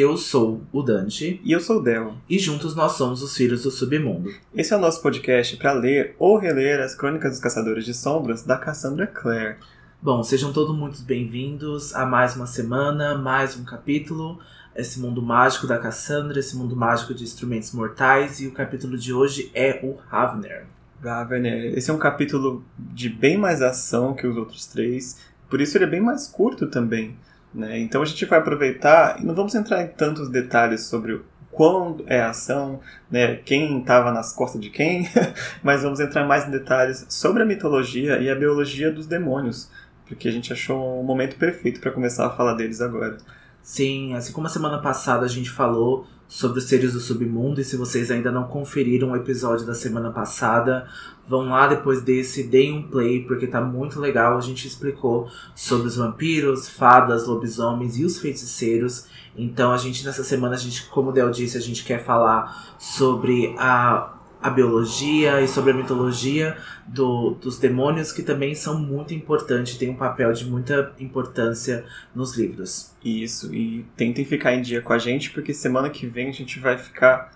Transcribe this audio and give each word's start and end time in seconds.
Eu 0.00 0.16
sou 0.16 0.62
o 0.72 0.82
Dante. 0.82 1.42
E 1.44 1.52
eu 1.52 1.60
sou 1.60 1.76
o 1.76 1.82
Del. 1.82 2.14
E 2.26 2.38
juntos 2.38 2.74
nós 2.74 2.92
somos 2.92 3.22
os 3.22 3.36
Filhos 3.36 3.64
do 3.64 3.70
Submundo. 3.70 4.32
Esse 4.54 4.72
é 4.72 4.76
o 4.78 4.80
nosso 4.80 5.02
podcast 5.02 5.58
para 5.58 5.74
ler 5.74 6.16
ou 6.18 6.38
reler 6.38 6.80
as 6.80 6.94
Crônicas 6.94 7.32
dos 7.32 7.40
Caçadores 7.40 7.84
de 7.84 7.92
Sombras 7.92 8.42
da 8.42 8.56
Cassandra 8.56 9.06
Clare. 9.06 9.56
Bom, 10.00 10.22
sejam 10.22 10.54
todos 10.54 10.74
muito 10.74 11.02
bem-vindos 11.02 11.94
a 11.94 12.06
mais 12.06 12.34
uma 12.34 12.46
semana, 12.46 13.14
mais 13.18 13.58
um 13.58 13.62
capítulo. 13.62 14.40
Esse 14.74 14.98
mundo 14.98 15.20
mágico 15.20 15.66
da 15.66 15.76
Cassandra, 15.76 16.40
esse 16.40 16.56
mundo 16.56 16.74
mágico 16.74 17.12
de 17.12 17.22
instrumentos 17.22 17.70
mortais. 17.72 18.40
E 18.40 18.46
o 18.46 18.52
capítulo 18.52 18.96
de 18.96 19.12
hoje 19.12 19.50
é 19.52 19.80
o 19.84 19.98
Ravner. 20.08 20.64
Ravner. 21.04 21.76
Esse 21.76 21.90
é 21.90 21.92
um 21.92 21.98
capítulo 21.98 22.64
de 22.78 23.10
bem 23.10 23.36
mais 23.36 23.60
ação 23.60 24.14
que 24.14 24.26
os 24.26 24.34
outros 24.34 24.64
três. 24.64 25.18
Por 25.50 25.60
isso 25.60 25.76
ele 25.76 25.84
é 25.84 25.88
bem 25.88 26.00
mais 26.00 26.26
curto 26.26 26.68
também. 26.68 27.18
Né? 27.52 27.80
Então 27.80 28.02
a 28.02 28.04
gente 28.04 28.24
vai 28.24 28.38
aproveitar 28.38 29.20
e 29.20 29.24
não 29.24 29.34
vamos 29.34 29.54
entrar 29.54 29.82
em 29.82 29.88
tantos 29.88 30.28
detalhes 30.28 30.84
sobre 30.84 31.14
o 31.14 31.24
quando 31.50 32.04
é 32.06 32.20
a 32.20 32.30
ação, 32.30 32.80
né, 33.10 33.34
quem 33.34 33.80
estava 33.80 34.12
nas 34.12 34.32
costas 34.32 34.60
de 34.60 34.70
quem, 34.70 35.08
mas 35.62 35.82
vamos 35.82 36.00
entrar 36.00 36.24
mais 36.26 36.46
em 36.46 36.50
detalhes 36.50 37.04
sobre 37.08 37.42
a 37.42 37.46
mitologia 37.46 38.18
e 38.18 38.30
a 38.30 38.34
biologia 38.34 38.90
dos 38.90 39.06
demônios, 39.06 39.68
porque 40.06 40.28
a 40.28 40.32
gente 40.32 40.52
achou 40.52 41.00
um 41.00 41.02
momento 41.02 41.36
perfeito 41.36 41.80
para 41.80 41.90
começar 41.90 42.26
a 42.26 42.30
falar 42.30 42.54
deles 42.54 42.80
agora. 42.80 43.18
Sim, 43.62 44.14
assim 44.14 44.32
como 44.32 44.46
a 44.46 44.50
semana 44.50 44.78
passada 44.78 45.26
a 45.26 45.28
gente 45.28 45.50
falou 45.50 46.06
sobre 46.30 46.60
os 46.60 46.64
seres 46.66 46.92
do 46.92 47.00
submundo, 47.00 47.60
e 47.60 47.64
se 47.64 47.76
vocês 47.76 48.08
ainda 48.08 48.30
não 48.30 48.44
conferiram 48.44 49.10
o 49.10 49.16
episódio 49.16 49.66
da 49.66 49.74
semana 49.74 50.12
passada, 50.12 50.86
vão 51.26 51.48
lá 51.48 51.66
depois 51.66 52.00
desse, 52.02 52.44
deem 52.44 52.78
um 52.78 52.82
play, 52.84 53.24
porque 53.24 53.48
tá 53.48 53.60
muito 53.60 53.98
legal. 53.98 54.38
A 54.38 54.40
gente 54.40 54.64
explicou 54.64 55.28
sobre 55.56 55.88
os 55.88 55.96
vampiros, 55.96 56.68
fadas, 56.68 57.26
lobisomens 57.26 57.98
e 57.98 58.04
os 58.04 58.20
feiticeiros. 58.20 59.06
Então 59.36 59.72
a 59.72 59.76
gente 59.76 60.04
nessa 60.04 60.22
semana, 60.22 60.54
a 60.54 60.58
gente, 60.58 60.86
como 60.86 61.10
o 61.10 61.12
Del 61.12 61.30
disse, 61.30 61.58
a 61.58 61.60
gente 61.60 61.84
quer 61.84 62.04
falar 62.04 62.76
sobre 62.78 63.52
a 63.58 64.19
a 64.42 64.48
biologia 64.48 65.40
e 65.40 65.48
sobre 65.48 65.72
a 65.72 65.74
mitologia 65.74 66.56
do, 66.86 67.32
dos 67.40 67.58
demônios, 67.58 68.10
que 68.10 68.22
também 68.22 68.54
são 68.54 68.78
muito 68.78 69.12
importantes, 69.12 69.76
têm 69.76 69.90
um 69.90 69.96
papel 69.96 70.32
de 70.32 70.46
muita 70.46 70.92
importância 70.98 71.84
nos 72.14 72.36
livros. 72.36 72.92
Isso, 73.04 73.54
e 73.54 73.84
tentem 73.96 74.24
ficar 74.24 74.54
em 74.54 74.62
dia 74.62 74.80
com 74.80 74.92
a 74.92 74.98
gente, 74.98 75.30
porque 75.30 75.52
semana 75.52 75.90
que 75.90 76.06
vem 76.06 76.28
a 76.28 76.32
gente 76.32 76.58
vai 76.58 76.78
ficar 76.78 77.32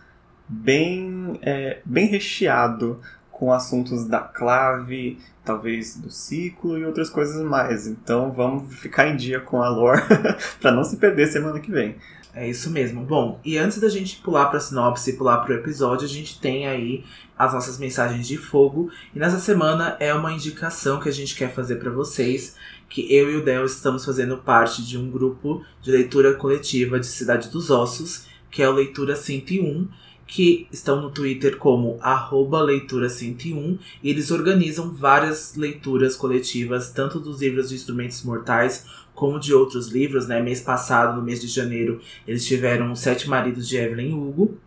bem, 0.49 1.39
é, 1.43 1.81
bem 1.85 2.07
recheado 2.07 3.01
com 3.31 3.53
assuntos 3.53 4.07
da 4.07 4.21
clave, 4.21 5.19
talvez 5.45 5.97
do 5.97 6.11
ciclo 6.11 6.79
e 6.79 6.85
outras 6.85 7.11
coisas 7.11 7.43
mais. 7.43 7.87
Então 7.87 8.33
vamos 8.33 8.73
ficar 8.75 9.09
em 9.09 9.17
dia 9.17 9.41
com 9.41 9.61
a 9.61 9.69
lore 9.69 10.03
para 10.61 10.71
não 10.71 10.85
se 10.85 10.97
perder 10.97 11.27
semana 11.27 11.61
que 11.61 11.71
vem. 11.71 11.97
É 12.35 12.49
isso 12.49 12.69
mesmo. 12.69 13.05
Bom, 13.05 13.41
e 13.45 13.57
antes 13.57 13.79
da 13.79 13.89
gente 13.89 14.17
pular 14.17 14.47
para 14.47 14.59
a 14.59 14.61
sinopse 14.61 15.11
e 15.11 15.17
pular 15.17 15.39
para 15.39 15.55
o 15.55 15.59
episódio, 15.59 16.05
a 16.05 16.09
gente 16.09 16.41
tem 16.41 16.67
aí 16.67 17.05
as 17.39 17.53
nossas 17.53 17.79
mensagens 17.79 18.27
de 18.27 18.37
fogo. 18.37 18.91
E 19.15 19.19
nessa 19.21 19.39
semana 19.39 19.97
é 20.01 20.13
uma 20.13 20.33
indicação 20.33 20.99
que 20.99 21.09
a 21.09 21.13
gente 21.13 21.37
quer 21.37 21.53
fazer 21.55 21.77
para 21.77 21.91
vocês, 21.91 22.57
que 22.89 23.15
eu 23.15 23.31
e 23.31 23.37
o 23.37 23.45
Del 23.45 23.65
estamos 23.65 24.05
fazendo 24.05 24.37
parte 24.39 24.85
de 24.85 24.99
um 24.99 25.09
grupo 25.09 25.65
de 25.81 25.93
leitura 25.93 26.35
coletiva 26.35 26.99
de 26.99 27.07
Cidade 27.07 27.51
dos 27.51 27.71
Ossos, 27.71 28.27
que 28.51 28.63
é 28.63 28.69
o 28.69 28.73
Leitura 28.73 29.15
101 29.15 29.89
que 30.27 30.67
estão 30.73 31.03
no 31.03 31.11
Twitter 31.11 31.59
como 31.59 31.99
leitura101 31.99 33.79
e 34.03 34.11
eles 34.11 34.31
organizam 34.31 34.91
várias 34.91 35.55
leituras 35.55 36.17
coletivas, 36.17 36.91
tanto 36.91 37.21
dos 37.21 37.43
livros 37.43 37.69
de 37.69 37.75
instrumentos 37.75 38.23
mortais 38.23 38.87
como 39.15 39.39
de 39.39 39.55
outros 39.55 39.89
livros, 39.89 40.27
né? 40.27 40.41
Mês 40.41 40.61
passado, 40.61 41.17
no 41.17 41.23
mês 41.23 41.41
de 41.41 41.47
janeiro, 41.47 42.01
eles 42.27 42.45
tiveram 42.45 42.93
Os 42.93 43.01
Sete 43.01 43.29
Maridos 43.29 43.69
de 43.69 43.77
Evelyn 43.77 44.13
Hugo. 44.13 44.59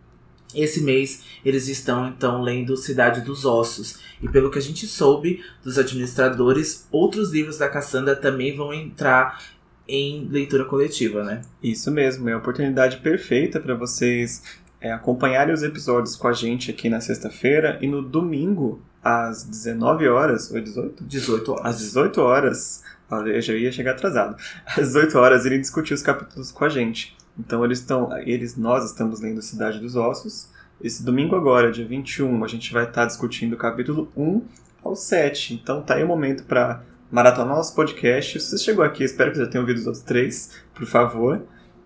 Esse 0.54 0.80
mês 0.80 1.24
eles 1.44 1.68
estão 1.68 2.08
então 2.08 2.40
lendo 2.40 2.76
Cidade 2.76 3.20
dos 3.20 3.44
Ossos. 3.44 4.00
E 4.22 4.28
pelo 4.28 4.50
que 4.50 4.58
a 4.58 4.62
gente 4.62 4.86
soube 4.86 5.44
dos 5.62 5.78
administradores, 5.78 6.86
outros 6.90 7.32
livros 7.32 7.58
da 7.58 7.68
Cassandra 7.68 8.16
também 8.16 8.56
vão 8.56 8.72
entrar 8.72 9.42
em 9.86 10.26
leitura 10.28 10.64
coletiva, 10.64 11.22
né? 11.22 11.42
Isso 11.62 11.90
mesmo, 11.90 12.28
é 12.28 12.32
a 12.32 12.38
oportunidade 12.38 12.98
perfeita 12.98 13.58
para 13.58 13.74
vocês 13.74 14.42
é, 14.80 14.92
acompanharem 14.92 15.52
os 15.52 15.62
episódios 15.62 16.16
com 16.16 16.28
a 16.28 16.32
gente 16.32 16.70
aqui 16.70 16.88
na 16.88 17.00
sexta-feira 17.00 17.78
e 17.80 17.86
no 17.86 18.02
domingo 18.02 18.80
às 19.02 19.44
19 19.44 20.08
horas, 20.08 20.50
ou 20.50 20.60
18? 20.60 21.04
18 21.04 21.52
horas. 21.52 21.66
Às 21.66 21.78
18 21.78 22.20
horas 22.20 22.82
eu 23.10 23.40
já 23.40 23.54
ia 23.54 23.72
chegar 23.72 23.92
atrasado. 23.92 24.36
Às 24.66 24.88
18 24.88 25.18
horas 25.18 25.44
irem 25.44 25.60
discutir 25.60 25.94
os 25.94 26.02
capítulos 26.02 26.52
com 26.52 26.64
a 26.64 26.68
gente. 26.68 27.16
Então 27.38 27.64
eles 27.64 27.78
estão, 27.78 28.16
eles, 28.18 28.56
nós 28.56 28.84
estamos 28.84 29.20
lendo 29.20 29.40
Cidade 29.40 29.78
dos 29.78 29.96
Ossos. 29.96 30.48
Esse 30.82 31.02
domingo 31.02 31.34
agora, 31.34 31.72
dia 31.72 31.86
21, 31.86 32.44
a 32.44 32.48
gente 32.48 32.72
vai 32.72 32.84
estar 32.84 33.06
discutindo 33.06 33.54
o 33.54 33.56
capítulo 33.56 34.12
1 34.16 34.42
ao 34.84 34.94
7. 34.94 35.54
Então 35.54 35.82
tá 35.82 35.94
aí 35.94 36.04
o 36.04 36.08
momento 36.08 36.44
para 36.44 36.82
maratonar 37.10 37.56
nosso 37.56 37.74
podcast. 37.74 38.40
Se 38.40 38.50
você 38.50 38.64
chegou 38.64 38.84
aqui, 38.84 39.02
espero 39.02 39.32
que 39.32 39.38
já 39.38 39.46
tenha 39.46 39.60
ouvido 39.60 39.78
os 39.78 39.86
outros 39.86 40.04
três, 40.04 40.52
por 40.74 40.86
favor. 40.86 41.42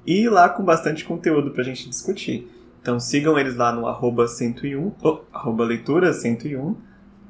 E 0.07 0.25
ir 0.25 0.29
lá 0.29 0.49
com 0.49 0.65
bastante 0.65 1.05
conteúdo 1.05 1.53
pra 1.53 1.63
gente 1.63 1.89
discutir. 1.89 2.51
Então 2.83 2.99
sigam 2.99 3.39
eles 3.39 3.55
lá 3.55 3.73
no 3.73 3.87
arroba 3.87 4.27
101, 4.27 4.93
oh, 5.03 5.21
arroba 5.33 5.65
leitura 5.65 6.13
101. 6.13 6.77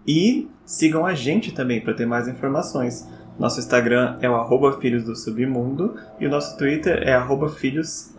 E 0.08 0.48
sigam 0.64 1.04
a 1.04 1.14
gente 1.14 1.52
também 1.52 1.80
para 1.80 1.92
ter 1.92 2.06
mais 2.06 2.26
informações. 2.26 3.06
Nosso 3.38 3.60
Instagram 3.60 4.16
é 4.20 4.28
o 4.28 4.34
arroba 4.34 4.80
Filhos 4.80 5.04
do 5.04 5.14
Submundo 5.14 5.94
e 6.18 6.26
o 6.26 6.30
nosso 6.30 6.56
Twitter 6.56 7.02
é 7.06 7.12
arroba 7.12 7.50
Filhos 7.50 8.12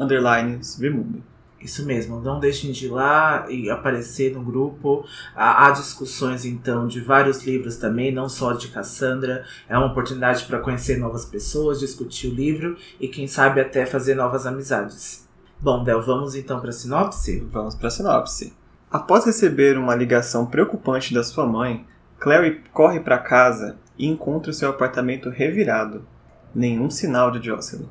Submundo. 0.61 1.23
Isso 1.59 1.85
mesmo, 1.85 2.19
não 2.19 2.41
deixem 2.41 2.73
de 2.73 2.88
ir 2.88 2.89
lá 2.89 3.45
e 3.49 3.69
aparecer 3.69 4.33
no 4.33 4.43
grupo. 4.43 5.05
Há, 5.33 5.72
discussões 5.72 6.43
então 6.43 6.88
de 6.88 6.99
vários 6.99 7.41
livros 7.45 7.77
também, 7.77 8.11
não 8.11 8.27
só 8.27 8.51
de 8.51 8.67
Cassandra. 8.67 9.45
É 9.69 9.77
uma 9.77 9.88
oportunidade 9.88 10.43
para 10.43 10.59
conhecer 10.59 10.97
novas 10.97 11.23
pessoas, 11.23 11.79
discutir 11.79 12.27
o 12.27 12.33
livro 12.33 12.75
e 12.99 13.07
quem 13.07 13.27
sabe 13.27 13.61
até 13.61 13.85
fazer 13.85 14.13
novas 14.13 14.45
amizades. 14.45 15.25
Bom, 15.63 15.81
Del, 15.81 16.01
vamos 16.01 16.35
então 16.35 16.59
para 16.59 16.72
a 16.72 16.74
sinopse? 16.74 17.40
Vamos 17.50 17.74
para 17.74 17.88
a 17.88 17.90
sinopse. 17.90 18.53
Após 18.91 19.24
receber 19.24 19.78
uma 19.78 19.96
ligação 19.96 20.46
preocupante 20.46 21.13
da 21.13 21.24
sua 21.24 21.47
mãe, 21.47 21.85
Clary 22.19 22.62
corre 22.74 23.00
para 23.00 23.18
casa 23.18 23.78
e 23.97 24.06
encontra 24.06 24.52
o 24.52 24.53
seu 24.53 24.69
apartamento 24.69 25.29
revirado. 25.29 26.06
Nenhum 26.53 26.90
sinal 26.90 27.31
de 27.31 27.47
Jocelyn. 27.47 27.88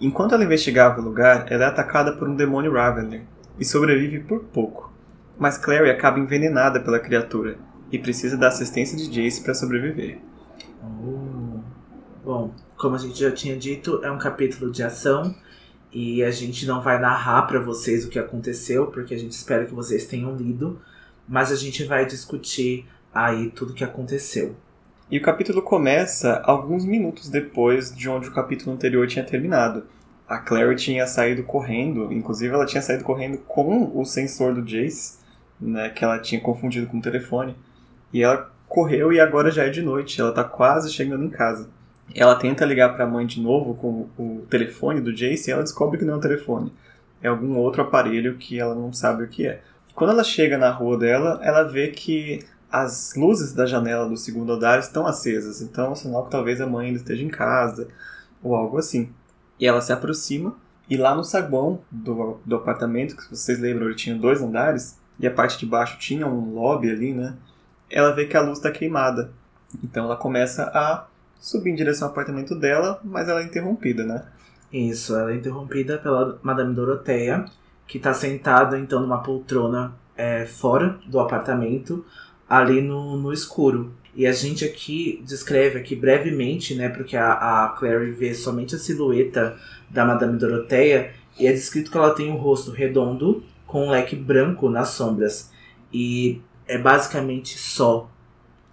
Enquanto 0.00 0.34
ela 0.34 0.42
investigava 0.42 1.02
o 1.02 1.04
lugar, 1.04 1.52
ela 1.52 1.64
é 1.64 1.66
atacada 1.66 2.12
por 2.12 2.26
um 2.26 2.34
demônio 2.34 2.72
Ravener 2.72 3.24
e 3.58 3.64
sobrevive 3.66 4.20
por 4.20 4.44
pouco. 4.44 4.90
Mas 5.38 5.58
Clary 5.58 5.90
acaba 5.90 6.18
envenenada 6.18 6.80
pela 6.80 6.98
criatura 6.98 7.58
e 7.90 7.98
precisa 7.98 8.38
da 8.38 8.48
assistência 8.48 8.96
de 8.96 9.10
Jace 9.10 9.42
para 9.42 9.52
sobreviver. 9.52 10.18
Oh. 10.82 11.60
Bom, 12.24 12.54
como 12.78 12.94
a 12.94 12.98
gente 12.98 13.20
já 13.20 13.30
tinha 13.30 13.54
dito, 13.54 14.00
é 14.02 14.10
um 14.10 14.16
capítulo 14.16 14.72
de 14.72 14.82
ação 14.82 15.34
e 15.92 16.22
a 16.22 16.30
gente 16.30 16.66
não 16.66 16.80
vai 16.80 16.98
narrar 16.98 17.42
para 17.42 17.60
vocês 17.60 18.04
o 18.04 18.08
que 18.08 18.18
aconteceu, 18.18 18.86
porque 18.86 19.14
a 19.14 19.18
gente 19.18 19.32
espera 19.32 19.66
que 19.66 19.74
vocês 19.74 20.06
tenham 20.06 20.34
lido, 20.34 20.80
mas 21.28 21.52
a 21.52 21.56
gente 21.56 21.84
vai 21.84 22.06
discutir 22.06 22.86
aí 23.12 23.50
tudo 23.50 23.72
o 23.72 23.74
que 23.74 23.84
aconteceu. 23.84 24.56
E 25.10 25.18
o 25.18 25.22
capítulo 25.22 25.60
começa 25.60 26.40
alguns 26.44 26.86
minutos 26.86 27.28
depois 27.28 27.94
de 27.94 28.08
onde 28.08 28.28
o 28.28 28.32
capítulo 28.32 28.72
anterior 28.72 29.06
tinha 29.06 29.24
terminado. 29.24 29.84
A 30.26 30.38
Clary 30.38 30.74
tinha 30.76 31.06
saído 31.06 31.42
correndo, 31.42 32.10
inclusive 32.10 32.54
ela 32.54 32.64
tinha 32.64 32.80
saído 32.80 33.04
correndo 33.04 33.36
com 33.38 33.92
o 33.94 34.04
sensor 34.06 34.54
do 34.54 34.62
Jace, 34.62 35.18
né, 35.60 35.90
que 35.90 36.02
ela 36.02 36.18
tinha 36.18 36.40
confundido 36.40 36.86
com 36.86 36.96
o 36.96 37.02
telefone. 37.02 37.54
E 38.10 38.22
ela 38.22 38.50
correu 38.66 39.12
e 39.12 39.20
agora 39.20 39.50
já 39.50 39.64
é 39.64 39.68
de 39.68 39.82
noite, 39.82 40.18
ela 40.18 40.30
está 40.30 40.42
quase 40.42 40.90
chegando 40.90 41.24
em 41.24 41.28
casa. 41.28 41.68
Ela 42.14 42.34
tenta 42.34 42.64
ligar 42.64 42.94
para 42.94 43.04
a 43.04 43.08
mãe 43.08 43.26
de 43.26 43.40
novo 43.40 43.74
com 43.74 44.08
o 44.18 44.46
telefone 44.50 45.00
do 45.00 45.12
Jace 45.12 45.48
e 45.48 45.52
ela 45.52 45.62
descobre 45.62 45.98
que 45.98 46.04
não 46.04 46.14
é 46.14 46.16
um 46.16 46.20
telefone. 46.20 46.72
É 47.22 47.28
algum 47.28 47.56
outro 47.56 47.82
aparelho 47.82 48.36
que 48.36 48.58
ela 48.58 48.74
não 48.74 48.92
sabe 48.92 49.24
o 49.24 49.28
que 49.28 49.46
é. 49.46 49.62
Quando 49.94 50.10
ela 50.10 50.24
chega 50.24 50.58
na 50.58 50.70
rua 50.70 50.98
dela, 50.98 51.38
ela 51.42 51.62
vê 51.62 51.88
que 51.88 52.40
as 52.70 53.14
luzes 53.14 53.52
da 53.52 53.66
janela 53.66 54.08
do 54.08 54.16
segundo 54.16 54.52
andar 54.52 54.78
estão 54.78 55.06
acesas, 55.06 55.60
então 55.60 55.92
é 55.92 55.94
sinal 55.94 56.24
que 56.24 56.30
talvez 56.30 56.60
a 56.60 56.66
mãe 56.66 56.86
ainda 56.86 56.98
esteja 56.98 57.22
em 57.22 57.28
casa 57.28 57.88
ou 58.42 58.54
algo 58.54 58.78
assim. 58.78 59.12
E 59.60 59.66
ela 59.66 59.80
se 59.80 59.92
aproxima 59.92 60.56
e 60.88 60.96
lá 60.96 61.14
no 61.14 61.22
saguão 61.22 61.80
do, 61.90 62.40
do 62.44 62.56
apartamento, 62.56 63.16
que 63.16 63.30
vocês 63.30 63.58
lembram, 63.58 63.86
ele 63.86 63.94
tinha 63.94 64.16
dois 64.16 64.42
andares 64.42 64.98
e 65.20 65.26
a 65.26 65.30
parte 65.30 65.58
de 65.58 65.66
baixo 65.66 65.98
tinha 65.98 66.26
um 66.26 66.54
lobby 66.54 66.90
ali, 66.90 67.12
né? 67.14 67.36
Ela 67.88 68.12
vê 68.12 68.26
que 68.26 68.36
a 68.36 68.40
luz 68.40 68.58
está 68.58 68.70
queimada. 68.70 69.30
Então 69.82 70.06
ela 70.06 70.16
começa 70.16 70.64
a 70.74 71.06
subir 71.42 71.72
em 71.72 71.74
direção 71.74 72.06
ao 72.06 72.12
apartamento 72.12 72.54
dela, 72.54 73.00
mas 73.02 73.28
ela 73.28 73.40
é 73.40 73.44
interrompida, 73.44 74.06
né? 74.06 74.24
Isso, 74.72 75.14
ela 75.16 75.32
é 75.32 75.34
interrompida 75.34 75.98
pela 75.98 76.38
Madame 76.40 76.72
Doroteia, 76.72 77.44
que 77.84 77.98
está 77.98 78.14
sentada 78.14 78.78
então 78.78 79.00
numa 79.00 79.22
poltrona 79.22 79.92
é, 80.16 80.46
fora 80.46 81.00
do 81.04 81.18
apartamento, 81.18 82.06
ali 82.48 82.80
no, 82.80 83.16
no 83.16 83.32
escuro. 83.32 83.92
E 84.14 84.24
a 84.24 84.32
gente 84.32 84.64
aqui 84.64 85.20
descreve 85.26 85.80
aqui 85.80 85.96
brevemente, 85.96 86.76
né, 86.76 86.88
porque 86.88 87.16
a, 87.16 87.32
a 87.32 87.68
Clary 87.70 88.12
vê 88.12 88.32
somente 88.34 88.76
a 88.76 88.78
silhueta 88.78 89.56
da 89.90 90.04
Madame 90.04 90.38
Doroteia, 90.38 91.12
E 91.38 91.46
é 91.46 91.52
descrito 91.52 91.90
que 91.90 91.96
ela 91.96 92.14
tem 92.14 92.30
um 92.30 92.36
rosto 92.36 92.70
redondo 92.70 93.42
com 93.66 93.86
um 93.86 93.90
leque 93.90 94.14
branco 94.14 94.70
nas 94.70 94.90
sombras. 94.90 95.50
E 95.92 96.40
é 96.68 96.78
basicamente 96.78 97.58
só 97.58 98.08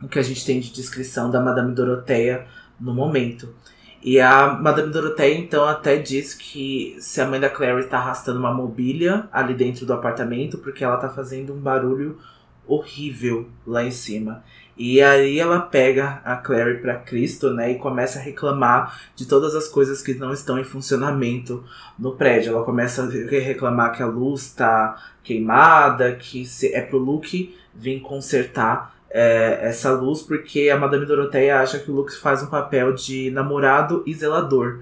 o 0.04 0.08
que 0.08 0.20
a 0.20 0.24
gente 0.24 0.46
tem 0.46 0.60
de 0.60 0.72
descrição 0.72 1.32
da 1.32 1.42
Madame 1.42 1.74
Doroteia 1.74 2.46
no 2.80 2.94
momento. 2.94 3.54
E 4.02 4.20
a 4.20 4.54
Madame 4.54 4.94
Doroteia, 4.94 5.38
então, 5.38 5.66
até 5.66 5.98
diz 5.98 6.34
que 6.34 6.96
se 7.00 7.20
a 7.20 7.28
mãe 7.28 7.40
da 7.40 7.50
Clary 7.50 7.86
tá 7.86 7.98
arrastando 7.98 8.40
uma 8.40 8.54
mobília 8.54 9.28
ali 9.32 9.54
dentro 9.54 9.86
do 9.86 9.94
apartamento, 9.94 10.58
porque 10.58 10.84
ela 10.84 10.98
tá 10.98 11.10
fazendo 11.10 11.54
um 11.54 11.60
barulho 11.60 12.18
horrível 12.66 13.50
lá 13.68 13.84
em 13.84 13.92
cima. 13.92 14.44
E 14.78 15.02
aí 15.02 15.38
ela 15.38 15.60
pega 15.60 16.22
a 16.24 16.38
Clary 16.38 16.78
para 16.78 16.96
Cristo, 16.96 17.52
né, 17.52 17.74
e 17.74 17.76
começa 17.76 18.18
a 18.18 18.22
reclamar 18.22 19.02
de 19.14 19.26
todas 19.26 19.54
as 19.54 19.68
coisas 19.68 20.02
que 20.02 20.14
não 20.14 20.32
estão 20.32 20.58
em 20.58 20.64
funcionamento 20.64 21.66
no 21.98 22.14
prédio. 22.14 22.54
Ela 22.54 22.64
começa 22.64 23.04
a 23.04 23.10
reclamar 23.10 23.92
que 23.92 24.02
a 24.02 24.08
luz 24.08 24.44
está 24.44 24.96
queimada, 25.22 26.16
que 26.16 26.48
é 26.72 26.80
pro 26.80 26.98
Luke 26.98 27.54
vir 27.76 28.00
consertar 28.00 28.96
é, 29.12 29.60
essa 29.64 29.92
luz, 29.92 30.22
porque 30.22 30.70
a 30.70 30.78
Madame 30.78 31.06
Doroteia 31.06 31.60
acha 31.60 31.80
que 31.80 31.90
o 31.90 31.94
Luke 31.96 32.16
faz 32.16 32.44
um 32.44 32.48
papel 32.48 32.94
de 32.94 33.32
namorado 33.32 34.04
e 34.06 34.14
zelador 34.14 34.80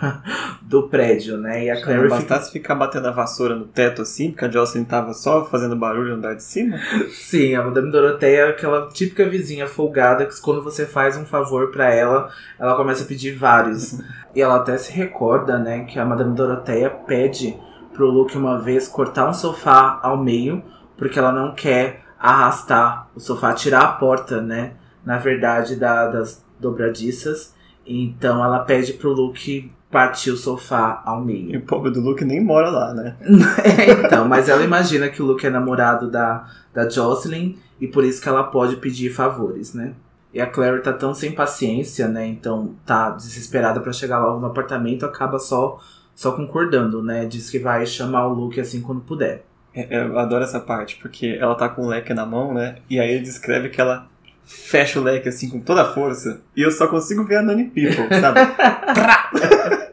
do 0.62 0.88
prédio, 0.88 1.38
né? 1.38 1.64
E 1.64 1.70
a 1.70 1.80
Clary. 1.82 2.02
Não 2.02 2.08
bastasse 2.08 2.52
fica... 2.52 2.62
ficar 2.62 2.74
batendo 2.74 3.08
a 3.08 3.10
vassoura 3.10 3.54
no 3.54 3.64
teto 3.64 4.02
assim, 4.02 4.30
porque 4.30 4.44
a 4.44 4.50
Jocelyn 4.50 4.84
tava 4.84 5.14
só 5.14 5.46
fazendo 5.46 5.74
barulho 5.76 6.10
no 6.10 6.16
andar 6.16 6.34
de 6.34 6.42
cima? 6.42 6.78
Sim, 7.08 7.54
a 7.54 7.64
Madame 7.64 7.90
Doroteia 7.90 8.40
é 8.40 8.48
aquela 8.50 8.88
típica 8.88 9.26
vizinha 9.28 9.66
folgada 9.66 10.26
que 10.26 10.40
quando 10.40 10.62
você 10.62 10.86
faz 10.86 11.16
um 11.16 11.24
favor 11.24 11.70
para 11.70 11.92
ela, 11.92 12.30
ela 12.58 12.76
começa 12.76 13.04
a 13.04 13.06
pedir 13.06 13.32
vários. 13.32 13.98
e 14.34 14.42
ela 14.42 14.56
até 14.56 14.76
se 14.76 14.92
recorda, 14.92 15.58
né, 15.58 15.84
que 15.84 15.98
a 15.98 16.04
Madame 16.04 16.34
Doroteia 16.34 16.90
pede 16.90 17.56
pro 17.94 18.06
Luke 18.06 18.36
uma 18.36 18.60
vez 18.60 18.86
cortar 18.86 19.28
um 19.28 19.34
sofá 19.34 19.98
ao 20.02 20.22
meio, 20.22 20.62
porque 20.96 21.18
ela 21.18 21.32
não 21.32 21.54
quer 21.54 22.09
arrastar 22.20 23.08
o 23.14 23.20
sofá, 23.20 23.54
tirar 23.54 23.80
a 23.80 23.92
porta, 23.92 24.42
né? 24.42 24.74
Na 25.04 25.16
verdade, 25.16 25.76
da, 25.76 26.06
das 26.08 26.44
dobradiças. 26.60 27.54
Então 27.86 28.44
ela 28.44 28.58
pede 28.60 28.92
pro 28.92 29.10
Luke 29.10 29.72
partir 29.90 30.30
o 30.30 30.36
sofá 30.36 31.02
ao 31.04 31.24
meio. 31.24 31.50
E 31.50 31.56
o 31.56 31.62
pobre 31.62 31.90
do 31.90 32.00
Luke 32.00 32.24
nem 32.24 32.44
mora 32.44 32.68
lá, 32.68 32.94
né? 32.94 33.16
é, 33.64 33.90
então, 33.92 34.28
mas 34.28 34.48
ela 34.48 34.62
imagina 34.62 35.08
que 35.08 35.22
o 35.22 35.26
Luke 35.26 35.46
é 35.46 35.50
namorado 35.50 36.10
da, 36.10 36.46
da 36.72 36.88
Jocelyn 36.88 37.56
e 37.80 37.88
por 37.88 38.04
isso 38.04 38.20
que 38.20 38.28
ela 38.28 38.44
pode 38.44 38.76
pedir 38.76 39.10
favores, 39.10 39.72
né? 39.72 39.94
E 40.32 40.40
a 40.40 40.46
Claire 40.46 40.82
tá 40.82 40.92
tão 40.92 41.12
sem 41.12 41.32
paciência, 41.32 42.06
né? 42.06 42.26
Então 42.26 42.74
tá 42.86 43.10
desesperada 43.10 43.80
para 43.80 43.92
chegar 43.92 44.20
logo 44.20 44.38
no 44.38 44.46
apartamento, 44.46 45.04
acaba 45.04 45.38
só 45.38 45.80
só 46.14 46.32
concordando, 46.32 47.02
né? 47.02 47.24
Diz 47.24 47.48
que 47.48 47.58
vai 47.58 47.86
chamar 47.86 48.26
o 48.26 48.34
Luke 48.34 48.60
assim 48.60 48.82
quando 48.82 49.00
puder. 49.00 49.46
É, 49.74 49.86
eu 50.04 50.18
adoro 50.18 50.44
essa 50.44 50.60
parte, 50.60 50.96
porque 50.96 51.38
ela 51.40 51.54
tá 51.54 51.68
com 51.68 51.82
o 51.82 51.88
leque 51.88 52.12
na 52.12 52.26
mão, 52.26 52.52
né? 52.52 52.76
E 52.88 52.98
aí 52.98 53.12
ele 53.12 53.22
descreve 53.22 53.68
que 53.68 53.80
ela 53.80 54.08
fecha 54.44 54.98
o 54.98 55.02
leque 55.02 55.28
assim 55.28 55.48
com 55.48 55.60
toda 55.60 55.82
a 55.82 55.92
força. 55.92 56.40
E 56.56 56.62
eu 56.62 56.70
só 56.70 56.88
consigo 56.88 57.24
ver 57.24 57.36
a 57.36 57.42
Nani 57.42 57.64
People, 57.64 58.08
sabe? 58.20 58.40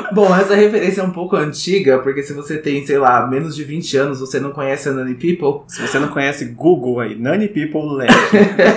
Bom, 0.12 0.34
essa 0.34 0.54
referência 0.54 1.00
é 1.00 1.04
um 1.04 1.10
pouco 1.10 1.36
antiga, 1.36 1.98
porque 1.98 2.22
se 2.22 2.32
você 2.32 2.58
tem, 2.58 2.84
sei 2.84 2.98
lá, 2.98 3.26
menos 3.26 3.54
de 3.54 3.64
20 3.64 3.96
anos, 3.96 4.20
você 4.20 4.40
não 4.40 4.50
conhece 4.50 4.88
a 4.88 4.92
Nani 4.92 5.14
People. 5.14 5.62
Se 5.68 5.80
você 5.80 5.98
não 5.98 6.08
conhece, 6.08 6.46
Google 6.46 7.00
aí, 7.00 7.14
Nani 7.14 7.48
People 7.48 7.96
Leque. 7.96 8.12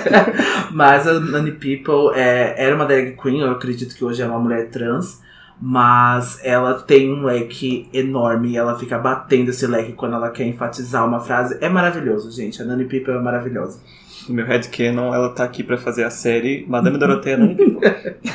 Mas 0.72 1.08
a 1.08 1.20
Nani 1.20 1.52
People 1.52 2.16
é, 2.16 2.54
era 2.58 2.76
uma 2.76 2.86
drag 2.86 3.16
queen, 3.22 3.42
eu 3.42 3.52
acredito 3.52 3.96
que 3.96 4.06
hoje 4.06 4.22
é 4.22 4.26
uma 4.26 4.40
mulher 4.40 4.70
trans. 4.70 5.22
Mas 5.62 6.40
ela 6.44 6.74
tem 6.82 7.12
um 7.14 7.24
leque 7.24 7.88
enorme 7.94 8.50
e 8.50 8.58
ela 8.58 8.78
fica 8.78 8.98
batendo 8.98 9.50
esse 9.50 9.66
leque 9.66 9.94
quando 9.94 10.16
ela 10.16 10.30
quer 10.30 10.46
enfatizar 10.46 11.08
uma 11.08 11.20
frase. 11.20 11.58
É 11.62 11.70
maravilhoso, 11.70 12.32
gente. 12.32 12.62
A 12.62 12.66
Nani 12.66 12.86
People 12.86 13.14
é 13.14 13.20
maravilhosa. 13.20 13.80
No 14.28 14.36
meu 14.36 14.46
headcanon, 14.46 15.14
ela 15.14 15.30
tá 15.30 15.44
aqui 15.44 15.64
para 15.64 15.78
fazer 15.78 16.04
a 16.04 16.10
série 16.10 16.66
Madame 16.68 16.98
Dorothea 16.98 17.38
Nani 17.38 17.56
People. 17.56 17.82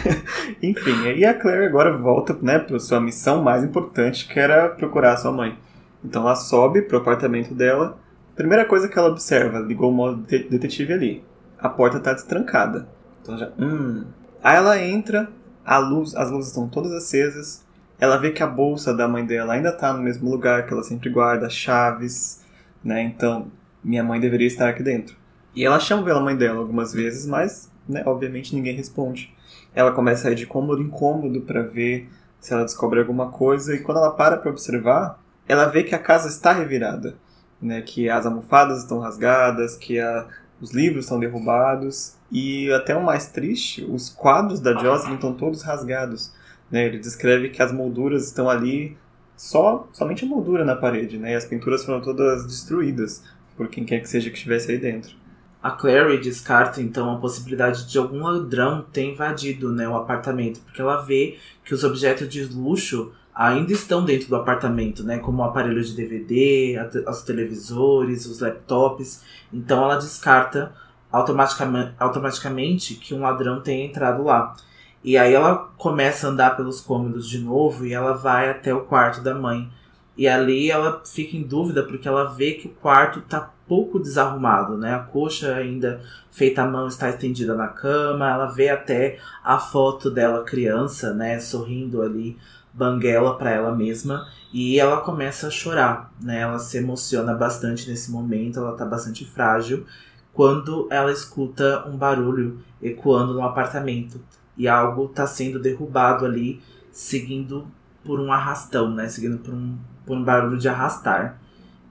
Enfim, 0.63 1.09
e 1.17 1.25
a 1.25 1.35
Claire 1.35 1.67
agora 1.67 1.97
volta 1.97 2.37
né, 2.43 2.59
para 2.59 2.79
sua 2.79 3.01
missão 3.01 3.43
mais 3.43 3.65
importante, 3.65 4.29
que 4.29 4.39
era 4.39 4.69
procurar 4.69 5.15
a 5.15 5.17
sua 5.17 5.33
mãe. 5.33 5.57
Então 6.05 6.23
ela 6.23 6.37
sobe 6.37 6.83
pro 6.83 6.99
apartamento 6.99 7.55
dela. 7.55 7.99
Primeira 8.37 8.65
coisa 8.65 8.89
que 8.89 8.99
ela 8.99 9.09
observa, 9.09 9.59
ligou 9.59 9.91
o 9.91 9.95
modo 9.95 10.23
detetive 10.29 10.93
ali. 10.93 11.25
A 11.59 11.69
porta 11.69 11.99
tá 11.99 12.13
destrancada. 12.13 12.89
Então 13.21 13.37
já. 13.37 13.51
Hum. 13.59 14.05
Aí 14.43 14.57
ela 14.57 14.81
entra, 14.81 15.29
a 15.69 15.77
luz, 15.77 16.17
as 16.17 16.31
luzes 16.31 16.49
estão 16.49 16.67
todas 16.67 16.91
acesas. 16.93 17.63
Ela 18.01 18.17
vê 18.17 18.31
que 18.31 18.43
a 18.43 18.47
bolsa 18.47 18.95
da 18.95 19.07
mãe 19.07 19.27
dela 19.27 19.53
ainda 19.53 19.69
está 19.69 19.93
no 19.93 20.03
mesmo 20.03 20.31
lugar 20.31 20.67
que 20.67 20.73
ela 20.73 20.83
sempre 20.83 21.11
guarda, 21.11 21.51
chaves, 21.51 22.43
né? 22.83 23.03
Então, 23.03 23.53
minha 23.85 24.03
mãe 24.03 24.19
deveria 24.19 24.47
estar 24.47 24.71
aqui 24.71 24.83
dentro. 24.83 25.15
E 25.55 25.67
ela 25.67 25.79
chama 25.79 26.05
pela 26.05 26.23
mãe 26.23 26.35
dela 26.35 26.61
algumas 26.61 26.95
vezes, 26.95 27.27
mas, 27.27 27.71
né, 27.87 28.03
obviamente 28.07 28.55
ninguém 28.57 28.75
responde. 28.75 29.31
Ela 29.75 29.93
começa 29.93 30.29
a 30.29 30.31
ir 30.31 30.37
de 30.37 30.47
cômodo 30.47 30.81
em 30.81 30.89
cômodo 30.89 31.43
para 31.43 31.61
ver 31.61 32.09
se 32.41 32.55
ela 32.55 32.65
descobre 32.65 33.01
alguma 33.01 33.31
coisa 33.31 33.75
e 33.75 33.81
quando 33.81 33.99
ela 33.99 34.13
para 34.13 34.39
para 34.39 34.51
observar, 34.51 35.23
ela 35.47 35.67
vê 35.67 35.83
que 35.83 35.95
a 35.95 35.99
casa 35.99 36.29
está 36.29 36.51
revirada, 36.51 37.17
né? 37.61 37.83
Que 37.83 38.09
as 38.09 38.25
almofadas 38.25 38.79
estão 38.79 39.01
rasgadas, 39.01 39.77
que 39.77 40.01
a, 40.01 40.27
os 40.61 40.73
livros 40.73 41.05
estão 41.05 41.19
derrubados 41.19 42.15
e 42.31 42.71
até 42.73 42.97
o 42.97 43.03
mais 43.03 43.29
triste, 43.29 43.85
os 43.85 44.09
quadros 44.09 44.61
da 44.61 44.75
Jocelyn 44.75 45.15
estão 45.15 45.33
todos 45.33 45.63
rasgados. 45.63 46.33
Né? 46.71 46.87
Ele 46.87 46.99
descreve 46.99 47.49
que 47.51 47.63
as 47.63 47.73
molduras 47.73 48.27
estão 48.27 48.49
ali 48.49 48.97
só 49.37 49.89
somente 49.93 50.25
a 50.25 50.29
moldura 50.29 50.65
na 50.65 50.75
parede, 50.75 51.17
né? 51.17 51.33
E 51.33 51.35
as 51.35 51.45
pinturas 51.45 51.85
foram 51.85 52.01
todas 52.01 52.45
destruídas 52.45 53.23
por 53.57 53.69
quem 53.69 53.85
quer 53.85 54.01
que 54.01 54.09
seja 54.09 54.31
que 54.31 54.37
estivesse 54.37 54.71
aí 54.71 54.79
dentro. 54.79 55.17
A 55.63 55.71
Clary 55.71 56.21
descarta 56.21 56.81
então 56.81 57.13
a 57.13 57.19
possibilidade 57.19 57.89
de 57.89 57.99
algum 57.99 58.23
ladrão 58.23 58.85
ter 58.93 59.05
invadido 59.05 59.73
né, 59.73 59.89
o 59.89 59.97
apartamento, 59.97 60.61
porque 60.61 60.81
ela 60.81 61.03
vê 61.03 61.37
que 61.65 61.75
os 61.75 61.83
objetos 61.83 62.29
de 62.29 62.45
luxo 62.45 63.13
ainda 63.39 63.73
estão 63.73 64.05
dentro 64.05 64.29
do 64.29 64.35
apartamento, 64.35 65.05
né? 65.05 65.19
Como 65.19 65.41
o 65.41 65.45
aparelho 65.45 65.81
de 65.81 65.95
DVD, 65.95 66.77
os 67.07 67.23
televisores, 67.23 68.27
os 68.27 68.41
laptops. 68.41 69.23
Então 69.53 69.85
ela 69.85 69.95
descarta 69.95 70.73
automaticamente, 71.13 71.95
automaticamente 72.01 72.97
que 72.97 73.15
um 73.15 73.21
ladrão 73.21 73.61
tenha 73.61 73.87
entrado 73.87 74.25
lá. 74.25 74.57
E 75.05 75.17
aí 75.17 75.33
ela 75.33 75.71
começa 75.77 76.27
a 76.27 76.31
andar 76.31 76.57
pelos 76.57 76.81
cômodos 76.81 77.29
de 77.29 77.39
novo 77.39 77.87
e 77.87 77.95
ela 77.95 78.13
vai 78.15 78.51
até 78.51 78.75
o 78.75 78.81
quarto 78.81 79.23
da 79.23 79.37
mãe. 79.37 79.71
E 80.17 80.27
ali 80.27 80.69
ela 80.69 81.01
fica 81.07 81.37
em 81.37 81.45
dúvida 81.45 81.85
porque 81.85 82.09
ela 82.09 82.25
vê 82.25 82.55
que 82.55 82.67
o 82.67 82.71
quarto 82.73 83.21
tá 83.21 83.53
pouco 83.69 84.01
desarrumado, 84.01 84.77
né? 84.77 84.95
A 84.97 84.99
coxa 84.99 85.55
ainda 85.55 86.01
feita 86.29 86.63
à 86.63 86.67
mão 86.67 86.89
está 86.89 87.09
estendida 87.09 87.55
na 87.55 87.69
cama. 87.69 88.29
Ela 88.29 88.47
vê 88.47 88.69
até 88.69 89.21
a 89.45 89.59
foto 89.59 90.11
dela 90.11 90.43
criança, 90.43 91.15
né, 91.15 91.39
sorrindo 91.39 92.03
ali 92.03 92.37
banguela 92.73 93.37
para 93.37 93.51
ela 93.51 93.75
mesma 93.75 94.27
e 94.53 94.79
ela 94.79 95.01
começa 95.01 95.49
a 95.49 95.51
chorar, 95.51 96.13
né? 96.21 96.41
Ela 96.41 96.59
se 96.59 96.79
emociona 96.79 97.35
bastante 97.35 97.89
nesse 97.89 98.11
momento, 98.11 98.59
ela 98.59 98.77
tá 98.77 98.85
bastante 98.85 99.25
frágil 99.25 99.85
quando 100.33 100.87
ela 100.91 101.11
escuta 101.11 101.85
um 101.89 101.97
barulho 101.97 102.61
ecoando 102.81 103.35
no 103.35 103.43
apartamento 103.43 104.21
e 104.57 104.69
algo 104.69 105.09
tá 105.09 105.27
sendo 105.27 105.59
derrubado 105.59 106.25
ali, 106.25 106.63
seguindo 106.93 107.67
por 108.05 108.21
um 108.21 108.33
arrastão, 108.33 108.91
né? 108.91 109.09
Seguindo 109.09 109.39
por 109.39 109.53
um, 109.53 109.77
por 110.07 110.17
um 110.17 110.25
barulho 110.25 110.57
de 110.57 110.69
arrastar. 110.69 111.39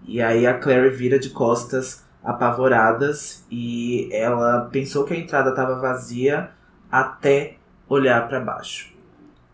E 0.05 0.21
aí 0.21 0.47
a 0.47 0.57
Claire 0.57 0.89
vira 0.89 1.19
de 1.19 1.29
costas 1.29 2.05
apavoradas 2.23 3.45
e 3.51 4.09
ela 4.11 4.61
pensou 4.71 5.03
que 5.03 5.13
a 5.13 5.17
entrada 5.17 5.49
estava 5.49 5.75
vazia 5.75 6.51
até 6.89 7.57
olhar 7.87 8.27
para 8.27 8.39
baixo. 8.39 8.96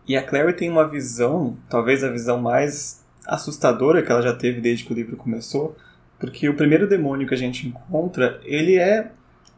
E 0.06 0.16
a 0.16 0.22
Clary 0.22 0.52
tem 0.54 0.70
uma 0.70 0.86
visão, 0.86 1.56
talvez 1.68 2.04
a 2.04 2.10
visão 2.10 2.40
mais 2.40 3.02
assustadora 3.26 4.02
que 4.02 4.12
ela 4.12 4.22
já 4.22 4.34
teve 4.34 4.60
desde 4.60 4.84
que 4.84 4.92
o 4.92 4.96
livro 4.96 5.16
começou, 5.16 5.76
porque 6.18 6.48
o 6.48 6.54
primeiro 6.54 6.88
demônio 6.88 7.26
que 7.26 7.34
a 7.34 7.38
gente 7.38 7.66
encontra, 7.66 8.40
ele 8.44 8.76
é 8.76 9.10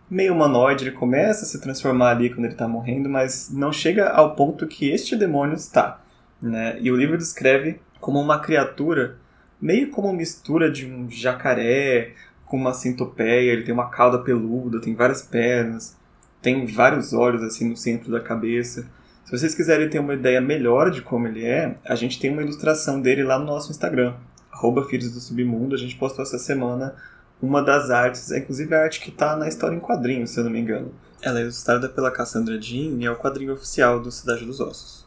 meio 0.09 0.33
humanoide, 0.33 0.85
ele 0.85 0.93
começa 0.93 1.45
a 1.45 1.49
se 1.49 1.61
transformar 1.61 2.11
ali 2.11 2.31
quando 2.31 2.45
ele 2.45 2.55
está 2.55 2.69
morrendo, 2.69 3.09
mas 3.09 3.51
não 3.53 3.73
chega 3.73 4.09
ao 4.09 4.37
ponto 4.37 4.67
que 4.67 4.89
este 4.89 5.17
demônio 5.17 5.55
está. 5.55 6.01
Né? 6.41 6.79
E 6.81 6.91
o 6.91 6.97
livro 6.97 7.19
descreve 7.19 7.81
como 8.01 8.21
uma 8.21 8.39
criatura, 8.39 9.19
meio 9.61 9.91
como 9.91 10.09
uma 10.09 10.17
mistura 10.17 10.71
de 10.71 10.87
um 10.87 11.11
jacaré 11.11 12.13
com 12.45 12.57
uma 12.57 12.73
centopeia, 12.73 13.53
ele 13.53 13.65
tem 13.65 13.75
uma 13.75 13.91
cauda 13.91 14.19
peluda, 14.19 14.81
tem 14.81 14.95
várias 14.95 15.23
pernas, 15.23 15.97
tem 16.41 16.65
vários 16.67 17.13
olhos 17.13 17.43
assim 17.43 17.69
no 17.69 17.77
centro 17.77 18.13
da 18.13 18.21
cabeça. 18.21 18.89
Se 19.27 19.37
vocês 19.37 19.57
quiserem 19.57 19.91
ter 19.91 19.99
uma 19.99 20.15
ideia 20.15 20.41
melhor 20.41 20.89
de 20.89 21.03
como 21.03 21.27
ele 21.27 21.45
é, 21.45 21.77
a 21.85 21.97
gente 21.97 22.21
tem 22.21 22.31
uma 22.31 22.43
ilustração 22.43 23.01
dele 23.01 23.25
lá 23.25 23.37
no 23.37 23.45
nosso 23.45 23.73
Instagram, 23.73 24.15
arroba 24.53 24.85
Filhos 24.85 25.11
do 25.11 25.19
Submundo. 25.19 25.75
A 25.75 25.79
gente 25.79 25.97
postou 25.97 26.23
essa 26.23 26.39
semana 26.39 26.95
uma 27.43 27.61
das 27.61 27.91
artes, 27.91 28.31
é 28.31 28.39
inclusive 28.39 28.73
a 28.73 28.83
arte 28.83 29.01
que 29.01 29.11
está 29.11 29.35
na 29.37 29.49
história 29.49 29.75
em 29.75 29.81
quadrinhos, 29.81 30.31
se 30.31 30.39
eu 30.39 30.45
não 30.45 30.51
me 30.53 30.61
engano. 30.61 30.95
Ela 31.21 31.41
é 31.41 31.43
ilustrada 31.43 31.89
pela 31.89 32.13
Cassandra 32.13 32.63
Jean 32.63 33.01
e 33.01 33.05
é 33.05 33.11
o 33.11 33.17
quadrinho 33.17 33.53
oficial 33.53 33.99
do 33.99 34.13
Cidade 34.13 34.45
dos 34.45 34.61
Ossos. 34.61 35.05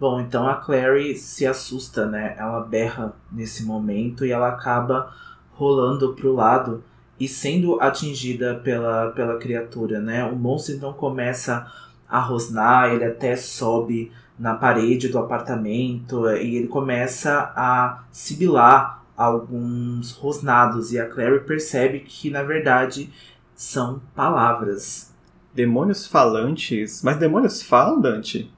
Bom, 0.00 0.18
então 0.18 0.48
a 0.48 0.54
Clary 0.54 1.14
se 1.14 1.46
assusta, 1.46 2.06
né? 2.06 2.34
Ela 2.38 2.60
berra 2.60 3.14
nesse 3.30 3.64
momento 3.64 4.24
e 4.24 4.32
ela 4.32 4.48
acaba 4.48 5.14
rolando 5.50 6.14
pro 6.14 6.32
lado 6.32 6.82
e 7.20 7.28
sendo 7.28 7.78
atingida 7.82 8.54
pela, 8.64 9.10
pela 9.10 9.38
criatura, 9.38 10.00
né? 10.00 10.24
O 10.24 10.34
monstro 10.34 10.74
então 10.74 10.94
começa 10.94 11.70
a 12.12 12.20
rosnar, 12.20 12.92
ele 12.92 13.06
até 13.06 13.34
sobe 13.34 14.12
na 14.38 14.54
parede 14.54 15.08
do 15.08 15.18
apartamento 15.18 16.28
e 16.28 16.56
ele 16.56 16.68
começa 16.68 17.50
a 17.56 18.04
sibilar 18.10 19.02
alguns 19.16 20.12
rosnados 20.12 20.92
e 20.92 21.00
a 21.00 21.08
Clary 21.08 21.40
percebe 21.40 22.00
que 22.00 22.28
na 22.28 22.42
verdade 22.42 23.10
são 23.54 24.02
palavras. 24.14 25.14
Demônios 25.54 26.06
falantes? 26.06 27.02
Mas 27.02 27.16
demônios 27.16 27.62
falam, 27.62 27.98
Dante? 27.98 28.50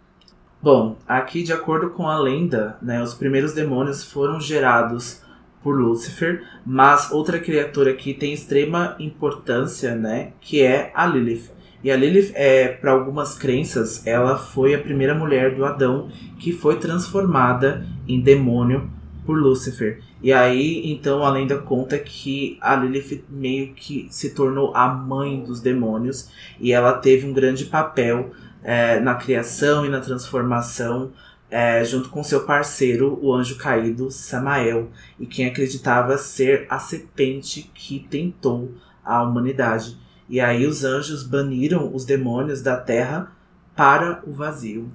Bom, 0.60 0.96
aqui 1.06 1.44
de 1.44 1.52
acordo 1.52 1.90
com 1.90 2.08
a 2.08 2.18
lenda, 2.18 2.76
né, 2.82 3.00
os 3.02 3.14
primeiros 3.14 3.52
demônios 3.52 4.02
foram 4.02 4.40
gerados 4.40 5.22
por 5.62 5.78
Lúcifer, 5.78 6.42
mas 6.66 7.12
outra 7.12 7.38
criatura 7.38 7.94
que 7.94 8.14
tem 8.14 8.32
extrema 8.32 8.96
importância, 8.98 9.94
né, 9.94 10.32
que 10.40 10.60
é 10.60 10.90
a 10.94 11.06
Lilith. 11.06 11.54
E 11.84 11.90
a 11.90 11.96
Lilith, 11.96 12.32
é, 12.34 12.68
para 12.68 12.92
algumas 12.92 13.36
crenças, 13.36 14.06
ela 14.06 14.38
foi 14.38 14.74
a 14.74 14.80
primeira 14.80 15.14
mulher 15.14 15.54
do 15.54 15.66
Adão 15.66 16.08
que 16.38 16.50
foi 16.50 16.78
transformada 16.78 17.86
em 18.08 18.22
demônio 18.22 18.90
por 19.26 19.36
Lúcifer. 19.36 20.00
E 20.22 20.32
aí, 20.32 20.90
então, 20.90 21.22
a 21.22 21.28
lenda 21.28 21.58
conta 21.58 21.98
que 21.98 22.56
a 22.62 22.74
Lilith 22.74 23.22
meio 23.28 23.74
que 23.74 24.08
se 24.10 24.30
tornou 24.30 24.74
a 24.74 24.88
mãe 24.88 25.44
dos 25.44 25.60
demônios 25.60 26.30
e 26.58 26.72
ela 26.72 26.94
teve 26.94 27.26
um 27.26 27.34
grande 27.34 27.66
papel 27.66 28.30
é, 28.62 28.98
na 28.98 29.16
criação 29.16 29.84
e 29.84 29.90
na 29.90 30.00
transformação, 30.00 31.12
é, 31.50 31.84
junto 31.84 32.08
com 32.08 32.24
seu 32.24 32.44
parceiro, 32.44 33.18
o 33.20 33.34
anjo 33.34 33.58
caído 33.58 34.10
Samael, 34.10 34.88
e 35.20 35.26
quem 35.26 35.44
acreditava 35.44 36.16
ser 36.16 36.66
a 36.70 36.78
serpente 36.78 37.70
que 37.74 38.06
tentou 38.08 38.72
a 39.04 39.22
humanidade. 39.22 40.02
E 40.28 40.40
aí 40.40 40.66
os 40.66 40.84
anjos 40.84 41.22
baniram 41.22 41.94
os 41.94 42.04
demônios 42.04 42.62
da 42.62 42.76
terra 42.76 43.32
para 43.76 44.22
o 44.26 44.32
vazio. 44.32 44.88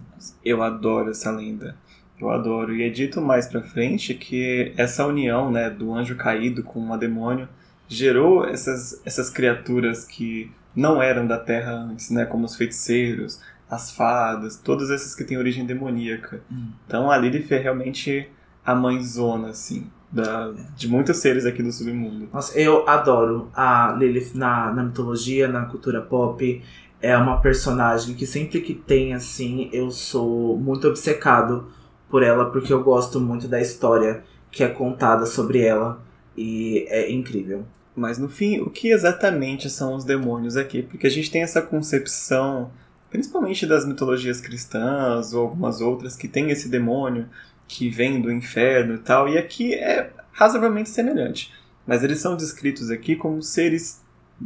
Eu 0.44 0.64
adoro 0.64 1.12
essa 1.12 1.32
lenda. 1.32 1.76
Eu 2.20 2.30
adoro. 2.30 2.76
E 2.76 2.84
é 2.84 2.90
dito 2.90 3.22
mais 3.22 3.48
pra 3.48 3.62
frente 3.62 4.14
que 4.14 4.74
essa 4.76 5.06
união 5.06 5.52
né, 5.52 5.70
do 5.70 5.94
anjo 5.94 6.16
caído 6.16 6.64
com 6.64 6.80
uma 6.80 6.98
demônio 6.98 7.48
gerou 7.88 8.46
essas, 8.46 9.02
essas 9.06 9.30
criaturas 9.30 10.06
que 10.06 10.52
não 10.76 11.02
eram 11.02 11.26
da 11.26 11.38
terra 11.38 11.72
antes, 11.72 12.10
né, 12.12 12.26
como 12.26 12.46
os 12.46 12.56
feiticeiros, 12.56 13.42
as 13.70 13.92
fadas, 13.92 14.58
todos 14.58 14.90
esses 14.90 15.16
que 15.16 15.24
têm 15.24 15.38
origem 15.38 15.66
demoníaca. 15.66 16.42
Hum. 16.52 16.72
Então 16.86 17.10
a 17.10 17.18
Lilith 17.18 17.52
é 17.52 17.58
realmente 17.58 18.30
a 18.66 18.76
mãezona, 18.76 19.50
assim, 19.50 19.90
da, 20.12 20.52
de 20.76 20.88
muitos 20.88 21.18
seres 21.18 21.46
aqui 21.46 21.62
do 21.62 21.72
submundo. 21.72 22.30
Nossa, 22.34 22.60
eu 22.60 22.88
adoro 22.88 23.50
a 23.54 23.96
Lilith 23.98 24.32
na, 24.34 24.74
na 24.74 24.84
mitologia, 24.84 25.48
na 25.48 25.66
cultura 25.66 26.02
pop. 26.02 26.62
É 27.02 27.16
uma 27.16 27.40
personagem 27.40 28.16
que 28.16 28.26
sempre 28.26 28.62
que 28.62 28.74
tem, 28.74 29.14
assim, 29.14 29.70
eu 29.72 29.90
sou 29.92 30.58
muito 30.58 30.88
obcecado 30.88 31.68
por 32.10 32.24
ela, 32.24 32.50
porque 32.50 32.74
eu 32.74 32.84
gosto 32.84 33.20
muito 33.20 33.48
da 33.48 33.62
história 33.62 34.24
que 34.52 34.64
é 34.64 34.68
contada 34.68 35.26
sobre 35.26 35.62
ela. 35.62 36.02
E 36.36 36.86
é 36.90 37.12
incrível. 37.12 37.66
Mas 37.96 38.18
no 38.18 38.30
fim, 38.30 38.62
o 38.62 38.70
que 38.70 38.90
exatamente 38.90 39.70
são 39.70 39.94
os 39.94 40.06
demônios 40.06 40.56
aqui? 40.56 40.82
Porque 40.82 41.06
a 41.06 41.10
gente 41.10 41.30
tem 41.30 41.42
essa 41.42 41.62
concepção 41.62 42.72
principalmente 43.10 43.66
das 43.66 43.86
mitologias 43.86 44.40
cristãs 44.40 45.34
ou 45.34 45.42
algumas 45.42 45.82
outras 45.82 46.16
que 46.16 46.28
tem 46.28 46.52
esse 46.52 46.70
demônio 46.70 47.28
que 47.68 47.90
vem 47.90 48.22
do 48.22 48.32
inferno 48.32 48.96
e 48.96 49.00
tal, 49.00 49.28
e 49.28 49.38
aqui 49.38 49.74
é 49.74 50.12
razoavelmente 50.32 50.90
semelhante. 50.90 51.54
Mas 51.86 52.04
eles 52.04 52.20
são 52.20 52.36
descritos 52.36 52.90
aqui 52.90 53.16
como 53.16 53.42
seres 53.42 54.02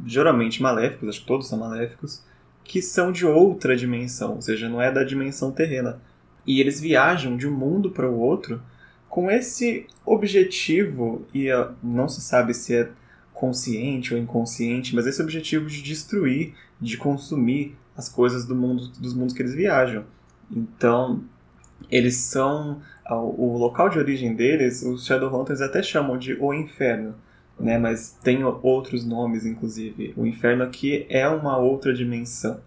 geralmente 0.05 0.62
maléficos, 0.62 1.10
acho 1.10 1.22
que 1.22 1.27
todos 1.27 1.48
são 1.48 1.60
maléficos, 1.60 2.24
que 2.63 2.82
são 2.82 3.12
de 3.12 3.25
outra 3.25 3.75
dimensão, 3.75 4.36
ou 4.36 4.41
seja, 4.41 4.70
não 4.70 4.82
é 4.82 4.91
da 4.91 5.03
dimensão 5.03 5.51
terrena. 5.51 6.01
E 6.46 6.60
eles 6.60 6.79
viajam 6.79 7.38
de 7.38 7.48
um 7.48 7.51
mundo 7.51 7.91
para 7.91 8.10
o 8.10 8.20
outro 8.20 8.62
com 9.08 9.29
esse 9.29 9.86
objetivo, 10.05 11.25
e 11.34 11.48
não 11.84 12.08
se 12.08 12.22
sabe 12.22 12.53
se 12.53 12.75
é 12.75 12.89
consciente 13.34 14.13
ou 14.13 14.20
inconsciente, 14.20 14.96
mas 14.96 15.05
esse 15.05 15.22
objetivo 15.22 15.67
de 15.67 15.82
destruir, 15.82 16.55
de 16.82 16.98
consumir 16.98 17.75
as 17.95 18.09
coisas 18.09 18.45
do 18.45 18.55
mundo, 18.55 18.88
dos 19.00 19.13
mundos 19.13 19.33
que 19.33 19.41
eles 19.41 19.53
viajam. 19.53 20.03
Então, 20.51 21.23
eles 21.89 22.15
são 22.15 22.81
o 23.09 23.57
local 23.57 23.89
de 23.89 24.00
origem 24.00 24.35
deles, 24.35 24.81
os 24.83 25.05
Shadowhunters 25.05 25.62
até 25.62 25.83
chamam 25.83 26.17
de 26.17 26.33
o 26.39 26.53
Inferno, 26.53 27.15
né? 27.59 27.77
Mas 27.77 28.17
tem 28.23 28.43
outros 28.43 29.05
nomes, 29.05 29.45
inclusive. 29.45 30.13
O 30.15 30.25
Inferno 30.25 30.63
aqui 30.63 31.05
é 31.09 31.27
uma 31.27 31.57
outra 31.57 31.93
dimensão. 31.93 32.59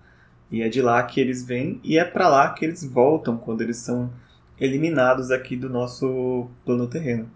E 0.50 0.62
é 0.62 0.68
de 0.68 0.80
lá 0.80 1.02
que 1.02 1.21
eles 1.21 1.45
vêm 1.45 1.80
e 1.83 1.99
é 1.99 2.04
para 2.04 2.28
lá 2.28 2.50
que 2.50 2.64
eles 2.64 2.85
voltam 2.85 3.37
quando 3.37 3.62
eles 3.62 3.78
são 3.78 4.12
eliminados 4.61 5.33
aqui 5.33 5.56
do 5.56 5.68
nosso 5.68 6.49
plano 6.64 6.87
terreno. 6.87 7.28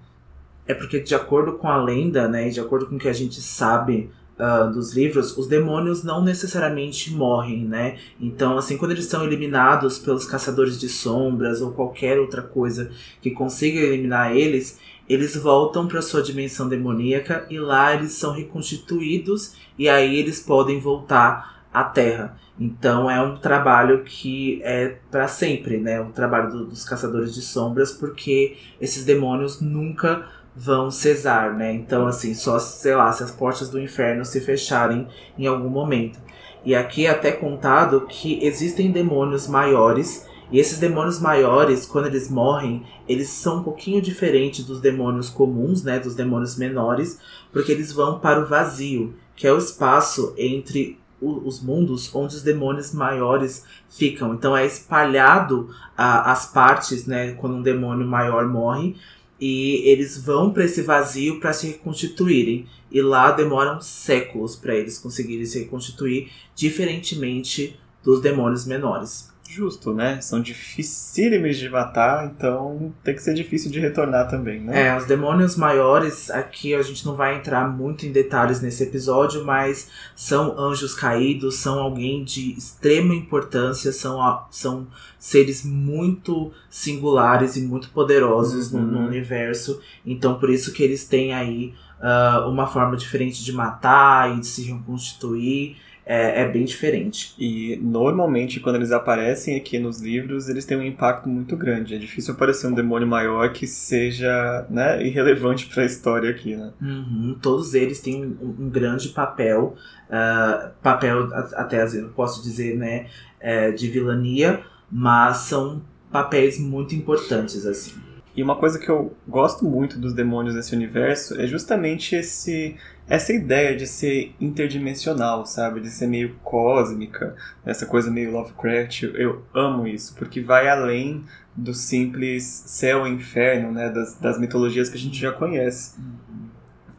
É 0.65 0.75
porque 0.75 1.01
de 1.01 1.15
acordo 1.15 1.55
com 1.55 1.67
a 1.67 1.77
lenda, 1.77 2.29
né, 2.29 2.47
e 2.47 2.53
de 2.53 2.61
acordo 2.61 2.87
com 2.87 2.95
o 2.95 2.99
que 2.99 3.09
a 3.09 3.13
gente 3.13 3.41
sabe 3.41 4.11
uh, 4.41 4.73
dos 4.73 4.95
livros, 4.95 5.37
os 5.37 5.47
demônios 5.47 6.03
não 6.03 6.25
necessariamente 6.25 7.13
morrem, 7.13 7.65
né? 7.65 7.99
Então, 8.21 8.57
assim, 8.57 8.77
quando 8.77 8.93
eles 8.93 9.07
são 9.07 9.25
eliminados 9.25 9.99
pelos 9.99 10.25
caçadores 10.25 10.81
de 10.81 10.89
sombras 10.89 11.61
ou 11.61 11.73
qualquer 11.73 12.19
outra 12.19 12.43
coisa 12.43 12.91
que 13.21 13.31
consiga 13.31 13.79
eliminar 13.79 14.35
eles, 14.35 14.79
eles 15.09 15.37
voltam 15.37 15.87
para 15.87 16.01
sua 16.01 16.23
dimensão 16.23 16.69
demoníaca 16.69 17.47
e 17.51 17.59
lá 17.59 17.95
eles 17.95 18.13
são 18.13 18.33
reconstituídos 18.33 19.55
e 19.79 19.89
aí 19.89 20.17
eles 20.17 20.41
podem 20.41 20.79
voltar 20.79 21.65
à 21.73 21.85
Terra. 21.85 22.39
Então 22.59 23.11
é 23.11 23.21
um 23.23 23.39
trabalho 23.39 24.05
que 24.05 24.61
é 24.63 24.99
para 25.11 25.27
sempre, 25.27 25.79
né? 25.79 26.01
O 26.01 26.13
trabalho 26.13 26.51
do, 26.51 26.67
dos 26.67 26.85
caçadores 26.85 27.35
de 27.35 27.41
sombras, 27.41 27.91
porque 27.91 28.57
esses 28.81 29.05
demônios 29.05 29.61
nunca 29.61 30.29
vão 30.63 30.91
cesar, 30.91 31.57
né? 31.57 31.73
Então, 31.73 32.07
assim, 32.07 32.35
só, 32.35 32.59
sei 32.59 32.95
lá, 32.95 33.11
se 33.13 33.23
as 33.23 33.31
portas 33.31 33.71
do 33.71 33.81
inferno 33.81 34.27
se 34.27 34.43
fecharem 34.43 35.09
em 35.39 35.47
algum 35.47 35.71
momento. 35.71 36.19
E 36.63 36.75
aqui 36.75 37.07
é 37.07 37.11
até 37.11 37.33
contado 37.33 38.03
que 38.03 38.45
existem 38.45 38.93
demônios 38.93 39.49
maiores, 39.49 40.27
e 40.53 40.59
esses 40.59 40.79
demônios 40.79 41.19
maiores, 41.19 41.87
quando 41.87 42.07
eles 42.07 42.29
morrem, 42.29 42.85
eles 43.09 43.31
são 43.31 43.61
um 43.61 43.63
pouquinho 43.63 44.03
diferentes 44.03 44.65
dos 44.65 44.81
demônios 44.81 45.31
comuns, 45.31 45.83
né? 45.83 45.99
Dos 45.99 46.15
demônios 46.15 46.57
menores, 46.59 47.19
porque 47.51 47.73
eles 47.73 47.91
vão 47.91 48.19
para 48.19 48.43
o 48.43 48.47
vazio, 48.47 49.15
que 49.35 49.47
é 49.47 49.53
o 49.53 49.59
espaço 49.59 50.35
entre 50.37 51.01
os 51.23 51.63
mundos 51.63 52.15
onde 52.15 52.35
os 52.35 52.43
demônios 52.43 52.93
maiores 52.93 53.65
ficam. 53.89 54.35
Então 54.35 54.57
é 54.57 54.67
espalhado 54.67 55.69
as 55.97 56.47
partes, 56.53 57.07
né? 57.07 57.33
Quando 57.33 57.57
um 57.57 57.63
demônio 57.63 58.07
maior 58.07 58.47
morre, 58.47 58.97
e 59.41 59.83
eles 59.89 60.23
vão 60.23 60.53
para 60.53 60.65
esse 60.65 60.83
vazio 60.83 61.41
para 61.41 61.53
se 61.53 61.69
reconstituírem. 61.69 62.67
E 62.93 63.01
lá 63.01 63.31
demoram 63.31 63.81
séculos 63.81 64.57
para 64.57 64.75
eles 64.75 64.99
conseguirem 64.99 65.47
se 65.47 65.61
reconstituir, 65.61 66.31
diferentemente 66.55 67.79
dos 68.03 68.21
demônios 68.21 68.67
menores. 68.67 69.30
Justo, 69.51 69.93
né? 69.93 70.21
São 70.21 70.41
dificílimos 70.41 71.57
de 71.57 71.69
matar, 71.69 72.25
então 72.25 72.95
tem 73.03 73.17
que 73.17 73.21
ser 73.21 73.35
difícil 73.35 73.69
de 73.69 73.81
retornar 73.81 74.31
também, 74.31 74.61
né? 74.61 74.87
É, 74.87 74.97
os 74.97 75.07
demônios 75.07 75.57
maiores, 75.57 76.31
aqui 76.31 76.73
a 76.73 76.81
gente 76.83 77.05
não 77.05 77.17
vai 77.17 77.37
entrar 77.37 77.69
muito 77.69 78.07
em 78.07 78.13
detalhes 78.13 78.61
nesse 78.61 78.85
episódio, 78.85 79.45
mas 79.45 79.89
são 80.15 80.57
anjos 80.57 80.95
caídos, 80.95 81.57
são 81.57 81.81
alguém 81.81 82.23
de 82.23 82.53
extrema 82.53 83.13
importância, 83.13 83.91
são, 83.91 84.21
são 84.53 84.87
seres 85.19 85.65
muito 85.65 86.53
singulares 86.71 87.57
e 87.57 87.63
muito 87.63 87.91
poderosos 87.91 88.73
uhum. 88.73 88.81
no, 88.81 89.01
no, 89.01 89.09
universo. 89.09 89.81
Então 90.07 90.39
por 90.39 90.49
isso 90.49 90.73
que 90.73 90.85
eles 90.85 91.09
têm 91.09 91.35
aí 91.35 91.75
uh, 92.01 92.49
uma 92.49 92.69
forma 92.69 92.97
diferente 92.97 93.43
de 93.43 93.53
matar 93.53 94.33
e 94.33 94.39
de 94.39 94.47
se 94.47 94.63
reconstituir 94.63 95.77
é, 96.13 96.43
é, 96.43 96.49
bem 96.49 96.65
diferente. 96.65 97.33
E 97.39 97.79
normalmente 97.81 98.59
quando 98.59 98.75
eles 98.75 98.91
aparecem 98.91 99.57
aqui 99.57 99.79
nos 99.79 100.01
livros, 100.01 100.49
eles 100.49 100.65
têm 100.65 100.77
um 100.77 100.83
impacto 100.83 101.29
muito 101.29 101.57
grande. 101.57 101.95
É 101.95 101.99
difícil 101.99 102.35
aparecer 102.35 102.67
um 102.67 102.75
demônio 102.75 103.07
maior 103.07 103.53
que 103.53 103.65
seja 103.65 104.67
né, 104.69 105.07
irrelevante 105.07 105.67
para 105.67 105.85
a 105.85 105.87
história 105.87 106.29
aqui, 106.29 106.57
né? 106.57 106.73
Uhum, 106.83 107.39
todos 107.41 107.75
eles 107.75 108.01
têm 108.01 108.25
um, 108.25 108.69
grande 108.69 109.11
papel, 109.11 109.77
uh, 110.09 110.71
papel 110.83 111.29
até 111.33 111.85
eu 111.85 112.09
posso 112.09 112.43
dizer, 112.43 112.77
né, 112.77 113.07
é, 113.39 113.71
de 113.71 113.87
vilania, 113.87 114.65
mas 114.91 115.37
são 115.37 115.81
papéis 116.11 116.59
muito 116.59 116.93
importantes 116.93 117.65
assim. 117.65 117.95
E 118.35 118.43
uma 118.43 118.57
coisa 118.57 118.81
que 118.81 118.89
eu 118.89 119.15
gosto 119.29 119.65
muito 119.65 119.99
dos 119.99 120.13
demônios 120.13 120.57
nesse 120.57 120.75
universo 120.75 121.41
é 121.41 121.47
justamente 121.47 122.17
esse 122.17 122.77
essa 123.11 123.33
ideia 123.33 123.77
de 123.77 123.89
ser 123.89 124.37
interdimensional, 124.41 125.45
sabe? 125.45 125.81
De 125.81 125.91
ser 125.91 126.07
meio 126.07 126.37
cósmica, 126.45 127.35
essa 127.67 127.85
coisa 127.85 128.09
meio 128.09 128.31
Lovecraft. 128.31 129.03
Eu 129.03 129.45
amo 129.53 129.89
isso, 129.89 130.15
porque 130.15 130.41
vai 130.41 130.69
além 130.69 131.25
do 131.57 131.75
simples 131.75 132.45
céu 132.45 133.05
e 133.05 133.11
inferno, 133.11 133.73
né? 133.73 133.91
Das, 133.91 134.15
das 134.15 134.39
mitologias 134.39 134.89
que 134.89 134.97
a 134.97 135.01
gente 135.01 135.19
já 135.19 135.33
conhece. 135.33 135.99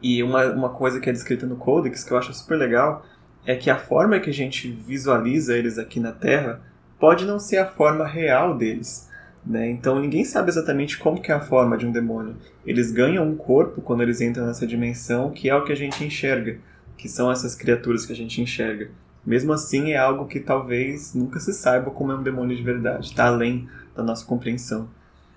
E 0.02 0.22
uma, 0.22 0.44
uma 0.52 0.68
coisa 0.68 1.00
que 1.00 1.08
é 1.08 1.12
descrita 1.12 1.46
no 1.46 1.56
Codex 1.56 2.04
que 2.04 2.12
eu 2.12 2.18
acho 2.18 2.34
super 2.34 2.58
legal 2.58 3.06
é 3.46 3.56
que 3.56 3.70
a 3.70 3.78
forma 3.78 4.20
que 4.20 4.28
a 4.28 4.34
gente 4.34 4.70
visualiza 4.70 5.56
eles 5.56 5.78
aqui 5.78 5.98
na 5.98 6.12
Terra 6.12 6.60
pode 7.00 7.24
não 7.24 7.38
ser 7.38 7.56
a 7.56 7.66
forma 7.66 8.06
real 8.06 8.54
deles. 8.54 9.08
Né? 9.44 9.70
Então 9.70 9.98
ninguém 10.00 10.24
sabe 10.24 10.50
exatamente 10.50 10.98
como 10.98 11.20
que 11.20 11.32
é 11.32 11.34
a 11.34 11.40
forma 11.40 11.76
de 11.76 11.84
um 11.84 11.92
demônio. 11.92 12.36
Eles 12.64 12.92
ganham 12.92 13.28
um 13.28 13.36
corpo 13.36 13.80
quando 13.80 14.02
eles 14.02 14.20
entram 14.20 14.46
nessa 14.46 14.66
dimensão, 14.66 15.30
que 15.30 15.48
é 15.48 15.56
o 15.56 15.64
que 15.64 15.72
a 15.72 15.76
gente 15.76 16.04
enxerga, 16.04 16.58
que 16.96 17.08
são 17.08 17.30
essas 17.30 17.54
criaturas 17.54 18.06
que 18.06 18.12
a 18.12 18.16
gente 18.16 18.40
enxerga. 18.40 18.90
Mesmo 19.24 19.52
assim, 19.52 19.92
é 19.92 19.96
algo 19.96 20.26
que 20.26 20.40
talvez 20.40 21.14
nunca 21.14 21.40
se 21.40 21.52
saiba 21.52 21.90
como 21.90 22.12
é 22.12 22.16
um 22.16 22.22
demônio 22.22 22.56
de 22.56 22.62
verdade, 22.62 23.06
está 23.06 23.26
além 23.26 23.68
da 23.94 24.02
nossa 24.02 24.24
compreensão. 24.24 24.88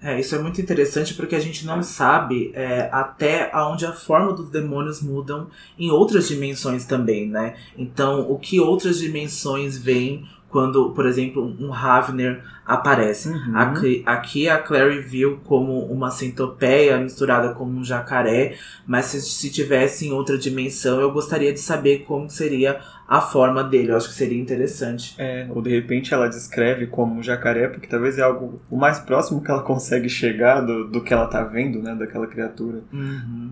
É, 0.02 0.20
isso 0.20 0.36
é 0.36 0.40
muito 0.40 0.62
interessante 0.62 1.16
porque 1.16 1.36
a 1.36 1.40
gente 1.40 1.66
não 1.66 1.82
sabe 1.82 2.52
é, 2.54 2.90
até 2.92 3.50
onde 3.56 3.88
a 3.88 3.94
forma 3.94 4.34
dos 4.34 4.52
demônios 4.52 5.02
mudam 5.02 5.48
em 5.80 5.90
outras 5.90 6.28
dimensões 6.28 6.86
também, 6.86 7.28
né? 7.28 7.56
Então, 7.76 8.30
o 8.30 8.38
que 8.38 8.60
outras 8.60 9.00
dimensões 9.00 9.78
veem 9.78 10.28
quando, 10.56 10.92
por 10.92 11.06
exemplo, 11.06 11.54
um 11.60 11.70
Ravner 11.70 12.42
aparece. 12.66 13.28
Uhum. 13.28 13.58
Aqui, 13.58 14.04
aqui 14.06 14.48
a 14.48 14.58
Clary 14.58 15.02
viu 15.02 15.42
como 15.44 15.80
uma 15.88 16.10
centopeia 16.10 16.98
misturada 16.98 17.54
com 17.54 17.66
um 17.66 17.84
jacaré, 17.84 18.56
mas 18.88 19.08
se, 19.08 19.20
se 19.20 19.50
tivesse 19.52 20.08
em 20.08 20.14
outra 20.14 20.38
dimensão, 20.38 21.02
eu 21.02 21.12
gostaria 21.12 21.52
de 21.52 21.60
saber 21.60 22.06
como 22.08 22.30
seria 22.30 22.80
a 23.06 23.20
forma 23.20 23.66
dele. 23.66 23.92
Eu 23.92 23.98
acho 23.98 24.08
que 24.08 24.14
seria 24.14 24.42
interessante. 24.42 25.14
É, 25.18 25.46
ou 25.50 25.62
de 25.62 25.72
repente 25.72 26.14
ela 26.14 26.30
descreve 26.30 26.88
como 26.88 27.20
um 27.20 27.22
jacaré, 27.22 27.68
porque 27.68 27.86
talvez 27.86 28.18
é 28.18 28.22
algo 28.22 28.62
o 28.72 28.78
mais 28.78 28.98
próximo 28.98 29.44
que 29.44 29.52
ela 29.52 29.62
consegue 29.62 30.08
chegar 30.08 30.62
do, 30.62 30.88
do 30.88 31.04
que 31.04 31.14
ela 31.14 31.28
tá 31.28 31.44
vendo, 31.44 31.82
né, 31.82 31.94
daquela 31.94 32.28
criatura. 32.28 32.82
Uhum. 32.94 33.52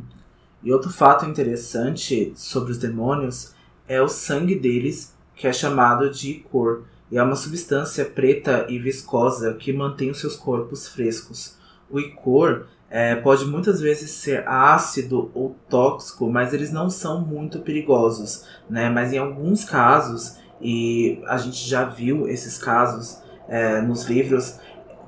E 0.64 0.72
outro 0.72 0.90
fato 0.90 1.26
interessante 1.26 2.32
sobre 2.34 2.72
os 2.72 2.78
demônios 2.78 3.54
é 3.90 4.02
o 4.02 4.08
sangue 4.08 4.56
deles, 4.56 5.14
que 5.36 5.46
é 5.46 5.52
chamado 5.52 6.10
de 6.10 6.36
cor 6.36 6.86
e 7.14 7.18
é 7.20 7.22
uma 7.22 7.36
substância 7.36 8.06
preta 8.06 8.66
e 8.68 8.80
viscosa 8.80 9.54
que 9.54 9.72
mantém 9.72 10.10
os 10.10 10.20
seus 10.20 10.36
corpos 10.36 10.88
frescos. 10.88 11.56
O 11.88 12.00
icor 12.00 12.66
é, 12.90 13.16
pode 13.16 13.46
muitas 13.46 13.80
vezes 13.80 14.10
ser 14.10 14.48
ácido 14.48 15.30
ou 15.36 15.56
tóxico, 15.70 16.28
mas 16.28 16.56
eles 16.56 16.72
não 16.72 16.90
são 16.90 17.22
muito 17.22 17.60
perigosos, 17.60 18.48
né? 18.68 18.90
Mas 18.90 19.14
em 19.14 19.20
alguns 19.20 19.64
casos, 19.64 20.40
e 20.60 21.22
a 21.28 21.38
gente 21.38 21.70
já 21.70 21.86
viu 21.86 22.28
esses 22.28 22.58
casos 22.58 23.22
é, 23.48 23.80
nos 23.80 24.06
livros, 24.06 24.60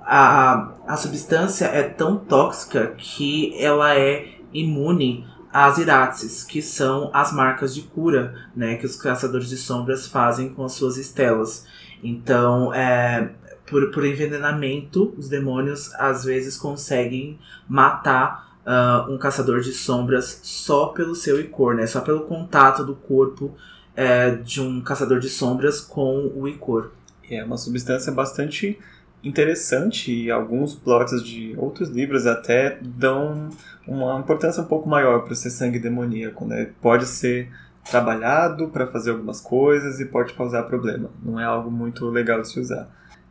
a, 0.03 0.73
a 0.85 0.97
substância 0.97 1.65
é 1.65 1.81
tão 1.81 2.17
tóxica 2.17 2.93
que 2.99 3.59
ela 3.59 3.97
é 3.97 4.27
imune 4.53 5.25
às 5.51 5.79
irates, 5.79 6.43
que 6.43 6.61
são 6.61 7.09
as 7.11 7.33
marcas 7.33 7.73
de 7.73 7.81
cura, 7.81 8.35
né, 8.55 8.75
que 8.75 8.85
os 8.85 8.95
caçadores 8.95 9.49
de 9.49 9.57
sombras 9.57 10.05
fazem 10.05 10.49
com 10.49 10.63
as 10.63 10.73
suas 10.73 10.97
estelas. 10.97 11.65
Então, 12.05 12.71
é, 12.71 13.31
por, 13.65 13.89
por 13.91 14.05
envenenamento, 14.05 15.13
os 15.17 15.27
demônios 15.27 15.91
às 15.95 16.23
vezes 16.23 16.55
conseguem 16.55 17.39
matar 17.67 18.59
uh, 18.63 19.11
um 19.11 19.17
caçador 19.17 19.61
de 19.61 19.73
sombras 19.73 20.39
só 20.43 20.87
pelo 20.87 21.15
seu 21.15 21.39
icor, 21.39 21.73
né? 21.73 21.87
Só 21.87 22.01
pelo 22.01 22.21
contato 22.21 22.85
do 22.85 22.93
corpo 22.95 23.55
é, 23.95 24.31
de 24.31 24.61
um 24.61 24.81
caçador 24.81 25.19
de 25.19 25.29
sombras 25.29 25.81
com 25.81 26.31
o 26.35 26.47
icor. 26.47 26.91
É 27.27 27.43
uma 27.43 27.57
substância 27.57 28.11
bastante 28.11 28.77
interessante 29.23 30.13
e 30.13 30.29
alguns 30.29 30.75
plots 30.75 31.23
de 31.23 31.55
outros 31.57 31.89
livros 31.89 32.27
até 32.27 32.77
dão 32.79 33.49
uma 33.87 34.19
importância 34.19 34.61
um 34.61 34.67
pouco 34.67 34.87
maior 34.87 35.23
para 35.23 35.33
ser 35.33 35.49
sangue 35.49 35.79
demoníaco, 35.79 36.45
né? 36.45 36.69
Pode 36.79 37.07
ser 37.07 37.49
trabalhado 37.89 38.67
para 38.69 38.87
fazer 38.87 39.11
algumas 39.11 39.39
coisas 39.39 39.99
e 39.99 40.05
pode 40.05 40.33
causar 40.33 40.63
problema. 40.63 41.09
Não 41.23 41.39
é 41.39 41.45
algo 41.45 41.69
muito 41.69 42.05
legal 42.09 42.41
de 42.41 42.49
se 42.49 42.59
usar. 42.59 42.89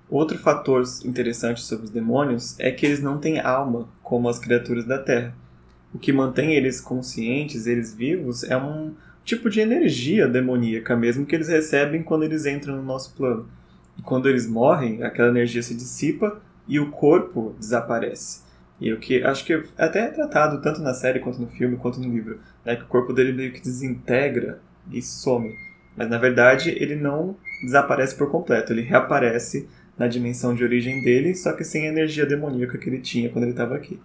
Outro 0.09 0.39
fator 0.39 0.83
interessante 1.05 1.61
sobre 1.63 1.87
os 1.87 1.91
demônios 1.91 2.59
é 2.61 2.71
que 2.71 2.87
eles 2.87 3.01
não 3.01 3.19
têm 3.19 3.41
alma, 3.41 3.89
como 4.03 4.29
as 4.29 4.39
criaturas 4.39 4.85
da 4.85 4.99
Terra. 4.99 5.35
O 5.93 5.99
que 5.99 6.13
mantém 6.13 6.55
eles 6.55 6.81
conscientes, 6.81 7.67
eles 7.67 7.95
vivos, 7.95 8.45
é 8.45 8.57
um 8.57 8.95
tipo 9.25 9.49
de 9.49 9.61
energia 9.61 10.29
demoníaca 10.29 10.95
mesmo 10.95 11.25
que 11.25 11.35
eles 11.35 11.49
recebem 11.49 12.03
quando 12.03 12.25
eles 12.25 12.47
entram 12.47 12.77
no 12.77 12.83
nosso 12.83 13.15
plano. 13.15 13.49
E 13.99 14.03
quando 14.03 14.29
eles 14.29 14.47
morrem, 14.47 15.03
aquela 15.03 15.29
energia 15.29 15.63
se 15.63 15.75
dissipa 15.75 16.41
e 16.69 16.79
o 16.79 16.91
corpo 16.91 17.55
desaparece. 17.59 18.44
E 18.81 18.93
o 18.93 18.99
que 18.99 19.23
acho 19.23 19.45
que 19.45 19.63
até 19.79 20.01
é 20.01 20.11
tratado 20.11 20.61
tanto 20.61 20.81
na 20.81 20.93
série 20.93 21.21
quanto 21.21 21.41
no 21.41 21.47
filme 21.49 21.77
quanto 21.77 22.01
no 22.01 22.13
livro, 22.13 22.41
né, 22.65 22.77
que 22.77 22.83
o 22.83 22.89
corpo 22.89 23.13
dele 23.13 23.33
meio 23.33 23.53
que 23.53 23.61
desintegra 23.61 24.61
e 24.91 25.01
some. 25.01 25.55
Mas 25.97 26.11
na 26.11 26.19
verdade 26.19 26.71
ele 26.71 26.97
não 26.97 27.37
desaparece 27.63 28.17
por 28.17 28.31
completo, 28.31 28.73
ele 28.73 28.83
reaparece 28.83 29.69
na 29.97 30.09
dimensão 30.09 30.55
de 30.55 30.65
origem 30.65 31.03
dele, 31.03 31.35
só 31.35 31.53
que 31.53 31.63
sem 31.63 31.87
a 31.87 31.91
energia 31.91 32.27
demoníaca 32.27 32.79
que 32.79 32.89
ele 32.89 33.01
tinha 33.01 33.31
quando 33.31 33.45
ele 33.45 33.53
estava 33.53 33.77
aqui. 33.77 34.01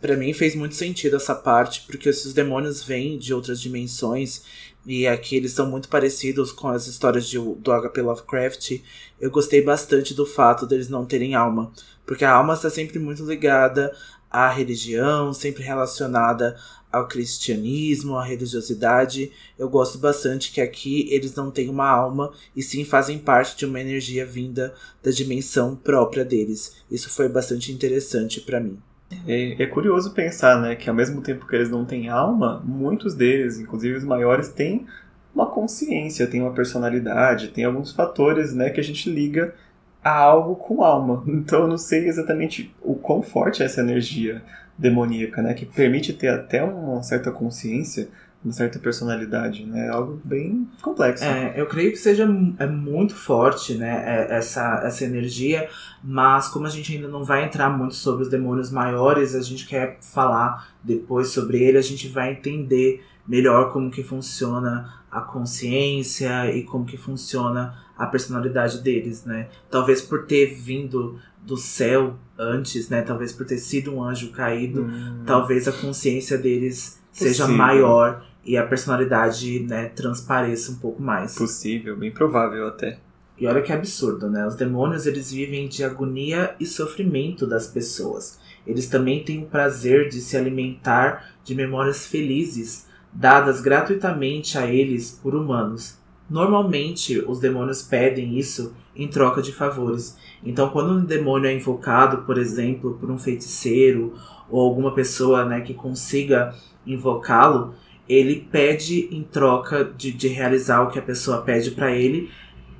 Para 0.00 0.16
mim 0.16 0.32
fez 0.32 0.54
muito 0.54 0.74
sentido 0.74 1.16
essa 1.16 1.34
parte, 1.34 1.84
porque 1.86 2.08
esses 2.08 2.32
demônios 2.32 2.82
vêm 2.82 3.18
de 3.18 3.34
outras 3.34 3.60
dimensões 3.60 4.42
e 4.86 5.06
aqui 5.06 5.36
eles 5.36 5.52
são 5.52 5.70
muito 5.70 5.90
parecidos 5.90 6.52
com 6.52 6.68
as 6.68 6.86
histórias 6.86 7.28
de, 7.28 7.38
do 7.38 7.70
H.P. 7.70 8.00
Lovecraft. 8.00 8.82
Eu 9.20 9.30
gostei 9.30 9.62
bastante 9.62 10.14
do 10.14 10.24
fato 10.24 10.66
deles 10.66 10.88
não 10.88 11.04
terem 11.04 11.34
alma, 11.34 11.70
porque 12.10 12.24
a 12.24 12.32
alma 12.32 12.54
está 12.54 12.68
sempre 12.68 12.98
muito 12.98 13.24
ligada 13.24 13.94
à 14.28 14.48
religião, 14.48 15.32
sempre 15.32 15.62
relacionada 15.62 16.56
ao 16.90 17.06
cristianismo, 17.06 18.16
à 18.16 18.24
religiosidade. 18.24 19.30
Eu 19.56 19.68
gosto 19.68 19.96
bastante 19.96 20.50
que 20.50 20.60
aqui 20.60 21.06
eles 21.08 21.36
não 21.36 21.52
têm 21.52 21.68
uma 21.68 21.88
alma 21.88 22.32
e 22.56 22.64
sim 22.64 22.84
fazem 22.84 23.16
parte 23.16 23.56
de 23.56 23.64
uma 23.64 23.80
energia 23.80 24.26
vinda 24.26 24.74
da 25.00 25.12
dimensão 25.12 25.76
própria 25.76 26.24
deles. 26.24 26.82
Isso 26.90 27.08
foi 27.08 27.28
bastante 27.28 27.70
interessante 27.70 28.40
para 28.40 28.58
mim. 28.58 28.76
É, 29.24 29.62
é, 29.62 29.66
curioso 29.68 30.12
pensar, 30.12 30.60
né, 30.60 30.74
que 30.74 30.90
ao 30.90 30.96
mesmo 30.96 31.22
tempo 31.22 31.46
que 31.46 31.54
eles 31.54 31.70
não 31.70 31.84
têm 31.84 32.08
alma, 32.08 32.60
muitos 32.64 33.14
deles, 33.14 33.60
inclusive 33.60 33.96
os 33.96 34.04
maiores, 34.04 34.48
têm 34.48 34.84
uma 35.32 35.46
consciência, 35.46 36.26
têm 36.26 36.40
uma 36.40 36.52
personalidade, 36.52 37.52
tem 37.52 37.64
alguns 37.64 37.92
fatores, 37.92 38.52
né, 38.52 38.68
que 38.68 38.80
a 38.80 38.84
gente 38.84 39.08
liga 39.08 39.54
a 40.02 40.10
algo 40.10 40.56
com 40.56 40.82
alma. 40.82 41.22
Então 41.28 41.60
eu 41.60 41.68
não 41.68 41.78
sei 41.78 42.06
exatamente 42.06 42.74
o 42.82 42.94
quão 42.94 43.22
forte 43.22 43.62
é 43.62 43.66
essa 43.66 43.80
energia 43.80 44.42
demoníaca, 44.76 45.42
né, 45.42 45.52
que 45.52 45.66
permite 45.66 46.12
ter 46.12 46.28
até 46.28 46.64
uma 46.64 47.02
certa 47.02 47.30
consciência, 47.30 48.08
uma 48.42 48.52
certa 48.52 48.78
personalidade, 48.78 49.66
né? 49.66 49.86
É 49.86 49.90
algo 49.90 50.18
bem 50.24 50.66
complexo. 50.80 51.22
É, 51.22 51.52
eu 51.54 51.66
creio 51.66 51.90
que 51.90 51.98
seja 51.98 52.26
é 52.58 52.66
muito 52.66 53.14
forte, 53.14 53.74
né? 53.74 54.02
É, 54.06 54.38
essa, 54.38 54.82
essa 54.82 55.04
energia, 55.04 55.68
mas 56.02 56.48
como 56.48 56.66
a 56.66 56.70
gente 56.70 56.94
ainda 56.94 57.06
não 57.06 57.22
vai 57.22 57.44
entrar 57.44 57.68
muito 57.68 57.94
sobre 57.94 58.22
os 58.22 58.30
demônios 58.30 58.70
maiores, 58.70 59.34
a 59.34 59.42
gente 59.42 59.66
quer 59.66 59.98
falar 60.00 60.72
depois 60.82 61.28
sobre 61.28 61.62
ele, 61.62 61.76
a 61.76 61.82
gente 61.82 62.08
vai 62.08 62.32
entender 62.32 63.04
melhor 63.28 63.72
como 63.72 63.90
que 63.90 64.02
funciona 64.02 65.00
a 65.10 65.20
consciência 65.20 66.50
e 66.54 66.62
como 66.62 66.86
que 66.86 66.96
funciona 66.96 67.74
a 68.00 68.06
personalidade 68.06 68.80
deles, 68.80 69.26
né? 69.26 69.48
Talvez 69.70 70.00
por 70.00 70.24
ter 70.24 70.54
vindo 70.54 71.20
do 71.42 71.58
céu 71.58 72.16
antes, 72.38 72.88
né? 72.88 73.02
Talvez 73.02 73.30
por 73.30 73.44
ter 73.44 73.58
sido 73.58 73.94
um 73.94 74.02
anjo 74.02 74.32
caído, 74.32 74.84
hum. 74.84 75.22
talvez 75.26 75.68
a 75.68 75.72
consciência 75.72 76.38
deles 76.38 76.98
seja 77.12 77.46
maior 77.46 78.24
e 78.42 78.56
a 78.56 78.66
personalidade, 78.66 79.60
né, 79.60 79.90
transpareça 79.90 80.72
um 80.72 80.76
pouco 80.76 81.02
mais. 81.02 81.34
Possível, 81.36 81.94
bem 81.94 82.10
provável 82.10 82.68
até. 82.68 82.98
E 83.38 83.46
olha 83.46 83.60
que 83.60 83.70
absurdo, 83.72 84.30
né? 84.30 84.46
Os 84.46 84.54
demônios 84.54 85.06
eles 85.06 85.30
vivem 85.30 85.68
de 85.68 85.84
agonia 85.84 86.54
e 86.58 86.64
sofrimento 86.64 87.46
das 87.46 87.66
pessoas. 87.66 88.40
Eles 88.66 88.86
também 88.86 89.22
têm 89.22 89.42
o 89.42 89.46
prazer 89.46 90.08
de 90.08 90.22
se 90.22 90.38
alimentar 90.38 91.34
de 91.44 91.54
memórias 91.54 92.06
felizes 92.06 92.86
dadas 93.12 93.60
gratuitamente 93.60 94.56
a 94.56 94.66
eles 94.66 95.10
por 95.22 95.34
humanos. 95.34 95.99
Normalmente, 96.30 97.18
os 97.18 97.40
demônios 97.40 97.82
pedem 97.82 98.38
isso 98.38 98.72
em 98.94 99.08
troca 99.08 99.42
de 99.42 99.52
favores. 99.52 100.16
Então, 100.44 100.70
quando 100.70 100.92
um 100.92 101.04
demônio 101.04 101.48
é 101.50 101.54
invocado, 101.54 102.18
por 102.18 102.38
exemplo, 102.38 102.96
por 103.00 103.10
um 103.10 103.18
feiticeiro 103.18 104.14
ou 104.48 104.60
alguma 104.60 104.94
pessoa 104.94 105.44
né, 105.44 105.60
que 105.60 105.74
consiga 105.74 106.54
invocá-lo, 106.86 107.74
ele 108.08 108.46
pede 108.50 109.08
em 109.10 109.24
troca 109.24 109.84
de, 109.84 110.12
de 110.12 110.28
realizar 110.28 110.82
o 110.82 110.90
que 110.90 110.98
a 110.98 111.02
pessoa 111.02 111.42
pede 111.42 111.72
para 111.72 111.92
ele 111.92 112.30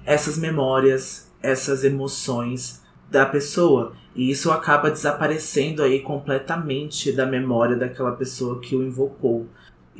essas 0.04 0.38
memórias, 0.38 1.32
essas 1.42 1.84
emoções 1.84 2.82
da 3.10 3.26
pessoa. 3.26 3.92
E 4.14 4.30
isso 4.30 4.50
acaba 4.50 4.90
desaparecendo 4.90 5.82
aí 5.82 6.00
completamente 6.00 7.12
da 7.12 7.26
memória 7.26 7.76
daquela 7.76 8.12
pessoa 8.12 8.60
que 8.60 8.74
o 8.74 8.82
invocou. 8.82 9.46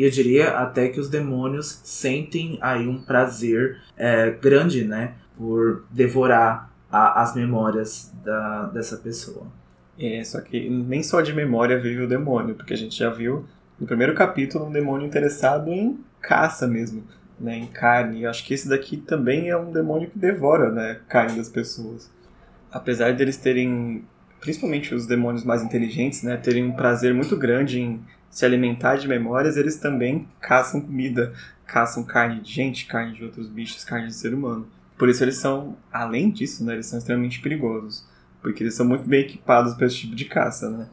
E 0.00 0.02
eu 0.02 0.08
diria 0.08 0.52
até 0.52 0.88
que 0.88 0.98
os 0.98 1.10
demônios 1.10 1.82
sentem 1.84 2.56
aí 2.62 2.88
um 2.88 3.02
prazer 3.02 3.82
é, 3.98 4.30
grande, 4.30 4.82
né? 4.82 5.12
Por 5.36 5.84
devorar 5.90 6.72
a, 6.90 7.20
as 7.20 7.34
memórias 7.34 8.10
da, 8.24 8.64
dessa 8.68 8.96
pessoa. 8.96 9.46
É, 9.98 10.24
só 10.24 10.40
que 10.40 10.70
nem 10.70 11.02
só 11.02 11.20
de 11.20 11.34
memória 11.34 11.78
vive 11.78 12.04
o 12.04 12.08
demônio, 12.08 12.54
porque 12.54 12.72
a 12.72 12.76
gente 12.78 12.96
já 12.96 13.10
viu 13.10 13.44
no 13.78 13.86
primeiro 13.86 14.14
capítulo 14.14 14.64
um 14.64 14.72
demônio 14.72 15.06
interessado 15.06 15.68
em 15.70 16.02
caça 16.18 16.66
mesmo, 16.66 17.04
né, 17.38 17.58
em 17.58 17.66
carne. 17.66 18.22
Eu 18.22 18.30
acho 18.30 18.42
que 18.46 18.54
esse 18.54 18.70
daqui 18.70 18.96
também 18.96 19.50
é 19.50 19.56
um 19.58 19.70
demônio 19.70 20.08
que 20.08 20.18
devora, 20.18 20.70
né, 20.72 21.00
carne 21.10 21.36
das 21.36 21.50
pessoas. 21.50 22.10
Apesar 22.72 23.12
deles 23.12 23.36
terem, 23.36 24.02
principalmente 24.40 24.94
os 24.94 25.06
demônios 25.06 25.44
mais 25.44 25.62
inteligentes, 25.62 26.22
né, 26.22 26.38
terem 26.38 26.64
um 26.64 26.72
prazer 26.72 27.12
muito 27.12 27.36
grande 27.36 27.82
em 27.82 28.00
se 28.30 28.46
alimentar 28.46 28.96
de 28.96 29.08
memórias, 29.08 29.56
eles 29.56 29.76
também 29.76 30.28
caçam 30.40 30.80
comida, 30.80 31.34
caçam 31.66 32.04
carne 32.04 32.40
de 32.40 32.52
gente, 32.52 32.86
carne 32.86 33.12
de 33.12 33.24
outros 33.24 33.48
bichos, 33.48 33.84
carne 33.84 34.06
de 34.06 34.14
ser 34.14 34.32
humano. 34.32 34.66
Por 34.96 35.08
isso 35.08 35.24
eles 35.24 35.38
são, 35.38 35.76
além 35.92 36.30
disso, 36.30 36.64
né, 36.64 36.74
eles 36.74 36.86
são 36.86 36.98
extremamente 36.98 37.40
perigosos, 37.40 38.06
porque 38.40 38.62
eles 38.62 38.74
são 38.74 38.86
muito 38.86 39.08
bem 39.08 39.22
equipados 39.22 39.74
para 39.74 39.86
esse 39.86 39.96
tipo 39.96 40.14
de 40.14 40.24
caça, 40.26 40.70
né? 40.70 40.86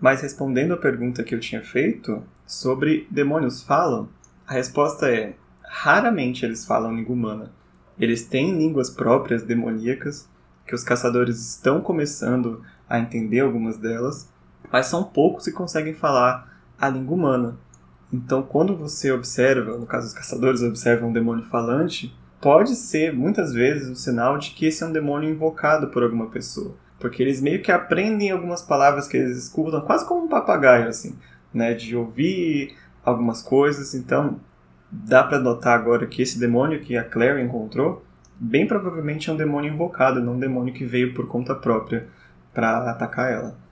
Mas 0.00 0.20
respondendo 0.22 0.72
a 0.72 0.76
pergunta 0.76 1.24
que 1.24 1.34
eu 1.34 1.40
tinha 1.40 1.62
feito 1.62 2.22
sobre 2.46 3.06
demônios 3.10 3.62
falam, 3.62 4.08
a 4.46 4.52
resposta 4.52 5.10
é: 5.10 5.34
raramente 5.64 6.44
eles 6.44 6.64
falam 6.64 6.94
língua 6.94 7.14
humana. 7.14 7.52
Eles 7.98 8.24
têm 8.24 8.56
línguas 8.56 8.88
próprias 8.88 9.42
demoníacas, 9.42 10.28
que 10.66 10.74
os 10.74 10.84
caçadores 10.84 11.40
estão 11.40 11.80
começando 11.80 12.62
a 12.88 12.98
entender 12.98 13.40
algumas 13.40 13.76
delas, 13.76 14.28
mas 14.70 14.86
são 14.86 15.02
poucos 15.02 15.46
que 15.46 15.52
conseguem 15.52 15.94
falar 15.94 16.57
a 16.80 16.88
língua 16.88 17.16
humana. 17.16 17.56
Então, 18.12 18.42
quando 18.42 18.76
você 18.76 19.12
observa, 19.12 19.76
no 19.76 19.86
caso 19.86 20.06
os 20.06 20.14
caçadores 20.14 20.62
observam 20.62 21.10
um 21.10 21.12
demônio 21.12 21.44
falante, 21.44 22.14
pode 22.40 22.74
ser 22.74 23.12
muitas 23.12 23.52
vezes 23.52 23.88
um 23.88 23.94
sinal 23.94 24.38
de 24.38 24.50
que 24.52 24.66
esse 24.66 24.82
é 24.82 24.86
um 24.86 24.92
demônio 24.92 25.28
invocado 25.28 25.88
por 25.88 26.02
alguma 26.02 26.28
pessoa. 26.28 26.74
Porque 26.98 27.22
eles 27.22 27.40
meio 27.40 27.62
que 27.62 27.70
aprendem 27.70 28.30
algumas 28.30 28.62
palavras 28.62 29.06
que 29.06 29.16
eles 29.16 29.36
escutam, 29.36 29.80
quase 29.82 30.06
como 30.06 30.24
um 30.24 30.28
papagaio, 30.28 30.88
assim, 30.88 31.16
né? 31.52 31.74
De 31.74 31.94
ouvir 31.94 32.76
algumas 33.04 33.42
coisas. 33.42 33.94
Então, 33.94 34.40
dá 34.90 35.22
para 35.22 35.38
notar 35.38 35.78
agora 35.78 36.06
que 36.06 36.22
esse 36.22 36.38
demônio 36.38 36.80
que 36.80 36.96
a 36.96 37.04
Claire 37.04 37.42
encontrou, 37.42 38.04
bem 38.38 38.66
provavelmente 38.66 39.28
é 39.28 39.32
um 39.32 39.36
demônio 39.36 39.72
invocado, 39.72 40.20
não 40.20 40.34
um 40.34 40.38
demônio 40.38 40.74
que 40.74 40.84
veio 40.84 41.14
por 41.14 41.28
conta 41.28 41.54
própria 41.54 42.08
para 42.54 42.90
atacar 42.90 43.30
ela. 43.30 43.67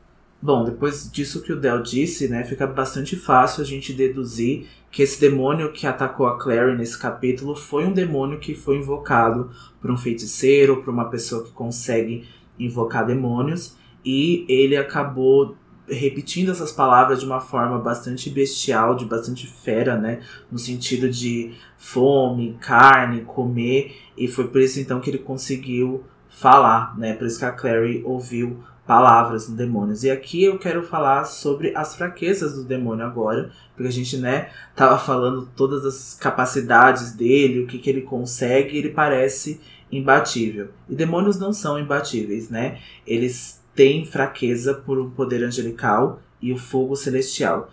Bom, 0.46 0.62
depois 0.62 1.11
disso 1.11 1.42
que 1.42 1.52
o 1.52 1.59
Del 1.59 1.82
disse, 1.82 2.28
né, 2.28 2.44
fica 2.44 2.68
bastante 2.68 3.16
fácil 3.16 3.64
a 3.64 3.66
gente 3.66 3.92
deduzir 3.92 4.68
que 4.92 5.02
esse 5.02 5.20
demônio 5.20 5.72
que 5.72 5.88
atacou 5.88 6.24
a 6.24 6.38
Clary 6.38 6.76
nesse 6.78 6.96
capítulo 6.96 7.56
foi 7.56 7.85
um 7.85 7.92
demônio 7.92 8.38
que 8.38 8.54
foi 8.54 8.76
invocado 8.76 9.50
por 9.80 9.90
um 9.90 9.96
feiticeiro, 9.96 10.85
por 10.85 10.94
uma 10.94 11.11
pessoa 11.11 11.42
que 11.42 11.50
consegue 11.50 12.28
invocar 12.61 13.04
demônios, 13.04 13.76
e 14.04 14.46
ele 14.48 14.76
acabou 14.76 15.56
repetindo 15.88 16.52
essas 16.52 16.70
palavras 16.70 17.18
de 17.18 17.26
uma 17.26 17.40
forma 17.40 17.80
bastante 17.80 18.30
bestial, 18.30 18.94
de 18.94 19.04
bastante 19.04 19.48
fera, 19.48 19.98
né? 19.98 20.20
No 20.48 20.61
sentido 20.61 21.11
de 21.11 21.54
fome, 21.76 22.56
carne, 22.61 23.22
comer, 23.22 23.96
e 24.16 24.28
foi 24.28 24.46
por 24.46 24.61
isso 24.61 24.78
então 24.78 25.00
que 25.00 25.11
ele 25.11 25.18
conseguiu 25.18 26.04
falar, 26.28 26.96
né? 26.96 27.14
Por 27.14 27.26
isso 27.26 27.40
que 27.40 27.44
a 27.44 27.50
Clary 27.50 28.00
ouviu 28.04 28.62
palavras 28.87 29.49
no 29.49 29.57
demônios. 29.57 30.05
E 30.05 30.11
aqui 30.11 30.44
eu 30.44 30.59
quero 30.59 30.83
falar 30.83 31.25
sobre 31.25 31.75
as 31.75 31.96
fraquezas 31.96 32.55
do 32.55 32.64
demônio 32.64 33.05
agora, 33.05 33.51
porque 33.75 33.88
a 33.88 33.92
gente, 33.92 34.16
né, 34.16 34.51
tava 34.75 34.99
falando 34.99 35.49
todas 35.57 35.85
as 35.85 36.14
capacidades 36.14 37.12
dele, 37.12 37.61
o 37.61 37.66
que 37.66 37.79
que 37.79 37.90
ele 37.90 38.03
consegue, 38.03 38.79
ele 38.79 38.90
parece 38.90 39.61
imbatível. 39.90 40.68
E 40.88 40.94
demônios 40.94 41.38
não 41.38 41.53
são 41.53 41.79
imbatíveis, 41.79 42.49
né? 42.49 42.79
Eles 43.07 43.62
têm 43.75 44.05
fraqueza 44.05 44.75
por 44.75 44.99
um 44.99 45.11
poder 45.11 45.42
angelical 45.42 46.20
e 46.40 46.53
o 46.53 46.57
fogo 46.57 46.96
celestial. 46.96 47.70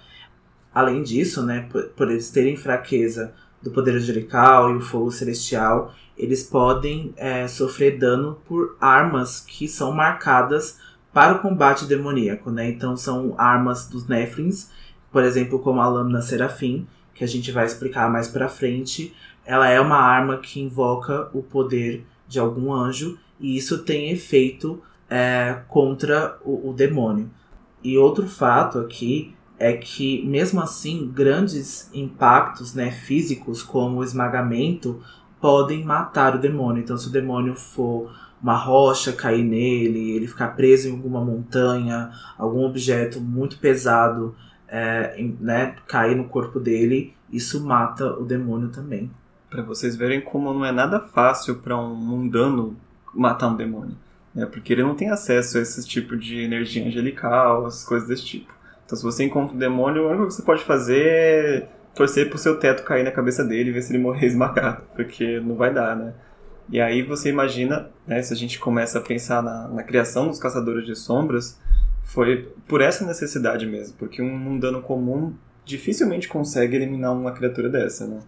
Além 0.73 1.03
disso, 1.03 1.43
né, 1.43 1.67
por, 1.71 1.83
por 1.89 2.09
eles 2.09 2.31
terem 2.31 2.57
fraqueza 2.57 3.33
do 3.61 3.71
poder 3.71 3.95
angelical 3.95 4.71
e 4.71 4.77
o 4.77 4.81
fogo 4.81 5.11
celestial, 5.11 5.93
eles 6.17 6.43
podem 6.43 7.13
é, 7.15 7.47
sofrer 7.47 7.97
dano 7.97 8.39
por 8.47 8.75
armas 8.79 9.39
que 9.39 9.67
são 9.67 9.91
marcadas 9.91 10.77
para 11.13 11.35
o 11.35 11.39
combate 11.39 11.85
demoníaco, 11.85 12.49
né? 12.49 12.69
Então 12.69 12.97
são 12.97 13.35
armas 13.37 13.87
dos 13.87 14.07
Nephlins, 14.07 14.69
por 15.11 15.23
exemplo, 15.23 15.59
como 15.59 15.79
a 15.79 15.87
lâmina 15.87 16.21
Serafim, 16.21 16.87
que 17.13 17.23
a 17.23 17.27
gente 17.27 17.51
vai 17.51 17.65
explicar 17.65 18.11
mais 18.11 18.27
para 18.27 18.49
frente, 18.49 19.13
ela 19.45 19.69
é 19.69 19.79
uma 19.79 19.97
arma 19.97 20.37
que 20.37 20.59
invoca 20.59 21.29
o 21.33 21.43
poder 21.43 22.05
de 22.27 22.39
algum 22.39 22.73
anjo 22.73 23.19
e 23.39 23.55
isso 23.55 23.83
tem 23.83 24.09
efeito 24.09 24.81
é, 25.09 25.59
contra 25.67 26.39
o, 26.43 26.69
o 26.69 26.73
demônio. 26.73 27.29
E 27.83 27.97
outro 27.97 28.27
fato 28.27 28.79
aqui 28.79 29.35
é 29.59 29.73
que, 29.73 30.25
mesmo 30.25 30.61
assim, 30.61 31.11
grandes 31.13 31.89
impactos 31.93 32.73
né, 32.73 32.89
físicos, 32.89 33.61
como 33.61 33.99
o 33.99 34.03
esmagamento, 34.03 35.01
podem 35.39 35.83
matar 35.83 36.35
o 36.35 36.39
demônio. 36.39 36.81
Então, 36.81 36.97
se 36.97 37.07
o 37.09 37.11
demônio 37.11 37.53
for 37.53 38.11
uma 38.43 38.57
rocha 38.57 39.13
cair 39.13 39.43
nele, 39.43 40.11
ele 40.11 40.27
ficar 40.27 40.49
preso 40.49 40.89
em 40.89 40.91
alguma 40.91 41.23
montanha, 41.23 42.11
algum 42.37 42.65
objeto 42.65 43.19
muito 43.19 43.57
pesado 43.57 44.35
é, 44.67 45.23
né, 45.39 45.75
cair 45.87 46.15
no 46.15 46.25
corpo 46.25 46.59
dele, 46.59 47.13
isso 47.31 47.65
mata 47.65 48.13
o 48.19 48.25
demônio 48.25 48.69
também 48.69 49.09
para 49.53 49.61
vocês 49.61 49.95
verem 49.95 50.19
como 50.19 50.51
não 50.51 50.65
é 50.65 50.71
nada 50.71 50.99
fácil 50.99 51.57
para 51.57 51.77
um 51.77 51.93
mundano 51.93 52.75
matar 53.13 53.49
um 53.49 53.55
demônio, 53.55 53.95
né? 54.33 54.47
Porque 54.47 54.73
ele 54.73 54.81
não 54.81 54.95
tem 54.95 55.11
acesso 55.11 55.59
a 55.59 55.61
esse 55.61 55.87
tipo 55.87 56.17
de 56.17 56.39
energia 56.41 56.83
angelical, 56.83 57.67
essas 57.67 57.85
coisas 57.85 58.07
desse 58.07 58.25
tipo. 58.25 58.51
Então, 58.83 58.97
se 58.97 59.03
você 59.03 59.23
encontra 59.23 59.55
um 59.55 59.59
demônio, 59.59 60.07
única 60.07 60.17
coisa 60.17 60.29
que 60.29 60.41
você 60.41 60.45
pode 60.45 60.63
fazer 60.63 61.05
é 61.05 61.69
torcer 61.93 62.29
pro 62.29 62.39
seu 62.39 62.57
teto 62.57 62.83
cair 62.83 63.03
na 63.03 63.11
cabeça 63.11 63.43
dele 63.43 63.69
e 63.69 63.73
ver 63.73 63.83
se 63.83 63.93
ele 63.93 64.01
morrer 64.01 64.25
esmagado, 64.25 64.81
porque 64.95 65.39
não 65.39 65.55
vai 65.55 65.71
dar, 65.71 65.95
né? 65.95 66.13
E 66.69 66.79
aí 66.79 67.01
você 67.01 67.29
imagina, 67.29 67.89
né, 68.07 68.21
se 68.21 68.33
a 68.33 68.35
gente 68.35 68.59
começa 68.59 68.99
a 68.99 69.01
pensar 69.01 69.41
na, 69.41 69.67
na 69.67 69.83
criação 69.83 70.27
dos 70.27 70.39
caçadores 70.39 70.85
de 70.85 70.95
sombras, 70.95 71.59
foi 72.03 72.53
por 72.67 72.81
essa 72.81 73.05
necessidade 73.05 73.65
mesmo, 73.65 73.95
porque 73.97 74.21
um 74.21 74.37
mundano 74.37 74.81
comum 74.81 75.33
dificilmente 75.65 76.27
consegue 76.27 76.75
eliminar 76.75 77.13
uma 77.13 77.31
criatura 77.31 77.69
dessa, 77.69 78.05
né? 78.05 78.19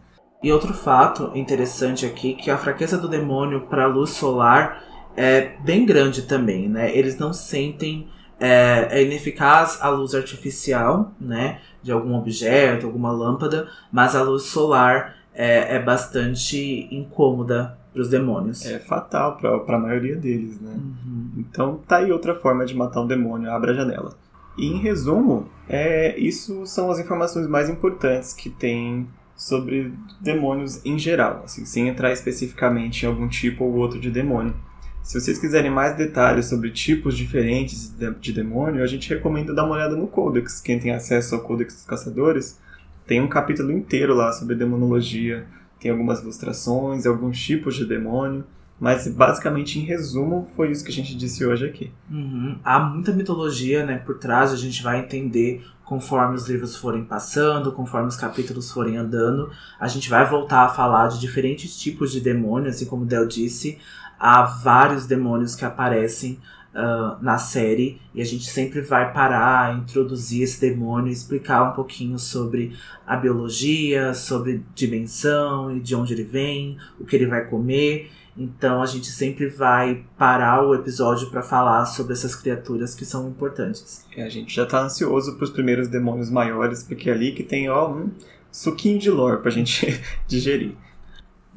E 0.41 0.51
outro 0.51 0.73
fato 0.73 1.31
interessante 1.33 2.05
aqui 2.05 2.33
que 2.33 2.51
a 2.51 2.57
fraqueza 2.57 2.97
do 2.97 3.09
demônio 3.09 3.61
para 3.61 3.83
a 3.83 3.87
luz 3.87 4.11
solar 4.11 4.83
é 5.17 5.57
bem 5.63 5.85
grande 5.85 6.23
também, 6.23 6.69
né? 6.69 6.95
Eles 6.95 7.17
não 7.17 7.33
sentem 7.33 8.07
é, 8.39 8.87
é 8.91 9.03
ineficaz 9.03 9.79
a 9.81 9.89
luz 9.89 10.13
artificial, 10.13 11.13
né, 11.19 11.61
de 11.81 11.91
algum 11.91 12.15
objeto, 12.15 12.85
alguma 12.85 13.11
lâmpada, 13.11 13.67
mas 13.91 14.15
a 14.15 14.21
luz 14.21 14.43
solar 14.43 15.15
é, 15.33 15.75
é 15.75 15.79
bastante 15.79 16.87
incômoda 16.91 17.77
para 17.95 18.01
os 18.01 18.09
demônios. 18.09 18.65
É 18.65 18.77
fatal 18.77 19.37
para 19.37 19.77
a 19.77 19.79
maioria 19.79 20.17
deles, 20.17 20.59
né? 20.59 20.73
Uhum. 20.73 21.29
Então 21.37 21.79
tá 21.87 21.97
aí 21.97 22.11
outra 22.11 22.35
forma 22.35 22.65
de 22.65 22.75
matar 22.75 23.01
um 23.01 23.07
demônio, 23.07 23.49
abra 23.49 23.71
a 23.71 23.75
janela. 23.75 24.17
E 24.57 24.67
em 24.67 24.79
resumo, 24.79 25.47
é, 25.67 26.17
isso 26.19 26.65
são 26.65 26.91
as 26.91 26.99
informações 26.99 27.47
mais 27.47 27.69
importantes 27.69 28.33
que 28.33 28.49
tem 28.49 29.07
sobre 29.35 29.93
demônios 30.19 30.85
em 30.85 30.99
geral, 30.99 31.41
assim, 31.45 31.65
sem 31.65 31.87
entrar 31.87 32.11
especificamente 32.11 33.03
em 33.03 33.07
algum 33.07 33.27
tipo 33.27 33.63
ou 33.63 33.75
outro 33.75 33.99
de 33.99 34.11
demônio. 34.11 34.53
Se 35.01 35.19
vocês 35.19 35.37
quiserem 35.37 35.69
mais 35.69 35.95
detalhes 35.95 36.47
sobre 36.47 36.71
tipos 36.71 37.15
diferentes 37.15 37.93
de 38.19 38.33
demônio, 38.33 38.83
a 38.83 38.87
gente 38.87 39.13
recomenda 39.13 39.53
dar 39.53 39.65
uma 39.65 39.75
olhada 39.75 39.95
no 39.95 40.07
Codex. 40.07 40.59
Quem 40.59 40.79
tem 40.79 40.91
acesso 40.91 41.35
ao 41.35 41.41
Codex 41.41 41.75
dos 41.75 41.85
Caçadores 41.85 42.59
tem 43.05 43.21
um 43.21 43.27
capítulo 43.27 43.71
inteiro 43.71 44.15
lá 44.15 44.31
sobre 44.31 44.55
demonologia, 44.55 45.45
tem 45.79 45.91
algumas 45.91 46.21
ilustrações, 46.21 47.05
alguns 47.05 47.39
tipos 47.39 47.75
de 47.75 47.85
demônio. 47.85 48.43
Mas 48.79 49.07
basicamente, 49.07 49.79
em 49.79 49.83
resumo, 49.83 50.49
foi 50.55 50.69
isso 50.69 50.83
que 50.83 50.91
a 50.91 50.93
gente 50.93 51.15
disse 51.15 51.45
hoje 51.45 51.65
aqui. 51.65 51.91
Uhum. 52.11 52.57
Há 52.63 52.79
muita 52.79 53.13
mitologia 53.13 53.85
né, 53.85 53.97
por 53.97 54.17
trás, 54.17 54.51
a 54.51 54.57
gente 54.57 54.83
vai 54.83 54.99
entender 54.99 55.65
conforme 55.85 56.35
os 56.35 56.49
livros 56.49 56.75
forem 56.75 57.05
passando, 57.05 57.71
conforme 57.71 58.07
os 58.07 58.17
capítulos 58.17 58.71
forem 58.71 58.97
andando. 58.97 59.49
A 59.79 59.87
gente 59.87 60.09
vai 60.09 60.27
voltar 60.27 60.65
a 60.65 60.69
falar 60.69 61.07
de 61.07 61.19
diferentes 61.19 61.77
tipos 61.77 62.11
de 62.11 62.19
demônios, 62.19 62.75
assim 62.75 62.85
como 62.85 63.05
Del 63.05 63.27
disse, 63.27 63.77
há 64.19 64.41
vários 64.43 65.05
demônios 65.05 65.55
que 65.55 65.63
aparecem 65.63 66.39
uh, 66.75 67.23
na 67.23 67.37
série 67.37 67.99
e 68.13 68.21
a 68.21 68.25
gente 68.25 68.45
sempre 68.45 68.81
vai 68.81 69.13
parar, 69.13 69.77
introduzir 69.77 70.43
esse 70.43 70.59
demônio, 70.59 71.11
explicar 71.11 71.71
um 71.71 71.73
pouquinho 71.73 72.19
sobre 72.19 72.75
a 73.07 73.15
biologia, 73.15 74.13
sobre 74.13 74.63
dimensão 74.75 75.75
e 75.75 75.79
de 75.79 75.95
onde 75.95 76.13
ele 76.13 76.23
vem, 76.23 76.77
o 76.99 77.05
que 77.05 77.15
ele 77.15 77.27
vai 77.27 77.45
comer. 77.45 78.11
Então 78.37 78.81
a 78.81 78.85
gente 78.85 79.07
sempre 79.07 79.47
vai 79.47 80.03
parar 80.17 80.67
o 80.67 80.75
episódio 80.75 81.29
para 81.29 81.41
falar 81.41 81.85
sobre 81.85 82.13
essas 82.13 82.35
criaturas 82.35 82.93
que 82.93 83.05
são 83.05 83.29
importantes. 83.29 84.05
É, 84.15 84.23
a 84.23 84.29
gente 84.29 84.53
já 84.53 84.65
tá 84.65 84.83
ansioso 84.83 85.37
pros 85.37 85.49
primeiros 85.49 85.87
demônios 85.87 86.29
maiores, 86.29 86.83
porque 86.83 87.09
é 87.09 87.13
ali 87.13 87.31
que 87.31 87.43
tem 87.43 87.69
ó, 87.69 87.89
um 87.89 88.11
suquinho 88.51 88.99
de 88.99 89.09
lore 89.09 89.41
pra 89.41 89.49
gente 89.49 90.01
digerir. 90.27 90.75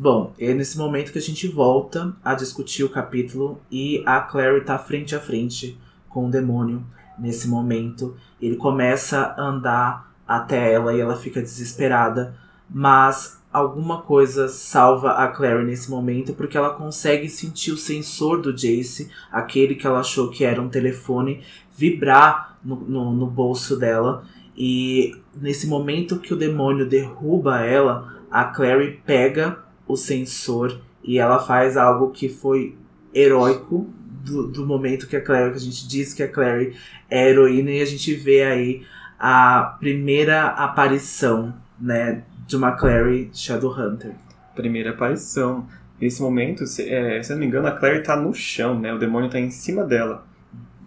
Bom, 0.00 0.32
é 0.38 0.54
nesse 0.54 0.78
momento 0.78 1.10
que 1.10 1.18
a 1.18 1.20
gente 1.20 1.48
volta 1.48 2.14
a 2.24 2.32
discutir 2.32 2.84
o 2.84 2.88
capítulo 2.88 3.60
e 3.68 4.00
a 4.06 4.20
Clary 4.20 4.60
tá 4.60 4.78
frente 4.78 5.16
a 5.16 5.18
frente 5.18 5.76
com 6.08 6.28
o 6.28 6.30
demônio 6.30 6.86
nesse 7.18 7.48
momento. 7.48 8.16
Ele 8.40 8.54
começa 8.54 9.34
a 9.36 9.42
andar 9.42 10.14
até 10.24 10.72
ela 10.72 10.94
e 10.94 11.00
ela 11.00 11.16
fica 11.16 11.42
desesperada, 11.42 12.36
mas 12.70 13.42
alguma 13.52 14.02
coisa 14.02 14.46
salva 14.46 15.14
a 15.14 15.26
Clary 15.26 15.64
nesse 15.64 15.90
momento 15.90 16.32
porque 16.32 16.56
ela 16.56 16.70
consegue 16.70 17.28
sentir 17.28 17.72
o 17.72 17.76
sensor 17.76 18.40
do 18.40 18.56
Jace, 18.56 19.10
aquele 19.32 19.74
que 19.74 19.84
ela 19.84 19.98
achou 19.98 20.30
que 20.30 20.44
era 20.44 20.62
um 20.62 20.68
telefone, 20.68 21.42
vibrar 21.76 22.56
no, 22.64 22.76
no, 22.76 23.12
no 23.12 23.26
bolso 23.26 23.76
dela. 23.76 24.22
E 24.56 25.16
nesse 25.34 25.66
momento 25.66 26.20
que 26.20 26.32
o 26.32 26.36
demônio 26.36 26.88
derruba 26.88 27.62
ela, 27.62 28.14
a 28.30 28.44
Clary 28.44 29.02
pega 29.04 29.66
o 29.88 29.96
sensor 29.96 30.80
e 31.02 31.18
ela 31.18 31.38
faz 31.38 31.76
algo 31.76 32.10
que 32.10 32.28
foi 32.28 32.76
heróico 33.14 33.88
do, 34.24 34.46
do 34.46 34.66
momento 34.66 35.08
que 35.08 35.16
a 35.16 35.20
Clary, 35.20 35.50
que 35.52 35.56
a 35.56 35.60
gente 35.60 35.88
diz 35.88 36.12
que 36.12 36.22
a 36.22 36.28
Clary 36.28 36.76
é 37.10 37.30
heroína 37.30 37.70
e 37.70 37.80
a 37.80 37.86
gente 37.86 38.14
vê 38.14 38.42
aí 38.42 38.82
a 39.18 39.76
primeira 39.80 40.48
aparição, 40.48 41.54
né, 41.80 42.22
de 42.46 42.56
uma 42.56 42.72
Clary 42.72 43.30
Shadowhunter. 43.32 44.12
Primeira 44.54 44.90
aparição. 44.90 45.66
Nesse 46.00 46.20
momento, 46.20 46.66
se, 46.66 46.88
é, 46.88 47.22
se 47.22 47.32
eu 47.32 47.36
não 47.36 47.40
me 47.40 47.46
engano, 47.46 47.66
a 47.66 47.72
Clary 47.72 48.02
tá 48.02 48.14
no 48.14 48.32
chão, 48.32 48.78
né? 48.78 48.94
O 48.94 48.98
demônio 48.98 49.28
tá 49.28 49.40
em 49.40 49.50
cima 49.50 49.82
dela. 49.82 50.24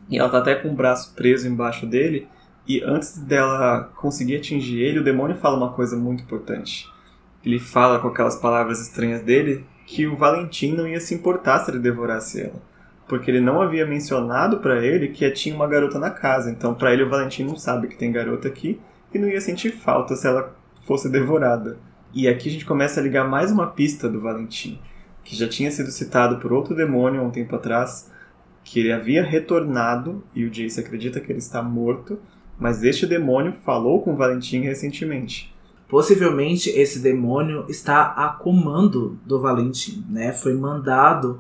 E 0.10 0.18
ela 0.18 0.30
tá 0.30 0.38
até 0.38 0.56
com 0.56 0.70
o 0.70 0.76
braço 0.76 1.14
preso 1.16 1.48
embaixo 1.48 1.86
dele. 1.86 2.28
E 2.66 2.82
antes 2.82 3.18
dela 3.18 3.92
conseguir 3.96 4.38
atingir 4.38 4.80
ele, 4.82 5.00
o 5.00 5.04
demônio 5.04 5.36
fala 5.36 5.58
uma 5.58 5.74
coisa 5.74 5.98
muito 5.98 6.24
importante 6.24 6.90
ele 7.44 7.60
fala 7.60 8.00
com 8.00 8.08
aquelas 8.08 8.36
palavras 8.36 8.82
estranhas 8.82 9.22
dele 9.22 9.66
que 9.86 10.08
o 10.08 10.16
Valentim 10.16 10.74
não 10.74 10.88
ia 10.88 11.00
se 11.00 11.14
importar 11.14 11.60
se 11.60 11.72
ele 11.72 11.80
devorasse 11.80 12.42
ela. 12.42 12.62
Porque 13.08 13.30
ele 13.30 13.42
não 13.42 13.62
havia 13.62 13.86
mencionado 13.86 14.60
para 14.60 14.86
ele 14.86 15.10
que 15.10 15.30
tinha 15.32 15.56
uma 15.56 15.68
garota 15.68 16.00
na 16.00 16.10
casa. 16.10 16.50
Então, 16.50 16.74
para 16.74 16.94
ele, 16.94 17.04
o 17.04 17.10
Valentim 17.10 17.44
não 17.44 17.58
sabe 17.58 17.88
que 17.88 17.98
tem 17.98 18.12
garota 18.12 18.48
aqui 18.48 18.80
e 19.14 19.20
não 19.20 19.28
ia 19.28 19.42
sentir 19.42 19.72
falta 19.72 20.16
se 20.16 20.28
ela 20.28 20.56
fosse 20.86 21.10
devorada. 21.10 21.78
E 22.14 22.28
aqui 22.28 22.50
a 22.50 22.52
gente 22.52 22.66
começa 22.66 23.00
a 23.00 23.04
ligar 23.04 23.28
mais 23.28 23.52
uma 23.52 23.68
pista 23.68 24.08
do 24.08 24.22
Valentim, 24.22 24.80
que 25.24 25.36
já 25.36 25.48
tinha 25.48 25.72
sido 25.72 25.92
citado 25.92 26.38
por 26.38 26.54
outro 26.54 26.76
demônio 26.76 27.22
há 27.22 27.24
um 27.24 27.32
tempo 27.32 27.56
atrás, 27.56 28.10
que 28.64 28.80
ele 28.80 28.92
havia 28.92 29.24
retornado 29.24 30.24
e 30.36 30.46
o 30.46 30.50
Jace 30.50 30.80
acredita 30.80 31.20
que 31.20 31.32
ele 31.32 31.40
está 31.40 31.62
morto, 31.62 32.20
mas 32.60 32.84
este 32.84 33.06
demônio 33.06 33.54
falou 33.66 34.02
com 34.02 34.14
o 34.14 34.16
Valentim 34.16 34.62
recentemente. 34.62 35.54
Possivelmente 35.92 36.70
esse 36.70 37.00
demônio 37.00 37.66
está 37.68 38.04
a 38.04 38.30
comando 38.30 39.20
do 39.26 39.42
Valentim, 39.42 40.06
né? 40.10 40.32
Foi 40.32 40.54
mandado 40.54 41.38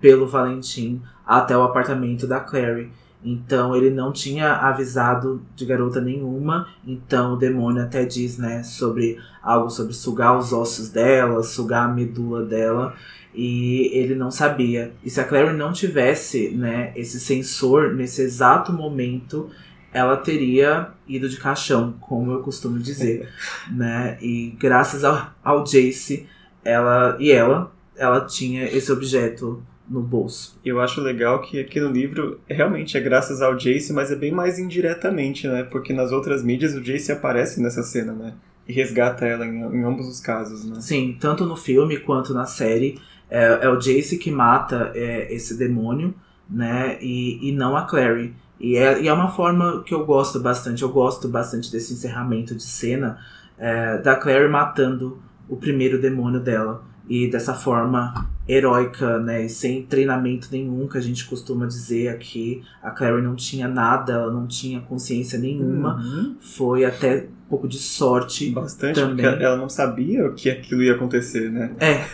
pelo 0.00 0.26
Valentim 0.26 1.02
até 1.26 1.54
o 1.54 1.62
apartamento 1.62 2.26
da 2.26 2.40
Clary. 2.40 2.90
Então 3.22 3.76
ele 3.76 3.90
não 3.90 4.10
tinha 4.10 4.54
avisado 4.54 5.42
de 5.54 5.66
garota 5.66 6.00
nenhuma. 6.00 6.66
Então 6.86 7.34
o 7.34 7.36
demônio 7.36 7.82
até 7.82 8.06
diz, 8.06 8.38
né, 8.38 8.62
sobre 8.62 9.18
algo 9.42 9.68
sobre 9.68 9.92
sugar 9.92 10.38
os 10.38 10.50
ossos 10.50 10.88
dela, 10.88 11.42
sugar 11.42 11.84
a 11.84 11.92
medula 11.92 12.42
dela. 12.42 12.94
E 13.34 13.90
ele 13.92 14.14
não 14.14 14.30
sabia. 14.30 14.94
E 15.04 15.10
se 15.10 15.20
a 15.20 15.24
Clary 15.24 15.54
não 15.54 15.74
tivesse, 15.74 16.52
né, 16.52 16.90
esse 16.96 17.20
sensor 17.20 17.92
nesse 17.94 18.22
exato 18.22 18.72
momento, 18.72 19.50
ela 19.92 20.16
teria 20.16 20.88
ido 21.06 21.28
de 21.28 21.36
caixão, 21.36 21.94
como 22.00 22.32
eu 22.32 22.40
costumo 22.40 22.78
dizer, 22.78 23.28
né? 23.70 24.18
E 24.20 24.54
graças 24.58 25.04
ao, 25.04 25.32
ao 25.42 25.64
Jace, 25.64 26.26
ela 26.64 27.16
e 27.18 27.30
ela, 27.30 27.72
ela 27.96 28.24
tinha 28.24 28.64
esse 28.64 28.90
objeto 28.92 29.62
no 29.90 30.00
bolso. 30.00 30.58
Eu 30.64 30.80
acho 30.80 31.00
legal 31.00 31.42
que 31.42 31.58
aqui 31.58 31.80
no 31.80 31.90
livro 31.90 32.40
realmente 32.48 32.96
é 32.96 33.00
graças 33.00 33.42
ao 33.42 33.56
Jace, 33.56 33.92
mas 33.92 34.12
é 34.12 34.16
bem 34.16 34.30
mais 34.30 34.58
indiretamente, 34.58 35.48
né? 35.48 35.64
Porque 35.64 35.92
nas 35.92 36.12
outras 36.12 36.44
mídias 36.44 36.74
o 36.74 36.80
Jace 36.80 37.10
aparece 37.10 37.60
nessa 37.60 37.82
cena, 37.82 38.12
né? 38.12 38.34
E 38.68 38.72
resgata 38.72 39.26
ela 39.26 39.44
em, 39.44 39.58
em 39.58 39.82
ambos 39.82 40.06
os 40.06 40.20
casos, 40.20 40.64
né? 40.64 40.80
Sim, 40.80 41.16
tanto 41.18 41.44
no 41.44 41.56
filme 41.56 41.98
quanto 41.98 42.32
na 42.32 42.46
série. 42.46 43.00
É, 43.28 43.60
é 43.62 43.68
o 43.68 43.76
Jace 43.76 44.16
que 44.16 44.30
mata 44.30 44.92
é, 44.94 45.32
esse 45.34 45.58
demônio, 45.58 46.14
né? 46.48 46.96
E, 47.00 47.48
e 47.48 47.52
não 47.52 47.76
a 47.76 47.82
Clary. 47.82 48.32
E 48.60 48.76
é, 48.76 49.02
e 49.02 49.08
é 49.08 49.12
uma 49.12 49.28
forma 49.28 49.82
que 49.84 49.94
eu 49.94 50.04
gosto 50.04 50.38
bastante. 50.38 50.82
Eu 50.82 50.90
gosto 50.90 51.26
bastante 51.26 51.72
desse 51.72 51.94
encerramento 51.94 52.54
de 52.54 52.62
cena 52.62 53.18
é, 53.58 53.98
da 53.98 54.14
Clary 54.14 54.48
matando 54.48 55.18
o 55.48 55.56
primeiro 55.56 56.00
demônio 56.00 56.38
dela. 56.38 56.82
E 57.10 57.28
dessa 57.28 57.54
forma 57.54 58.30
heróica, 58.48 59.18
né? 59.18 59.48
Sem 59.48 59.82
treinamento 59.82 60.46
nenhum, 60.52 60.86
que 60.86 60.96
a 60.96 61.00
gente 61.00 61.26
costuma 61.26 61.66
dizer 61.66 62.06
aqui. 62.06 62.62
A 62.80 62.92
Clary 62.92 63.20
não 63.20 63.34
tinha 63.34 63.66
nada, 63.66 64.12
ela 64.12 64.32
não 64.32 64.46
tinha 64.46 64.80
consciência 64.80 65.36
nenhuma. 65.36 65.96
Uhum. 65.96 66.36
Foi 66.40 66.84
até 66.84 67.26
um 67.26 67.48
pouco 67.50 67.66
de 67.66 67.78
sorte. 67.78 68.50
Bastante, 68.50 69.00
também. 69.00 69.26
porque 69.26 69.42
ela 69.42 69.56
não 69.56 69.68
sabia 69.68 70.30
que 70.30 70.48
aquilo 70.48 70.84
ia 70.84 70.94
acontecer, 70.94 71.50
né? 71.50 71.72
É. 71.80 72.04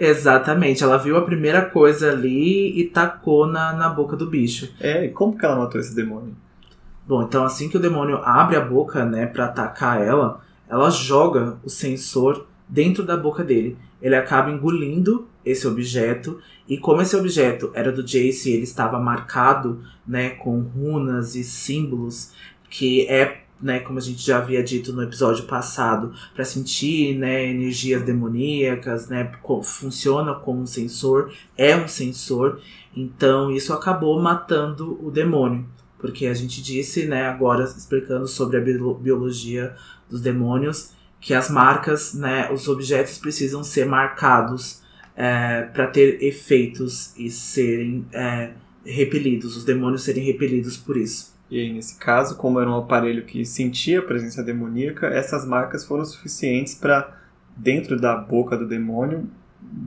Exatamente. 0.08 0.82
Ela 0.82 0.96
viu 0.96 1.18
a 1.18 1.22
primeira 1.22 1.60
coisa 1.60 2.10
ali 2.10 2.80
e 2.80 2.84
tacou 2.84 3.46
na, 3.46 3.74
na 3.74 3.90
boca 3.90 4.16
do 4.16 4.30
bicho. 4.30 4.72
É, 4.80 5.04
e 5.04 5.10
como 5.10 5.36
que 5.36 5.44
ela 5.44 5.56
matou 5.56 5.78
esse 5.78 5.94
demônio? 5.94 6.34
Bom, 7.06 7.22
então 7.22 7.44
assim 7.44 7.68
que 7.68 7.76
o 7.76 7.80
demônio 7.80 8.16
abre 8.24 8.56
a 8.56 8.62
boca, 8.62 9.04
né, 9.04 9.26
para 9.26 9.44
atacar 9.44 10.00
ela, 10.00 10.40
ela 10.66 10.88
joga 10.88 11.58
o 11.62 11.68
sensor 11.68 12.46
dentro 12.68 13.04
da 13.04 13.16
boca 13.16 13.44
dele. 13.44 13.76
Ele 14.00 14.16
acaba 14.16 14.50
engolindo 14.50 15.28
esse 15.44 15.66
objeto 15.66 16.40
e 16.68 16.78
como 16.78 17.02
esse 17.02 17.14
objeto 17.16 17.70
era 17.74 17.92
do 17.92 18.02
Jace, 18.02 18.50
ele 18.50 18.64
estava 18.64 18.98
marcado, 18.98 19.82
né, 20.06 20.30
com 20.30 20.60
runas 20.60 21.34
e 21.34 21.44
símbolos 21.44 22.32
que 22.68 23.06
é 23.06 23.44
né, 23.60 23.80
como 23.80 23.98
a 23.98 24.02
gente 24.02 24.24
já 24.24 24.38
havia 24.38 24.62
dito 24.62 24.92
no 24.92 25.02
episódio 25.02 25.44
passado, 25.44 26.12
para 26.34 26.44
sentir, 26.44 27.16
né, 27.16 27.46
energias 27.46 28.02
demoníacas, 28.02 29.08
né, 29.08 29.32
funciona 29.62 30.34
como 30.34 30.60
um 30.60 30.66
sensor, 30.66 31.32
é 31.56 31.74
um 31.74 31.88
sensor, 31.88 32.60
então 32.94 33.50
isso 33.50 33.72
acabou 33.72 34.20
matando 34.20 34.98
o 35.02 35.10
demônio, 35.10 35.64
porque 35.98 36.26
a 36.26 36.34
gente 36.34 36.62
disse, 36.62 37.06
né, 37.06 37.26
agora 37.26 37.64
explicando 37.64 38.28
sobre 38.28 38.58
a 38.58 38.60
biologia 38.60 39.74
dos 40.10 40.20
demônios, 40.20 40.92
que 41.24 41.32
as 41.32 41.48
marcas, 41.48 42.12
né, 42.12 42.52
os 42.52 42.68
objetos 42.68 43.16
precisam 43.16 43.64
ser 43.64 43.86
marcados 43.86 44.82
é, 45.16 45.62
para 45.62 45.86
ter 45.86 46.22
efeitos 46.22 47.16
e 47.16 47.30
serem 47.30 48.04
é, 48.12 48.50
repelidos, 48.84 49.56
os 49.56 49.64
demônios 49.64 50.04
serem 50.04 50.22
repelidos 50.22 50.76
por 50.76 50.98
isso. 50.98 51.34
E 51.50 51.58
aí, 51.58 51.72
nesse 51.72 51.98
caso, 51.98 52.36
como 52.36 52.60
era 52.60 52.68
um 52.68 52.76
aparelho 52.76 53.24
que 53.24 53.42
sentia 53.42 54.00
a 54.00 54.02
presença 54.02 54.42
demoníaca, 54.42 55.06
essas 55.06 55.46
marcas 55.46 55.82
foram 55.82 56.04
suficientes 56.04 56.74
para, 56.74 57.16
dentro 57.56 57.98
da 57.98 58.14
boca 58.14 58.54
do 58.54 58.68
demônio, 58.68 59.26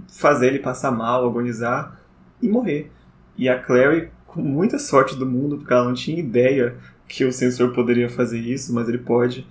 fazer 0.07 0.47
ele 0.47 0.59
passar 0.59 0.89
mal, 0.89 1.23
agonizar 1.23 2.01
e 2.41 2.49
morrer. 2.49 2.89
E 3.37 3.47
a 3.47 3.61
Clary, 3.61 4.09
com 4.25 4.41
muita 4.41 4.79
sorte 4.79 5.15
do 5.15 5.25
mundo, 5.27 5.59
porque 5.59 5.71
ela 5.71 5.85
não 5.85 5.93
tinha 5.93 6.17
ideia 6.17 6.77
que 7.07 7.23
o 7.23 7.31
sensor 7.31 7.73
poderia 7.73 8.09
fazer 8.09 8.39
isso, 8.39 8.73
mas 8.73 8.89
ele 8.89 8.97
pode, 8.97 9.45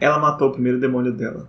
ela 0.00 0.18
matou 0.18 0.48
o 0.48 0.52
primeiro 0.52 0.80
demônio 0.80 1.12
dela. 1.12 1.46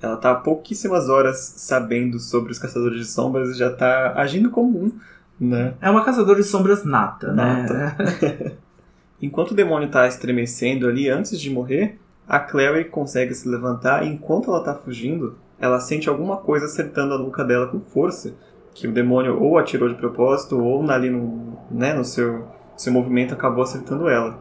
Ela 0.00 0.14
está 0.14 0.30
há 0.30 0.34
pouquíssimas 0.36 1.08
horas 1.08 1.54
sabendo 1.56 2.20
sobre 2.20 2.52
os 2.52 2.58
caçadores 2.58 2.98
de 2.98 3.04
sombras 3.04 3.50
e 3.50 3.58
já 3.58 3.70
está 3.70 4.12
agindo 4.14 4.50
como 4.50 4.84
um, 4.84 4.92
né? 5.40 5.74
É 5.80 5.90
uma 5.90 6.04
caçadora 6.04 6.40
de 6.40 6.46
sombras 6.46 6.84
nata, 6.84 7.32
nata. 7.32 7.74
né? 7.74 8.52
Enquanto 9.20 9.50
o 9.50 9.54
demônio 9.54 9.86
está 9.86 10.06
estremecendo 10.06 10.86
ali 10.86 11.08
antes 11.08 11.40
de 11.40 11.50
morrer, 11.50 11.98
a 12.28 12.38
Clary 12.38 12.84
consegue 12.84 13.34
se 13.34 13.48
levantar 13.48 14.06
e 14.06 14.08
enquanto 14.08 14.50
ela 14.50 14.60
está 14.60 14.74
fugindo, 14.74 15.36
ela 15.58 15.80
sente 15.80 16.08
alguma 16.08 16.36
coisa 16.36 16.66
acertando 16.66 17.14
a 17.14 17.18
nuca 17.18 17.42
dela 17.42 17.66
com 17.66 17.80
força, 17.80 18.34
que 18.74 18.86
o 18.86 18.92
demônio 18.92 19.42
ou 19.42 19.58
atirou 19.58 19.88
de 19.88 19.96
propósito 19.96 20.62
ou 20.62 20.88
ali 20.88 21.10
no, 21.10 21.58
né, 21.68 21.94
no 21.94 22.04
seu, 22.04 22.46
seu 22.76 22.92
movimento 22.92 23.34
acabou 23.34 23.64
acertando 23.64 24.08
ela. 24.08 24.38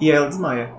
E 0.00 0.10
ela 0.10 0.28
desmaia. 0.28 0.72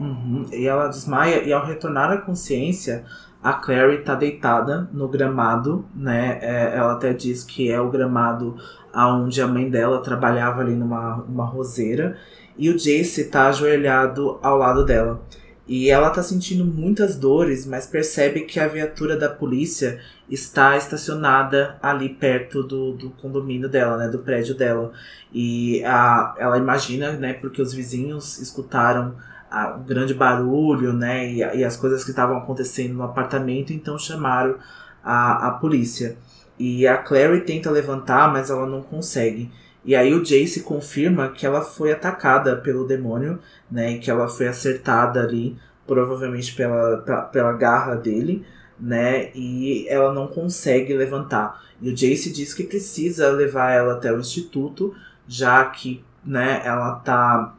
Uhum. 0.00 0.46
E 0.50 0.66
ela 0.66 0.88
desmaia 0.88 1.42
e 1.44 1.52
ao 1.52 1.64
retornar 1.64 2.10
à 2.10 2.16
consciência, 2.16 3.04
a 3.42 3.52
Clary 3.52 3.96
está 3.96 4.14
deitada 4.14 4.88
no 4.92 5.06
gramado, 5.08 5.84
né? 5.94 6.38
É, 6.40 6.76
ela 6.76 6.94
até 6.94 7.12
diz 7.12 7.44
que 7.44 7.70
é 7.70 7.78
o 7.80 7.90
gramado 7.90 8.56
aonde 8.92 9.42
a 9.42 9.46
mãe 9.46 9.68
dela 9.68 10.00
trabalhava 10.02 10.62
ali 10.62 10.74
numa 10.74 11.16
uma 11.22 11.44
roseira 11.44 12.16
e 12.56 12.70
o 12.70 12.76
Jace 12.76 13.24
tá 13.24 13.48
ajoelhado 13.48 14.38
ao 14.42 14.56
lado 14.56 14.84
dela. 14.84 15.22
E 15.68 15.88
ela 15.88 16.10
tá 16.10 16.22
sentindo 16.22 16.64
muitas 16.64 17.16
dores, 17.16 17.64
mas 17.64 17.86
percebe 17.86 18.40
que 18.40 18.58
a 18.58 18.66
viatura 18.66 19.16
da 19.16 19.28
polícia 19.28 20.00
está 20.28 20.76
estacionada 20.76 21.78
ali 21.80 22.08
perto 22.08 22.62
do, 22.62 22.94
do 22.94 23.10
condomínio 23.10 23.68
dela, 23.68 23.96
né? 23.96 24.08
Do 24.08 24.18
prédio 24.18 24.54
dela. 24.54 24.92
E 25.32 25.84
a, 25.84 26.34
ela 26.38 26.58
imagina, 26.58 27.12
né? 27.12 27.34
Porque 27.34 27.62
os 27.62 27.72
vizinhos 27.72 28.40
escutaram 28.40 29.14
o 29.50 29.80
um 29.80 29.82
grande 29.82 30.14
barulho, 30.14 30.92
né? 30.92 31.28
E, 31.28 31.38
e 31.38 31.64
as 31.64 31.76
coisas 31.76 32.04
que 32.04 32.10
estavam 32.10 32.36
acontecendo 32.38 32.94
no 32.94 33.02
apartamento, 33.02 33.72
então 33.72 33.98
chamaram 33.98 34.56
a, 35.02 35.48
a 35.48 35.50
polícia. 35.52 36.16
E 36.58 36.86
a 36.86 36.98
Clary 36.98 37.40
tenta 37.40 37.70
levantar, 37.70 38.32
mas 38.32 38.50
ela 38.50 38.66
não 38.66 38.82
consegue. 38.82 39.50
E 39.84 39.96
aí 39.96 40.12
o 40.14 40.22
Jace 40.22 40.62
confirma 40.62 41.30
que 41.30 41.46
ela 41.46 41.62
foi 41.62 41.90
atacada 41.90 42.56
pelo 42.56 42.86
demônio, 42.86 43.38
né? 43.70 43.92
E 43.92 43.98
que 43.98 44.10
ela 44.10 44.28
foi 44.28 44.46
acertada 44.46 45.20
ali, 45.20 45.56
provavelmente 45.86 46.54
pela, 46.54 46.98
pela 47.32 47.52
garra 47.54 47.94
dele, 47.94 48.44
né? 48.78 49.30
E 49.34 49.86
ela 49.88 50.12
não 50.12 50.26
consegue 50.26 50.94
levantar. 50.94 51.62
E 51.80 51.90
o 51.90 51.94
Jace 51.94 52.30
diz 52.30 52.52
que 52.52 52.64
precisa 52.64 53.30
levar 53.30 53.72
ela 53.72 53.94
até 53.94 54.12
o 54.12 54.20
instituto, 54.20 54.94
já 55.26 55.64
que, 55.64 56.04
né, 56.24 56.60
ela 56.64 56.96
tá 56.96 57.54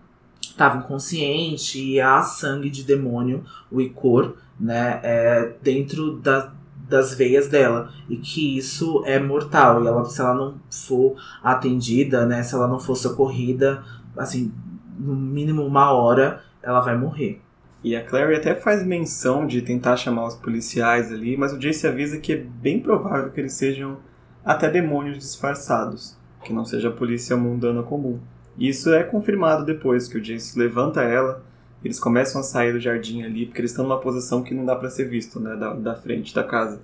estava 0.62 0.78
inconsciente 0.78 1.84
e 1.84 2.00
há 2.00 2.22
sangue 2.22 2.70
de 2.70 2.84
demônio, 2.84 3.44
o 3.72 3.82
icor, 3.82 4.36
né, 4.60 5.00
é, 5.02 5.54
dentro 5.64 6.18
da, 6.18 6.54
das 6.88 7.16
veias 7.16 7.48
dela 7.48 7.92
e 8.08 8.18
que 8.18 8.58
isso 8.58 9.02
é 9.06 9.20
mortal 9.20 9.84
e 9.84 9.88
ela 9.88 10.06
se 10.06 10.22
ela 10.22 10.36
não 10.36 10.56
for 10.70 11.16
atendida, 11.44 12.26
né, 12.28 12.44
se 12.44 12.54
ela 12.54 12.68
não 12.68 12.80
for 12.80 12.96
socorrida, 12.96 13.84
assim, 14.16 14.54
no 15.00 15.16
mínimo 15.16 15.66
uma 15.66 15.92
hora, 15.92 16.44
ela 16.62 16.82
vai 16.82 16.96
morrer. 16.96 17.42
E 17.84 17.96
a 17.96 18.06
Clary 18.06 18.36
até 18.36 18.54
faz 18.54 18.86
menção 18.86 19.48
de 19.48 19.64
tentar 19.64 19.98
chamar 19.98 20.28
os 20.28 20.36
policiais 20.36 21.12
ali, 21.12 21.36
mas 21.36 21.52
o 21.52 21.58
Jace 21.58 21.88
avisa 21.88 22.20
que 22.20 22.34
é 22.34 22.38
bem 22.38 22.80
provável 22.80 23.32
que 23.32 23.40
eles 23.40 23.54
sejam 23.54 23.98
até 24.46 24.70
demônios 24.70 25.18
disfarçados, 25.18 26.16
que 26.44 26.54
não 26.54 26.64
seja 26.64 26.90
a 26.90 26.92
polícia 26.92 27.36
mundana 27.36 27.82
comum. 27.82 28.20
Isso 28.58 28.94
é 28.94 29.04
confirmado 29.04 29.66
depois 29.66 30.08
que 30.08 30.18
o 30.18 30.22
Jace 30.22 30.58
levanta 30.58 31.02
ela 31.02 31.44
eles 31.84 32.00
começam 32.00 32.42
a 32.42 32.44
sair 32.44 32.74
do 32.74 32.80
jardim 32.80 33.24
ali, 33.24 33.46
porque 33.46 33.62
eles 33.62 33.72
estão 33.72 33.86
numa 33.86 34.00
posição 34.00 34.44
que 34.44 34.54
não 34.54 34.66
dá 34.66 34.76
para 34.76 34.90
ser 34.90 35.06
visto, 35.06 35.40
né, 35.40 35.56
da, 35.56 35.74
da 35.74 35.96
frente 35.96 36.34
da 36.34 36.44
casa. 36.44 36.80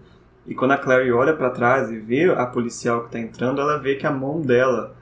E 0.45 0.55
quando 0.55 0.71
a 0.71 0.77
Clary 0.77 1.11
olha 1.11 1.35
para 1.35 1.49
trás 1.49 1.91
e 1.91 1.99
vê 1.99 2.31
a 2.31 2.45
policial 2.45 3.03
que 3.03 3.11
tá 3.11 3.19
entrando, 3.19 3.61
ela 3.61 3.77
vê 3.77 3.95
que 3.95 4.07
a 4.07 4.11
mão 4.11 4.41
dela 4.41 4.95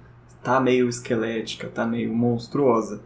tá 0.43 0.59
meio 0.59 0.89
esquelética, 0.89 1.69
tá 1.69 1.85
meio 1.85 2.13
monstruosa. 2.13 3.01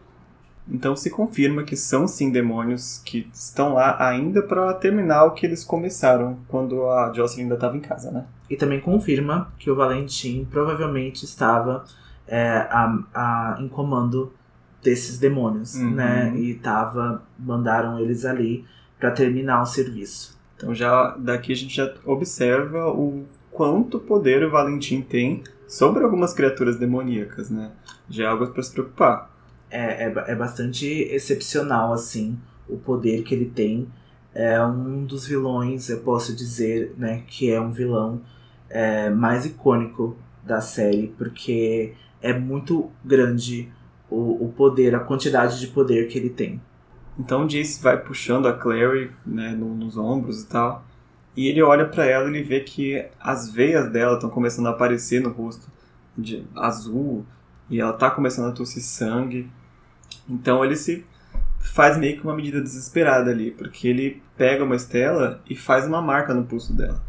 Então 0.68 0.96
se 0.96 1.10
confirma 1.10 1.64
que 1.64 1.76
são 1.76 2.08
sim 2.08 2.32
demônios 2.32 3.02
que 3.04 3.28
estão 3.34 3.74
lá 3.74 3.98
ainda 4.00 4.42
para 4.42 4.74
terminar 4.74 5.26
o 5.26 5.32
que 5.32 5.46
eles 5.46 5.64
começaram 5.64 6.38
quando 6.48 6.88
a 6.88 7.12
Jocelyn 7.12 7.44
ainda 7.44 7.56
estava 7.56 7.76
em 7.76 7.82
casa, 7.82 8.12
né? 8.12 8.26
E 8.50 8.56
também 8.56 8.80
confirma 8.80 9.52
que 9.58 9.70
o 9.70 9.76
Valentim 9.76 10.48
provavelmente 10.50 11.26
estava 11.26 11.86
é, 12.30 12.68
a, 12.70 13.00
a, 13.14 13.58
em 13.60 13.68
comando 13.68 14.32
desses 14.84 15.18
demônios, 15.18 15.76
uhum. 15.76 15.96
né? 15.96 16.34
E 16.38 16.54
tava 16.54 17.24
mandaram 17.38 18.00
eles 18.00 18.24
ali 18.24 18.64
para 19.00 19.12
terminar 19.12 19.62
o 19.62 19.66
serviço. 19.66 20.40
Então 20.56 20.74
já 20.74 21.16
daqui 21.18 21.52
a 21.52 21.56
gente 21.56 21.76
já 21.76 21.92
observa 22.06 22.88
o 22.90 23.26
quanto 23.52 24.00
poder 24.00 24.44
o 24.46 24.52
Valentim 24.52 25.02
tem 25.02 25.44
sobre 25.68 26.04
algumas 26.04 26.34
criaturas 26.34 26.78
demoníacas, 26.78 27.50
né? 27.50 27.72
Já 28.10 28.26
é 28.26 28.28
algo 28.28 28.48
para 28.48 28.64
se 28.64 28.72
preocupar. 28.72 29.30
É, 29.72 30.06
é, 30.06 30.14
é 30.28 30.36
bastante 30.36 30.86
excepcional, 30.86 31.94
assim, 31.94 32.38
o 32.68 32.78
poder 32.78 33.24
que 33.24 33.34
ele 33.34 33.46
tem. 33.46 33.88
É 34.34 34.64
um 34.64 35.04
dos 35.06 35.26
vilões, 35.26 35.90
eu 35.90 36.00
posso 36.00 36.36
dizer, 36.36 36.94
né, 36.98 37.24
que 37.28 37.52
é 37.52 37.60
um 37.60 37.72
vilão 37.72 38.22
é, 38.70 39.10
mais 39.10 39.46
icônico 39.46 40.16
da 40.44 40.62
série, 40.62 41.14
porque 41.18 41.94
é 42.22 42.34
muito 42.34 42.90
grande 43.04 43.72
o, 44.10 44.46
o 44.46 44.54
poder, 44.54 44.96
a 44.96 45.00
quantidade 45.00 45.60
de 45.60 45.68
poder 45.68 46.08
que 46.08 46.18
ele 46.18 46.30
tem. 46.30 46.62
Então 47.18 47.46
Jace 47.46 47.82
vai 47.82 47.98
puxando 47.98 48.48
a 48.48 48.54
Clary 48.54 49.12
né, 49.26 49.52
no, 49.52 49.76
nos 49.76 49.98
ombros 49.98 50.44
e 50.44 50.48
tal. 50.48 50.86
E 51.36 51.48
ele 51.48 51.62
olha 51.62 51.86
para 51.86 52.06
ela 52.06 52.26
e 52.26 52.30
ele 52.30 52.44
vê 52.44 52.62
que 52.62 53.06
as 53.20 53.52
veias 53.52 53.90
dela 53.92 54.16
estão 54.16 54.30
começando 54.30 54.68
a 54.68 54.72
aparecer 54.72 55.22
no 55.22 55.30
rosto 55.30 55.68
de 56.18 56.44
azul 56.56 57.26
e 57.70 57.80
ela 57.80 57.94
tá 57.94 58.10
começando 58.10 58.50
a 58.50 58.52
tossir 58.52 58.82
sangue. 58.82 59.50
Então 60.28 60.66
ele 60.66 60.76
se 60.76 61.06
faz 61.60 61.98
meio 61.98 62.18
que 62.18 62.24
uma 62.24 62.36
medida 62.36 62.62
desesperada 62.62 63.30
ali, 63.30 63.52
porque 63.52 63.88
ele 63.88 64.22
pega 64.38 64.64
uma 64.64 64.76
estela 64.76 65.42
e 65.50 65.56
faz 65.56 65.86
uma 65.86 66.02
marca 66.02 66.34
no 66.34 66.46
pulso 66.46 66.74
dela. 66.74 67.02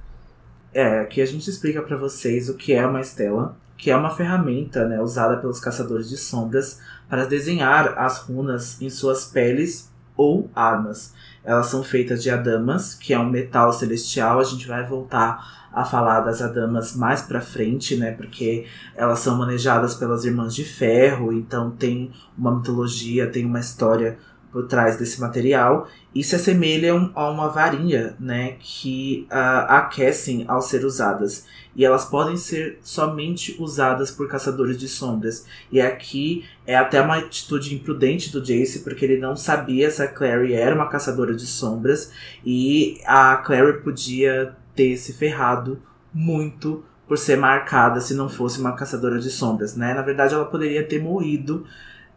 É, 0.73 1.01
aqui 1.01 1.21
a 1.21 1.27
gente 1.27 1.49
explica 1.49 1.83
para 1.83 1.97
vocês 1.97 2.49
o 2.49 2.57
que 2.57 2.73
é 2.73 2.87
uma 2.87 3.01
estela 3.01 3.57
que 3.81 3.91
é 3.91 3.97
uma 3.97 4.11
ferramenta 4.11 4.87
né, 4.87 5.01
usada 5.01 5.39
pelos 5.39 5.59
caçadores 5.59 6.09
de 6.09 6.19
sombras 6.19 6.81
para 7.09 7.25
desenhar 7.25 7.99
as 7.99 8.19
runas 8.19 8.81
em 8.81 8.91
suas 8.91 9.25
peles 9.25 9.91
ou 10.15 10.51
armas. 10.55 11.15
Elas 11.43 11.69
são 11.69 11.83
feitas 11.83 12.23
de 12.23 12.29
adamas, 12.29 12.95
que 12.95 13.15
é 13.15 13.19
um 13.19 13.31
metal 13.31 13.73
celestial. 13.73 14.39
A 14.39 14.45
gente 14.45 14.69
vai 14.69 14.87
voltar 14.87 15.69
a 15.73 15.83
falar 15.83 16.21
das 16.21 16.43
adamas 16.43 16.95
mais 16.95 17.23
para 17.23 17.41
frente, 17.41 17.97
né? 17.97 18.13
Porque 18.13 18.67
elas 18.95 19.21
são 19.21 19.39
manejadas 19.39 19.95
pelas 19.95 20.27
irmãs 20.27 20.55
de 20.55 20.65
ferro, 20.65 21.33
então 21.33 21.71
tem 21.71 22.13
uma 22.37 22.55
mitologia, 22.55 23.31
tem 23.31 23.47
uma 23.47 23.61
história 23.61 24.19
por 24.53 24.67
trás 24.67 24.97
desse 24.97 25.21
material 25.21 25.89
e 26.15 26.25
se 26.25 26.35
assemelham 26.35 27.13
a 27.15 27.31
uma 27.31 27.49
varinha, 27.49 28.15
né, 28.19 28.57
que 28.59 29.27
uh, 29.31 29.67
aquecem 29.69 30.45
ao 30.49 30.61
ser 30.61 30.85
usadas. 30.85 31.47
E 31.75 31.85
elas 31.85 32.05
podem 32.05 32.37
ser 32.37 32.79
somente 32.83 33.57
usadas 33.61 34.11
por 34.11 34.29
caçadores 34.29 34.77
de 34.77 34.89
sombras. 34.89 35.47
E 35.71 35.81
aqui 35.81 36.45
é 36.67 36.77
até 36.77 37.01
uma 37.01 37.19
atitude 37.19 37.75
imprudente 37.75 38.33
do 38.33 38.43
Jace, 38.43 38.81
porque 38.81 39.05
ele 39.05 39.19
não 39.19 39.37
sabia 39.37 39.89
se 39.91 40.03
a 40.03 40.09
Clary 40.09 40.53
era 40.53 40.75
uma 40.75 40.89
caçadora 40.89 41.33
de 41.33 41.47
sombras. 41.47 42.13
E 42.45 43.01
a 43.07 43.37
Clary 43.37 43.83
podia 43.83 44.57
ter 44.75 44.97
se 44.97 45.13
ferrado 45.13 45.81
muito 46.13 46.85
por 47.07 47.19
ser 47.19 47.37
marcada 47.37 48.01
se 48.01 48.15
não 48.15 48.29
fosse 48.29 48.61
uma 48.61 48.73
caçadora 48.73 49.19
de 49.19 49.31
sombras, 49.31 49.77
né? 49.77 49.95
Na 49.95 50.03
verdade, 50.03 50.35
ela 50.35 50.45
poderia 50.45 50.87
ter 50.87 51.03
morrido 51.03 51.67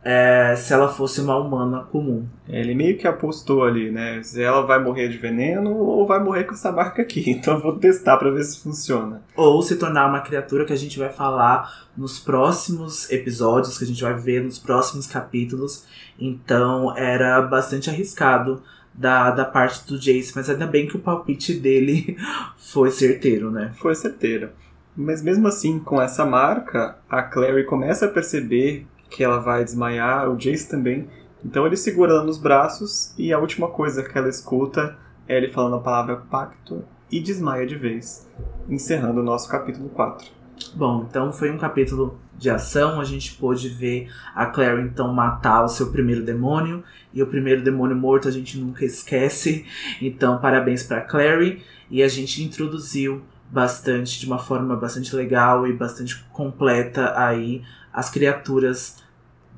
é, 0.04 0.54
se 0.58 0.74
ela 0.74 0.90
fosse 0.90 1.22
uma 1.22 1.38
humana 1.38 1.84
comum. 1.92 2.26
Ele 2.48 2.76
meio 2.76 2.98
que 2.98 3.08
apostou 3.08 3.64
ali, 3.64 3.90
né? 3.90 4.22
Se 4.22 4.42
ela 4.42 4.62
vai 4.66 4.84
morrer 4.84 5.08
de 5.08 5.18
veneno 5.18 5.72
ou 5.76 6.06
vai 6.06 6.22
morrer 6.22 6.44
com 6.44 6.54
essa 6.54 6.72
marca 6.72 7.02
aqui. 7.02 7.24
Então 7.44 7.56
eu 7.56 7.62
vou 7.62 7.78
testar 7.78 8.18
para 8.18 8.30
ver 8.30 8.44
se 8.44 8.60
funciona. 8.60 9.22
Ou 9.36 9.62
se 9.62 9.78
tornar 9.78 10.08
uma 10.08 10.22
criatura 10.22 10.66
que 10.66 10.74
a 10.74 10.78
gente 10.78 11.00
vai 11.00 11.10
falar 11.10 11.88
nos 11.96 12.20
próximos 12.20 13.10
episódios, 13.12 13.78
que 13.78 13.84
a 13.84 13.88
gente 13.88 14.02
vai 14.04 14.14
ver 14.14 14.44
nos 14.44 14.60
próximos 14.60 15.08
capítulos. 15.08 15.86
Então 16.20 16.96
era 16.98 17.42
bastante 17.42 17.90
arriscado 17.90 18.62
da, 18.94 19.32
da 19.32 19.46
parte 19.46 19.88
do 19.88 19.98
Jace, 19.98 20.34
mas 20.36 20.50
ainda 20.50 20.68
bem 20.68 20.88
que 20.88 20.96
o 20.96 21.00
palpite 21.00 21.54
dele 21.54 22.18
foi 22.58 22.92
certeiro, 22.92 23.50
né? 23.50 23.72
Foi 23.78 23.96
certeiro. 23.96 24.50
Mas 24.96 25.24
mesmo 25.24 25.48
assim, 25.48 25.80
com 25.80 26.02
essa 26.02 26.26
marca, 26.26 26.98
a 27.10 27.24
Clary 27.24 27.66
começa 27.66 28.06
a 28.06 28.10
perceber 28.10 28.86
que 29.14 29.24
ela 29.24 29.40
vai 29.40 29.64
desmaiar, 29.64 30.30
o 30.30 30.36
Jace 30.36 30.68
também. 30.68 31.08
Então 31.46 31.66
ele 31.68 31.78
segura 31.78 32.14
ela 32.14 32.24
nos 32.24 32.38
braços 32.38 33.14
e 33.18 33.32
a 33.32 33.40
última 33.40 33.68
coisa 33.68 34.02
que 34.02 34.18
ela 34.18 34.28
escuta 34.28 34.98
é 35.28 35.38
ele 35.38 35.50
falando 35.50 35.76
a 35.76 35.82
palavra 35.82 36.18
pacto 36.18 36.84
e 37.12 37.20
desmaia 37.20 37.66
de 37.68 37.76
vez, 37.76 38.28
encerrando 38.68 39.22
o 39.22 39.24
nosso 39.24 39.48
capítulo 39.48 39.90
4. 39.90 40.28
Bom, 40.74 41.06
então 41.08 41.32
foi 41.32 41.52
um 41.52 41.58
capítulo 41.58 42.20
de 42.38 42.50
ação, 42.50 43.00
a 43.00 43.04
gente 43.04 43.36
pôde 43.36 43.70
ver 43.70 44.10
a 44.34 44.48
Claire 44.48 44.82
então 44.82 45.14
matar 45.14 45.64
o 45.64 45.70
seu 45.70 45.92
primeiro 45.92 46.24
demônio, 46.24 46.84
e 47.14 47.22
o 47.22 47.28
primeiro 47.28 47.64
demônio 47.64 47.96
morto 47.96 48.28
a 48.28 48.32
gente 48.32 48.58
nunca 48.58 48.84
esquece. 48.84 49.66
Então, 50.02 50.40
parabéns 50.40 50.84
para 50.84 51.02
Clary, 51.02 51.62
e 51.90 52.02
a 52.02 52.08
gente 52.08 52.44
introduziu 52.44 53.22
bastante 53.52 54.20
de 54.20 54.26
uma 54.26 54.40
forma 54.40 54.76
bastante 54.76 55.16
legal 55.16 55.68
e 55.68 55.74
bastante 55.74 56.24
completa 56.32 57.14
aí 57.16 57.62
as 57.94 58.10
criaturas 58.10 59.04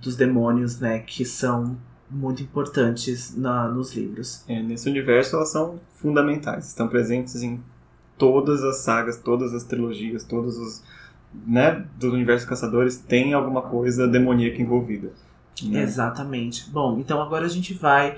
dos 0.01 0.15
demônios, 0.15 0.79
né, 0.79 0.99
que 0.99 1.25
são 1.25 1.77
muito 2.09 2.43
importantes 2.43 3.35
na, 3.35 3.67
nos 3.67 3.95
livros. 3.95 4.43
É, 4.47 4.61
nesse 4.61 4.89
universo 4.89 5.35
elas 5.35 5.51
são 5.51 5.79
fundamentais, 5.95 6.67
estão 6.67 6.87
presentes 6.87 7.41
em 7.41 7.61
todas 8.17 8.63
as 8.63 8.77
sagas, 8.77 9.17
todas 9.17 9.53
as 9.53 9.63
trilogias, 9.63 10.23
todos 10.23 10.57
os, 10.57 10.83
né, 11.45 11.85
do 11.97 12.11
universo 12.11 12.47
caçadores 12.47 12.97
tem 12.97 13.33
alguma 13.33 13.61
coisa 13.61 14.07
demoníaca 14.07 14.61
envolvida. 14.61 15.11
Né? 15.63 15.81
Exatamente. 15.81 16.69
Bom, 16.69 16.99
então 16.99 17.21
agora 17.21 17.45
a 17.45 17.49
gente 17.49 17.73
vai 17.73 18.17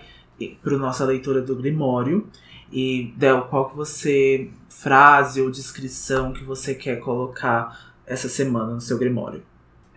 para 0.61 0.77
nossa 0.77 1.03
leitura 1.05 1.41
do 1.41 1.55
Grimório 1.55 2.27
e 2.71 3.13
Del, 3.17 3.43
qual 3.43 3.69
que 3.69 3.75
você 3.75 4.49
frase 4.69 5.41
ou 5.41 5.49
descrição 5.49 6.33
que 6.33 6.43
você 6.43 6.75
quer 6.75 6.97
colocar 6.97 7.93
essa 8.05 8.29
semana 8.29 8.73
no 8.73 8.81
seu 8.81 8.97
Grimório? 8.97 9.41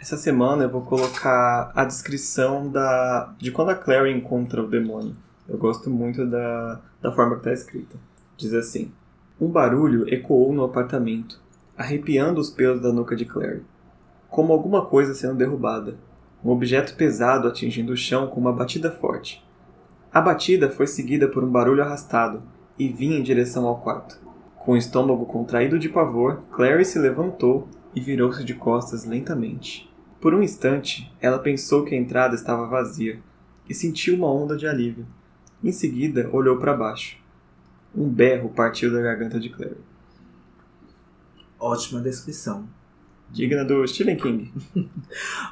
Essa 0.00 0.16
semana 0.16 0.64
eu 0.64 0.70
vou 0.70 0.80
colocar 0.80 1.72
a 1.74 1.84
descrição 1.84 2.66
da 2.70 3.34
de 3.36 3.52
quando 3.52 3.68
a 3.68 3.74
Clary 3.74 4.10
encontra 4.10 4.62
o 4.62 4.66
demônio. 4.66 5.14
Eu 5.46 5.58
gosto 5.58 5.90
muito 5.90 6.24
da, 6.24 6.80
da 7.02 7.12
forma 7.12 7.32
que 7.32 7.40
está 7.40 7.52
escrita. 7.52 7.98
Diz 8.34 8.54
assim: 8.54 8.90
Um 9.38 9.48
barulho 9.48 10.08
ecoou 10.08 10.54
no 10.54 10.64
apartamento, 10.64 11.38
arrepiando 11.76 12.40
os 12.40 12.48
pelos 12.48 12.80
da 12.80 12.90
nuca 12.90 13.14
de 13.14 13.26
Clary, 13.26 13.62
como 14.30 14.54
alguma 14.54 14.86
coisa 14.86 15.12
sendo 15.12 15.34
derrubada. 15.34 15.98
Um 16.42 16.48
objeto 16.48 16.96
pesado 16.96 17.46
atingindo 17.46 17.92
o 17.92 17.96
chão 17.96 18.26
com 18.26 18.40
uma 18.40 18.54
batida 18.54 18.90
forte. 18.90 19.44
A 20.10 20.22
batida 20.22 20.70
foi 20.70 20.86
seguida 20.86 21.28
por 21.28 21.44
um 21.44 21.50
barulho 21.50 21.82
arrastado 21.82 22.42
e 22.78 22.88
vinha 22.88 23.18
em 23.18 23.22
direção 23.22 23.66
ao 23.66 23.82
quarto. 23.82 24.18
Com 24.60 24.72
o 24.72 24.76
estômago 24.78 25.26
contraído 25.26 25.78
de 25.78 25.90
pavor, 25.90 26.40
Clary 26.52 26.86
se 26.86 26.98
levantou 26.98 27.68
e 27.94 28.00
virou-se 28.00 28.42
de 28.42 28.54
costas 28.54 29.04
lentamente. 29.04 29.89
Por 30.20 30.34
um 30.34 30.42
instante, 30.42 31.10
ela 31.20 31.38
pensou 31.38 31.84
que 31.84 31.94
a 31.94 31.98
entrada 31.98 32.34
estava 32.34 32.66
vazia 32.66 33.18
e 33.68 33.72
sentiu 33.72 34.16
uma 34.16 34.30
onda 34.30 34.54
de 34.54 34.66
alívio. 34.66 35.06
Em 35.64 35.72
seguida, 35.72 36.28
olhou 36.30 36.58
para 36.58 36.76
baixo. 36.76 37.16
Um 37.94 38.08
berro 38.08 38.50
partiu 38.50 38.92
da 38.92 39.00
garganta 39.00 39.40
de 39.40 39.48
Clary. 39.48 39.78
Ótima 41.58 42.00
descrição. 42.00 42.68
Digna 43.30 43.64
do 43.64 43.86
Stephen 43.86 44.16
King. 44.16 44.52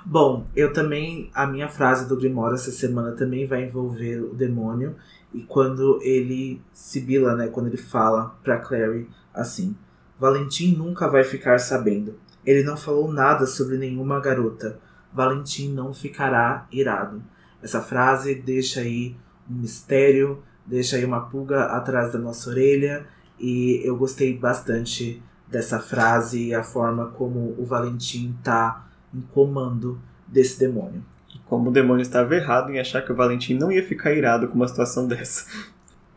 Bom, 0.05 0.47
eu 0.55 0.73
também. 0.73 1.31
A 1.33 1.47
minha 1.47 1.69
frase 1.69 2.09
do 2.09 2.17
Grimório 2.17 2.55
essa 2.55 2.71
semana 2.71 3.13
também 3.13 3.47
vai 3.47 3.65
envolver 3.65 4.21
o 4.21 4.35
demônio. 4.35 4.97
E 5.33 5.43
quando 5.43 6.01
ele 6.03 6.61
sibila, 6.73 7.37
né? 7.37 7.49
Quando 7.49 7.69
ele 7.69 7.77
fala 7.77 8.37
pra 8.43 8.59
Clary 8.59 9.09
assim: 9.33 9.77
Valentim 10.19 10.75
nunca 10.77 11.09
vai 11.09 11.23
ficar 11.25 11.59
sabendo. 11.59 12.15
Ele 12.45 12.63
não 12.63 12.77
falou 12.77 13.13
nada 13.13 13.47
sobre 13.47 13.77
nenhuma 13.77 14.21
garota. 14.21 14.79
Valentim 15.13 15.73
não 15.73 15.93
ficará 15.93 16.67
irado. 16.71 17.23
Essa 17.63 17.81
frase 17.81 18.35
deixa 18.35 18.81
aí 18.81 19.17
um 19.51 19.55
mistério, 19.55 20.43
deixa 20.65 20.97
aí 20.97 21.05
uma 21.05 21.23
pulga 21.23 21.65
atrás 21.65 22.13
da 22.13 22.19
nossa 22.19 22.51
orelha. 22.51 23.07
E 23.39 23.81
eu 23.85 23.97
gostei 23.97 24.37
bastante 24.37 25.23
dessa 25.47 25.79
frase 25.79 26.49
e 26.49 26.55
a 26.55 26.63
forma 26.63 27.07
como 27.07 27.55
o 27.59 27.65
Valentim 27.65 28.37
tá 28.43 28.87
em 29.15 29.21
comando 29.21 30.01
desse 30.27 30.59
demônio. 30.59 31.05
E 31.35 31.39
como 31.41 31.71
o 31.71 31.73
demônio 31.73 32.03
estava 32.03 32.35
errado 32.35 32.71
em 32.71 32.79
achar 32.79 33.03
que 33.03 33.13
o 33.13 33.17
Valentim 33.17 33.55
não 33.55 33.73
ia 33.73 33.85
ficar 33.87 34.13
irado 34.13 34.49
com 34.49 34.55
uma 34.55 34.69
situação 34.69 35.07
dessa. 35.09 35.47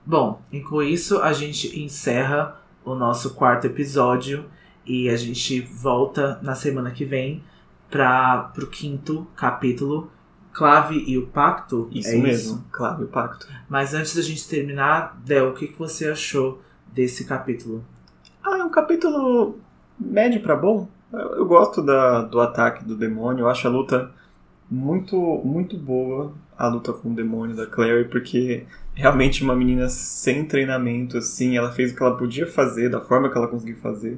Bom, 0.06 0.42
e 0.52 0.62
com 0.62 0.82
isso 0.82 1.20
a 1.20 1.32
gente 1.32 1.80
encerra 1.80 2.60
o 2.84 2.96
nosso 2.96 3.36
quarto 3.36 3.66
episódio 3.66 4.46
e 4.86 5.10
a 5.10 5.16
gente 5.16 5.62
volta 5.62 6.40
na 6.42 6.56
semana 6.56 6.92
que 6.92 7.06
vem 7.06 7.44
para 7.90 8.52
o 8.58 8.68
quinto 8.68 9.28
capítulo, 9.36 10.10
Clave 10.54 11.04
e 11.08 11.18
o 11.18 11.28
Pacto. 11.28 11.90
Isso 11.92 12.10
é 12.10 12.18
mesmo, 12.18 12.56
Isso? 12.56 12.66
Clave 12.72 13.02
e 13.02 13.06
o 13.06 13.08
Pacto. 13.08 13.48
Mas 13.70 13.94
antes 13.94 14.16
da 14.16 14.22
gente 14.22 14.48
terminar, 14.48 15.20
Del, 15.26 15.50
o 15.50 15.54
que, 15.54 15.68
que 15.68 15.78
você 15.78 16.10
achou 16.10 16.62
desse 16.92 17.26
capítulo? 17.26 17.84
Ah, 18.44 18.58
é 18.58 18.64
um 18.64 18.70
capítulo 18.70 19.60
médio 20.00 20.42
para 20.42 20.56
bom. 20.56 20.88
Eu, 21.12 21.38
eu 21.38 21.46
gosto 21.46 21.82
da, 21.82 22.22
do 22.22 22.40
ataque 22.40 22.84
do 22.84 22.96
demônio, 22.96 23.44
eu 23.44 23.50
acho 23.50 23.68
a 23.68 23.72
luta 23.72 24.12
muito, 24.70 25.18
muito 25.44 25.78
boa, 25.78 26.34
a 26.58 26.68
luta 26.68 26.94
com 26.94 27.10
o 27.10 27.14
demônio 27.14 27.56
da 27.56 27.68
Clary, 27.68 28.06
porque 28.06 28.66
realmente 28.94 29.44
uma 29.44 29.56
menina 29.56 29.90
sem 29.90 30.46
treinamento, 30.46 31.18
assim, 31.18 31.58
ela 31.58 31.72
fez 31.72 31.92
o 31.92 31.96
que 31.96 32.02
ela 32.02 32.16
podia 32.16 32.48
fazer, 32.48 32.90
da 32.90 33.02
forma 33.02 33.30
que 33.30 33.38
ela 33.38 33.48
conseguiu 33.48 33.78
fazer. 33.78 34.18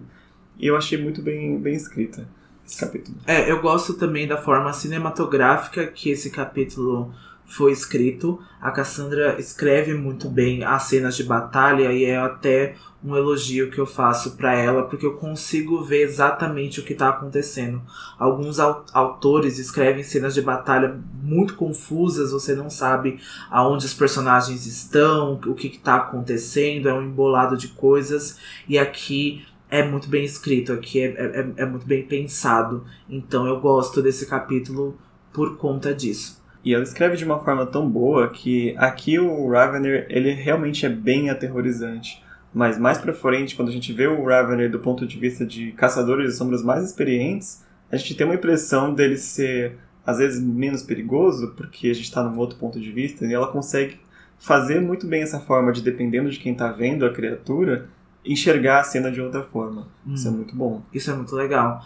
E 0.57 0.67
eu 0.67 0.77
achei 0.77 1.01
muito 1.01 1.21
bem, 1.21 1.59
bem 1.59 1.73
escrita 1.73 2.27
esse 2.65 2.79
capítulo. 2.79 3.17
É, 3.27 3.49
eu 3.51 3.61
gosto 3.61 3.93
também 3.93 4.27
da 4.27 4.37
forma 4.37 4.71
cinematográfica 4.73 5.85
que 5.87 6.09
esse 6.09 6.29
capítulo 6.29 7.13
foi 7.45 7.71
escrito. 7.71 8.39
A 8.61 8.71
Cassandra 8.71 9.39
escreve 9.39 9.93
muito 9.93 10.29
bem 10.29 10.63
as 10.63 10.83
cenas 10.83 11.15
de 11.15 11.23
batalha 11.23 11.91
e 11.91 12.05
é 12.05 12.17
até 12.17 12.75
um 13.03 13.17
elogio 13.17 13.69
que 13.69 13.79
eu 13.79 13.85
faço 13.85 14.37
para 14.37 14.55
ela, 14.55 14.83
porque 14.83 15.05
eu 15.05 15.15
consigo 15.15 15.83
ver 15.83 16.03
exatamente 16.03 16.79
o 16.79 16.83
que 16.83 16.93
está 16.93 17.09
acontecendo. 17.09 17.81
Alguns 18.17 18.59
autores 18.59 19.59
escrevem 19.59 20.03
cenas 20.03 20.33
de 20.33 20.41
batalha 20.41 20.97
muito 21.21 21.55
confusas, 21.55 22.31
você 22.31 22.55
não 22.55 22.69
sabe 22.69 23.19
aonde 23.51 23.85
os 23.85 23.93
personagens 23.93 24.65
estão, 24.65 25.33
o 25.45 25.53
que 25.53 25.67
está 25.67 25.95
acontecendo, 25.95 26.87
é 26.87 26.93
um 26.93 27.03
embolado 27.03 27.57
de 27.57 27.67
coisas, 27.67 28.39
e 28.69 28.79
aqui 28.79 29.45
é 29.73 29.81
muito 29.81 30.07
bem 30.07 30.23
escrito, 30.23 30.71
aqui 30.71 31.01
é, 31.01 31.07
é, 31.07 31.63
é 31.63 31.65
muito 31.65 31.87
bem 31.87 32.03
pensado. 32.03 32.85
Então 33.09 33.47
eu 33.47 33.59
gosto 33.59 34.03
desse 34.03 34.27
capítulo 34.27 34.95
por 35.33 35.57
conta 35.57 35.95
disso. 35.95 36.39
E 36.63 36.75
ela 36.75 36.83
escreve 36.83 37.17
de 37.17 37.25
uma 37.25 37.39
forma 37.39 37.65
tão 37.65 37.89
boa 37.89 38.29
que 38.29 38.75
aqui 38.77 39.17
o 39.17 39.49
Ravener 39.49 40.05
ele 40.11 40.31
realmente 40.31 40.85
é 40.85 40.89
bem 40.89 41.31
aterrorizante. 41.31 42.23
Mas 42.53 42.77
mais 42.77 42.99
pra 42.99 43.13
frente, 43.13 43.55
quando 43.55 43.69
a 43.69 43.71
gente 43.71 43.91
vê 43.91 44.05
o 44.05 44.23
Ravener 44.23 44.69
do 44.69 44.77
ponto 44.77 45.07
de 45.07 45.17
vista 45.17 45.43
de 45.43 45.71
caçadores 45.71 46.29
de 46.29 46.37
sombras 46.37 46.63
mais 46.63 46.85
experientes, 46.85 47.65
a 47.91 47.97
gente 47.97 48.13
tem 48.13 48.27
uma 48.27 48.35
impressão 48.35 48.93
dele 48.93 49.17
ser 49.17 49.75
às 50.05 50.19
vezes 50.19 50.39
menos 50.39 50.83
perigoso, 50.83 51.55
porque 51.57 51.87
a 51.87 51.93
gente 51.95 52.05
está 52.05 52.21
num 52.21 52.37
outro 52.37 52.59
ponto 52.59 52.79
de 52.79 52.91
vista, 52.91 53.25
e 53.25 53.33
ela 53.33 53.47
consegue 53.47 53.99
fazer 54.37 54.79
muito 54.79 55.07
bem 55.07 55.23
essa 55.23 55.39
forma 55.39 55.71
de, 55.71 55.81
dependendo 55.81 56.29
de 56.29 56.37
quem 56.37 56.51
está 56.51 56.71
vendo 56.71 57.07
a 57.07 57.13
criatura, 57.13 57.87
enxergar 58.25 58.79
a 58.79 58.83
cena 58.83 59.11
de 59.11 59.21
outra 59.21 59.43
forma. 59.43 59.87
Hum, 60.05 60.13
isso 60.13 60.27
é 60.27 60.31
muito 60.31 60.55
bom. 60.55 60.81
Isso 60.93 61.11
é 61.11 61.13
muito 61.15 61.35
legal. 61.35 61.81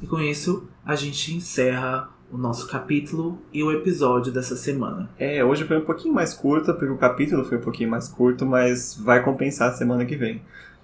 E 0.00 0.06
com 0.06 0.20
isso, 0.20 0.68
a 0.84 0.94
gente 0.94 1.34
encerra 1.34 2.10
o 2.30 2.38
nosso 2.38 2.66
capítulo 2.66 3.38
e 3.52 3.62
o 3.62 3.70
episódio 3.70 4.32
dessa 4.32 4.56
semana. 4.56 5.10
É, 5.18 5.44
hoje 5.44 5.64
foi 5.64 5.76
um 5.76 5.84
pouquinho 5.84 6.14
mais 6.14 6.32
curta, 6.32 6.72
porque 6.72 6.90
o 6.90 6.96
capítulo 6.96 7.44
foi 7.44 7.58
um 7.58 7.60
pouquinho 7.60 7.90
mais 7.90 8.08
curto, 8.08 8.46
mas 8.46 8.98
vai 8.98 9.22
compensar 9.22 9.68
a 9.68 9.74
semana 9.74 10.04
que 10.06 10.16
vem. 10.16 10.40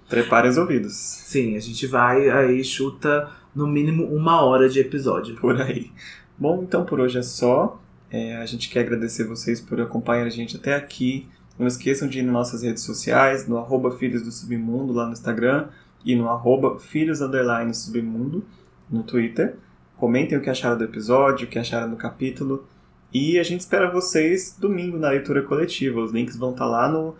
Preparem 0.09 0.51
os 0.51 0.59
ouvidos. 0.59 0.95
Sim, 0.95 1.57
a 1.57 1.61
gente 1.61 1.87
vai 1.87 2.29
aí, 2.29 2.63
chuta 2.63 3.31
no 3.55 3.67
mínimo 3.67 4.05
uma 4.05 4.43
hora 4.43 4.69
de 4.69 4.79
episódio. 4.79 5.37
Por 5.37 5.61
aí. 5.61 5.91
Bom, 6.37 6.63
então 6.63 6.85
por 6.85 7.01
hoje 7.01 7.19
é 7.19 7.23
só. 7.23 7.81
É, 8.11 8.37
a 8.37 8.47
gente 8.47 8.71
quer 8.71 8.81
agradecer 8.81 9.25
vocês 9.25 9.61
por 9.61 9.81
acompanhar 9.81 10.27
a 10.27 10.31
gente 10.31 10.57
até 10.57 10.75
aqui. 10.75 11.29
Não 11.59 11.67
esqueçam 11.67 12.09
de 12.09 12.21
ir 12.21 12.23
nas 12.23 12.33
nossas 12.33 12.63
redes 12.63 12.85
sociais, 12.85 13.49
no 13.49 13.59
arroba 13.59 13.91
Filhos 13.91 14.23
do 14.23 14.31
Submundo 14.31 14.93
lá 14.93 15.07
no 15.07 15.13
Instagram 15.13 15.69
e 16.05 16.15
no 16.15 16.29
arroba 16.29 16.79
Filhos 16.79 17.19
Submundo 17.19 18.45
no 18.89 19.03
Twitter. 19.03 19.57
Comentem 19.97 20.39
o 20.39 20.41
que 20.41 20.49
acharam 20.49 20.79
do 20.79 20.85
episódio, 20.85 21.47
o 21.47 21.51
que 21.51 21.59
acharam 21.59 21.91
do 21.91 21.97
capítulo. 21.97 22.65
E 23.13 23.39
a 23.39 23.43
gente 23.43 23.61
espera 23.61 23.91
vocês 23.91 24.57
domingo 24.59 24.99
na 24.99 25.11
leitura 25.11 25.43
coletiva. 25.43 26.01
Os 26.01 26.13
links 26.13 26.37
vão 26.37 26.53
estar 26.53 26.67
lá 26.67 26.89
no 26.89 27.17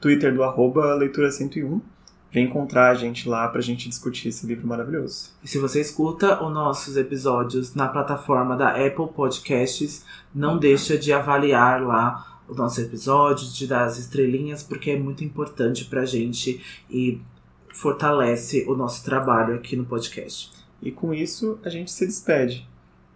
Twitter 0.00 0.34
do 0.34 0.42
arroba 0.42 0.96
leitura101. 0.98 1.80
Vem 2.32 2.46
encontrar 2.46 2.90
a 2.90 2.94
gente 2.94 3.28
lá 3.28 3.46
pra 3.48 3.60
gente 3.60 3.90
discutir 3.90 4.28
esse 4.28 4.46
livro 4.46 4.66
maravilhoso. 4.66 5.32
E 5.44 5.48
se 5.48 5.58
você 5.58 5.82
escuta 5.82 6.42
os 6.42 6.50
nossos 6.50 6.96
episódios 6.96 7.74
na 7.74 7.88
plataforma 7.88 8.56
da 8.56 8.70
Apple 8.70 9.08
Podcasts, 9.14 10.02
não 10.34 10.56
deixa 10.56 10.96
de 10.96 11.12
avaliar 11.12 11.82
lá 11.82 12.31
o 12.48 12.54
nosso 12.54 12.80
episódio, 12.80 13.48
de 13.48 13.66
dar 13.66 13.84
as 13.84 13.98
estrelinhas, 13.98 14.62
porque 14.62 14.90
é 14.90 14.98
muito 14.98 15.24
importante 15.24 15.84
pra 15.84 16.04
gente 16.04 16.60
e 16.90 17.20
fortalece 17.72 18.64
o 18.68 18.74
nosso 18.74 19.04
trabalho 19.04 19.54
aqui 19.54 19.76
no 19.76 19.84
podcast. 19.84 20.50
E 20.82 20.90
com 20.90 21.14
isso 21.14 21.58
a 21.64 21.68
gente 21.68 21.90
se 21.90 22.06
despede. 22.06 22.68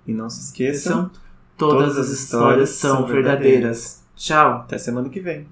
E 0.06 0.12
não 0.12 0.30
se 0.30 0.40
esqueçam, 0.40 1.10
todas, 1.56 1.94
todas 1.94 1.98
as 1.98 2.08
histórias 2.10 2.70
são 2.70 3.06
verdadeiras. 3.06 3.12
verdadeiras. 3.12 4.02
Tchau. 4.14 4.52
Até 4.60 4.78
semana 4.78 5.08
que 5.08 5.20
vem. 5.20 5.46